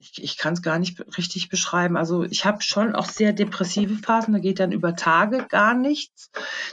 ich, 0.00 0.22
ich 0.22 0.36
kann 0.38 0.52
es 0.54 0.62
gar 0.62 0.78
nicht 0.78 1.00
richtig 1.18 1.48
beschreiben. 1.48 1.96
Also 1.96 2.22
ich 2.22 2.44
habe 2.44 2.62
schon 2.62 2.94
auch 2.94 3.06
sehr 3.06 3.32
depressive 3.32 3.96
Phasen, 3.96 4.32
da 4.32 4.40
geht 4.40 4.60
dann 4.60 4.72
über 4.72 4.94
Tage 4.94 5.46
gar 5.48 5.74
nichts. 5.74 6.30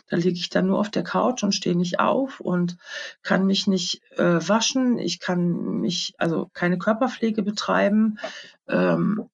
Da 0.08 0.18
liege 0.18 0.38
ich 0.38 0.50
dann 0.50 0.68
nur 0.68 0.80
auf 0.80 0.92
der 0.92 1.04
Couch 1.04 1.44
und 1.44 1.56
stehe 1.56 1.76
nicht 1.76 2.00
auf 2.00 2.40
und 2.40 2.78
kann 3.24 3.46
mich 3.46 3.68
nicht 3.68 4.02
äh, 4.18 4.48
waschen. 4.48 5.00
Ich 5.00 5.20
kann 5.20 5.80
mich, 5.82 6.14
also 6.18 6.50
keine 6.54 6.78
Körperpflege 6.78 7.42
betreiben. 7.42 8.20
Ähm, 8.68 9.30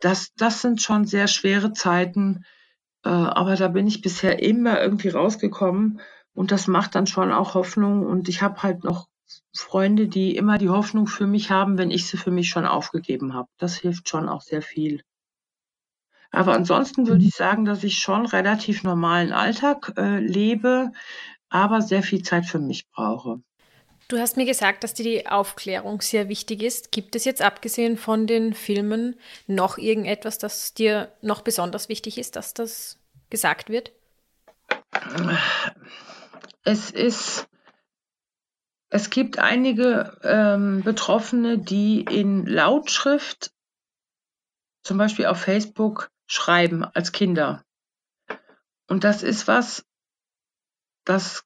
das, 0.00 0.32
das 0.36 0.60
sind 0.60 0.82
schon 0.82 1.06
sehr 1.06 1.28
schwere 1.28 1.72
Zeiten, 1.72 2.44
äh, 3.04 3.08
aber 3.08 3.56
da 3.56 3.68
bin 3.68 3.86
ich 3.86 4.02
bisher 4.02 4.42
immer 4.42 4.80
irgendwie 4.80 5.08
rausgekommen 5.08 6.00
und 6.34 6.50
das 6.50 6.66
macht 6.66 6.94
dann 6.96 7.06
schon 7.06 7.32
auch 7.32 7.54
Hoffnung 7.54 8.04
und 8.04 8.28
ich 8.28 8.42
habe 8.42 8.62
halt 8.62 8.84
noch 8.84 9.08
Freunde, 9.54 10.08
die 10.08 10.36
immer 10.36 10.58
die 10.58 10.68
Hoffnung 10.68 11.06
für 11.06 11.26
mich 11.26 11.50
haben, 11.50 11.78
wenn 11.78 11.90
ich 11.90 12.06
sie 12.06 12.16
für 12.16 12.30
mich 12.30 12.48
schon 12.48 12.66
aufgegeben 12.66 13.34
habe. 13.34 13.48
Das 13.58 13.76
hilft 13.76 14.08
schon 14.08 14.28
auch 14.28 14.42
sehr 14.42 14.62
viel. 14.62 15.02
Aber 16.30 16.54
ansonsten 16.54 17.06
würde 17.06 17.22
mhm. 17.22 17.28
ich 17.28 17.34
sagen, 17.34 17.64
dass 17.64 17.84
ich 17.84 17.98
schon 17.98 18.26
relativ 18.26 18.82
normalen 18.82 19.32
Alltag 19.32 19.92
äh, 19.96 20.18
lebe, 20.18 20.92
aber 21.48 21.80
sehr 21.80 22.02
viel 22.02 22.22
Zeit 22.22 22.46
für 22.46 22.58
mich 22.58 22.88
brauche. 22.90 23.40
Du 24.08 24.18
hast 24.18 24.36
mir 24.36 24.44
gesagt, 24.44 24.84
dass 24.84 24.94
dir 24.94 25.02
die 25.02 25.26
Aufklärung 25.26 26.00
sehr 26.00 26.28
wichtig 26.28 26.62
ist. 26.62 26.92
Gibt 26.92 27.16
es 27.16 27.24
jetzt 27.24 27.42
abgesehen 27.42 27.96
von 27.96 28.28
den 28.28 28.54
Filmen 28.54 29.16
noch 29.48 29.78
irgendetwas, 29.78 30.38
das 30.38 30.74
dir 30.74 31.12
noch 31.22 31.40
besonders 31.40 31.88
wichtig 31.88 32.18
ist, 32.18 32.36
dass 32.36 32.54
das 32.54 33.00
gesagt 33.30 33.68
wird? 33.68 33.90
Es 36.62 36.90
ist, 36.90 37.48
es 38.96 39.10
gibt 39.10 39.38
einige 39.38 40.18
ähm, 40.22 40.82
Betroffene, 40.82 41.58
die 41.58 42.00
in 42.00 42.46
Lautschrift, 42.46 43.52
zum 44.82 44.96
Beispiel 44.96 45.26
auf 45.26 45.38
Facebook, 45.38 46.10
schreiben 46.26 46.82
als 46.82 47.12
Kinder. 47.12 47.62
Und 48.88 49.04
das 49.04 49.22
ist 49.22 49.46
was, 49.46 49.84
das 51.04 51.44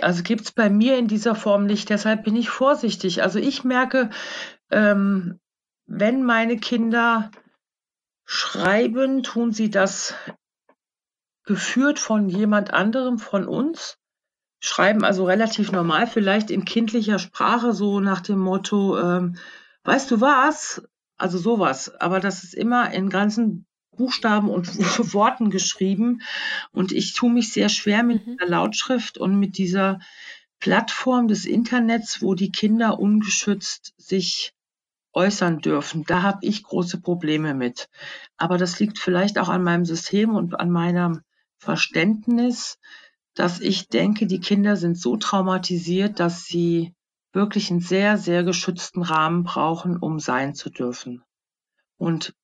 also 0.00 0.22
gibt 0.24 0.40
es 0.42 0.52
bei 0.52 0.70
mir 0.70 0.98
in 0.98 1.06
dieser 1.06 1.36
Form 1.36 1.66
nicht. 1.66 1.88
Deshalb 1.88 2.24
bin 2.24 2.34
ich 2.34 2.50
vorsichtig. 2.50 3.22
Also 3.22 3.38
ich 3.38 3.62
merke, 3.62 4.10
ähm, 4.70 5.38
wenn 5.86 6.24
meine 6.24 6.56
Kinder 6.56 7.30
schreiben, 8.24 9.22
tun 9.22 9.52
sie 9.52 9.70
das 9.70 10.14
geführt 11.44 12.00
von 12.00 12.28
jemand 12.28 12.72
anderem, 12.72 13.18
von 13.18 13.46
uns. 13.46 13.98
Schreiben 14.64 15.04
also 15.04 15.24
relativ 15.24 15.72
normal, 15.72 16.06
vielleicht 16.06 16.48
in 16.52 16.64
kindlicher 16.64 17.18
Sprache, 17.18 17.72
so 17.72 17.98
nach 17.98 18.20
dem 18.20 18.38
Motto, 18.38 18.96
ähm, 18.96 19.36
weißt 19.82 20.08
du 20.12 20.20
was? 20.20 20.82
Also 21.16 21.36
sowas. 21.36 21.92
Aber 22.00 22.20
das 22.20 22.44
ist 22.44 22.54
immer 22.54 22.92
in 22.92 23.10
ganzen 23.10 23.66
Buchstaben 23.96 24.48
und 24.48 24.68
Worten 25.14 25.50
geschrieben. 25.50 26.22
Und 26.70 26.92
ich 26.92 27.12
tue 27.12 27.32
mich 27.32 27.52
sehr 27.52 27.68
schwer 27.68 28.04
mit 28.04 28.24
mhm. 28.24 28.36
der 28.36 28.48
Lautschrift 28.48 29.18
und 29.18 29.36
mit 29.36 29.58
dieser 29.58 29.98
Plattform 30.60 31.26
des 31.26 31.44
Internets, 31.44 32.22
wo 32.22 32.34
die 32.34 32.52
Kinder 32.52 33.00
ungeschützt 33.00 33.94
sich 33.96 34.54
äußern 35.12 35.58
dürfen. 35.58 36.04
Da 36.04 36.22
habe 36.22 36.38
ich 36.42 36.62
große 36.62 37.00
Probleme 37.00 37.52
mit. 37.52 37.88
Aber 38.36 38.58
das 38.58 38.78
liegt 38.78 39.00
vielleicht 39.00 39.40
auch 39.40 39.48
an 39.48 39.64
meinem 39.64 39.84
System 39.84 40.36
und 40.36 40.54
an 40.60 40.70
meinem 40.70 41.22
Verständnis, 41.58 42.78
dass 43.34 43.60
ich 43.60 43.88
denke, 43.88 44.26
die 44.26 44.40
Kinder 44.40 44.76
sind 44.76 44.98
so 44.98 45.16
traumatisiert, 45.16 46.20
dass 46.20 46.44
sie 46.44 46.94
wirklich 47.32 47.70
einen 47.70 47.80
sehr, 47.80 48.18
sehr 48.18 48.44
geschützten 48.44 49.02
Rahmen 49.02 49.42
brauchen, 49.42 49.96
um 49.96 50.20
sein 50.20 50.54
zu 50.54 50.70
dürfen. 50.70 51.22
Und 51.96 52.34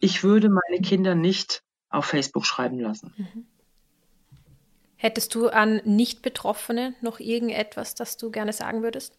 ich 0.00 0.22
würde 0.22 0.48
meine 0.48 0.80
Kinder 0.80 1.14
nicht 1.14 1.62
auf 1.88 2.04
Facebook 2.04 2.46
schreiben 2.46 2.78
lassen. 2.78 3.12
Mhm. 3.16 3.46
Hättest 4.96 5.34
du 5.34 5.48
an 5.48 5.80
Nicht-Betroffene 5.84 6.94
noch 7.00 7.20
irgendetwas, 7.20 7.94
das 7.94 8.16
du 8.16 8.30
gerne 8.30 8.52
sagen 8.52 8.82
würdest? 8.82 9.16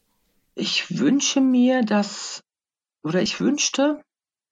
Ich 0.55 0.99
wünsche 0.99 1.39
mir, 1.39 1.83
dass, 1.83 2.43
oder 3.01 3.21
ich 3.21 3.39
wünschte, 3.39 4.01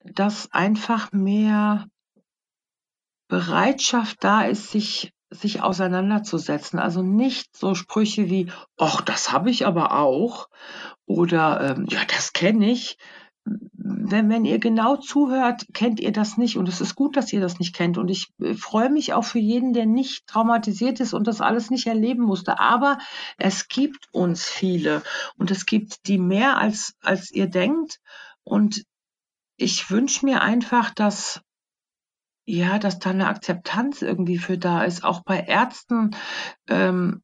dass 0.05 0.51
einfach 0.53 1.11
mehr 1.11 1.87
Bereitschaft 3.27 4.23
da 4.23 4.43
ist, 4.43 4.71
sich, 4.71 5.11
sich 5.29 5.61
auseinanderzusetzen. 5.61 6.79
Also 6.79 7.01
nicht 7.01 7.55
so 7.55 7.75
Sprüche 7.75 8.29
wie, 8.29 8.51
ach, 8.77 9.01
das 9.01 9.31
habe 9.31 9.49
ich 9.49 9.65
aber 9.65 9.97
auch 9.97 10.47
oder 11.05 11.75
ähm, 11.77 11.85
ja, 11.89 12.01
das 12.05 12.33
kenne 12.33 12.69
ich, 12.69 12.97
wenn, 13.73 14.29
wenn 14.29 14.45
ihr 14.45 14.59
genau 14.59 14.97
zuhört, 14.97 15.65
kennt 15.73 15.99
ihr 15.99 16.11
das 16.11 16.37
nicht. 16.37 16.57
Und 16.57 16.67
es 16.67 16.81
ist 16.81 16.95
gut, 16.95 17.15
dass 17.15 17.31
ihr 17.31 17.39
das 17.39 17.59
nicht 17.59 17.75
kennt. 17.75 17.97
Und 17.97 18.09
ich 18.09 18.27
äh, 18.41 18.53
freue 18.55 18.89
mich 18.89 19.13
auch 19.13 19.23
für 19.23 19.39
jeden, 19.39 19.73
der 19.73 19.85
nicht 19.85 20.27
traumatisiert 20.27 20.99
ist 20.99 21.13
und 21.13 21.27
das 21.27 21.41
alles 21.41 21.69
nicht 21.69 21.87
erleben 21.87 22.23
musste. 22.23 22.59
Aber 22.59 22.97
es 23.37 23.67
gibt 23.67 24.07
uns 24.11 24.45
viele 24.45 25.01
und 25.37 25.51
es 25.51 25.65
gibt 25.65 26.07
die 26.07 26.17
mehr, 26.17 26.57
als, 26.57 26.95
als 27.01 27.31
ihr 27.31 27.47
denkt. 27.47 27.99
Und 28.43 28.83
ich 29.57 29.89
wünsche 29.89 30.25
mir 30.25 30.41
einfach, 30.41 30.93
dass 30.93 31.41
ja, 32.47 32.79
dass 32.79 32.97
da 32.97 33.09
eine 33.09 33.27
Akzeptanz 33.27 34.01
irgendwie 34.01 34.37
für 34.37 34.57
da 34.57 34.83
ist, 34.83 35.03
auch 35.03 35.21
bei 35.23 35.41
Ärzten, 35.41 36.15
ähm, 36.69 37.21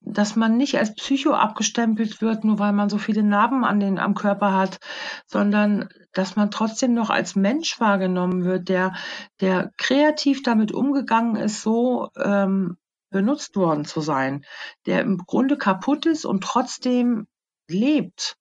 dass 0.00 0.36
man 0.36 0.56
nicht 0.56 0.78
als 0.78 0.94
Psycho 0.94 1.34
abgestempelt 1.34 2.22
wird, 2.22 2.42
nur 2.42 2.58
weil 2.58 2.72
man 2.72 2.88
so 2.88 2.96
viele 2.98 3.22
Narben 3.22 3.62
an 3.62 3.78
den, 3.78 3.98
am 3.98 4.14
Körper 4.14 4.54
hat, 4.54 4.80
sondern 5.26 5.88
dass 6.14 6.34
man 6.34 6.50
trotzdem 6.50 6.94
noch 6.94 7.10
als 7.10 7.36
Mensch 7.36 7.78
wahrgenommen 7.78 8.44
wird, 8.44 8.68
der, 8.70 8.94
der 9.40 9.70
kreativ 9.76 10.42
damit 10.42 10.72
umgegangen 10.72 11.36
ist, 11.36 11.60
so 11.60 12.08
ähm, 12.16 12.78
benutzt 13.10 13.54
worden 13.54 13.84
zu 13.84 14.00
sein, 14.00 14.44
der 14.86 15.02
im 15.02 15.18
Grunde 15.18 15.58
kaputt 15.58 16.06
ist 16.06 16.24
und 16.24 16.42
trotzdem 16.42 17.26
lebt. 17.68 18.36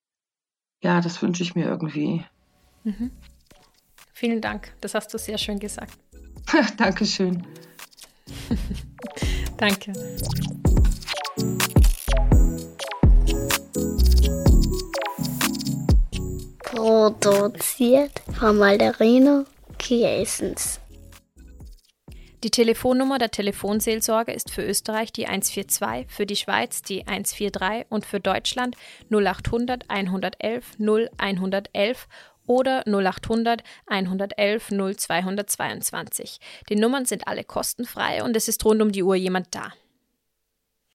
Ja, 0.81 1.01
das 1.01 1.21
wünsche 1.21 1.43
ich 1.43 1.53
mir 1.53 1.65
irgendwie. 1.65 2.25
Mhm. 2.85 3.11
Vielen 4.21 4.39
Dank, 4.39 4.71
das 4.81 4.93
hast 4.93 5.11
du 5.15 5.17
sehr 5.17 5.39
schön 5.39 5.57
gesagt. 5.57 5.97
Dankeschön. 6.77 7.41
Danke. 9.57 9.93
Produziert 16.59 18.21
von 18.37 18.59
Malderino 18.59 19.45
Kiesens. 19.79 20.79
Die 22.43 22.49
Telefonnummer 22.49 23.19
der 23.19 23.29
Telefonseelsorge 23.29 24.31
ist 24.31 24.49
für 24.49 24.63
Österreich 24.63 25.11
die 25.11 25.27
142, 25.27 26.11
für 26.11 26.25
die 26.25 26.35
Schweiz 26.35 26.81
die 26.81 27.05
143 27.05 27.85
und 27.89 28.03
für 28.03 28.19
Deutschland 28.19 28.75
0800 29.11 29.87
111 29.89 30.79
0111 30.79 32.07
oder 32.45 32.83
0800 32.87 33.63
111 33.87 34.69
0222. 34.69 36.39
Die 36.69 36.75
Nummern 36.75 37.05
sind 37.05 37.27
alle 37.27 37.43
kostenfrei 37.43 38.23
und 38.23 38.35
es 38.35 38.47
ist 38.47 38.63
rund 38.65 38.81
um 38.81 38.91
die 38.91 39.03
Uhr 39.03 39.15
jemand 39.15 39.53
da. 39.55 39.73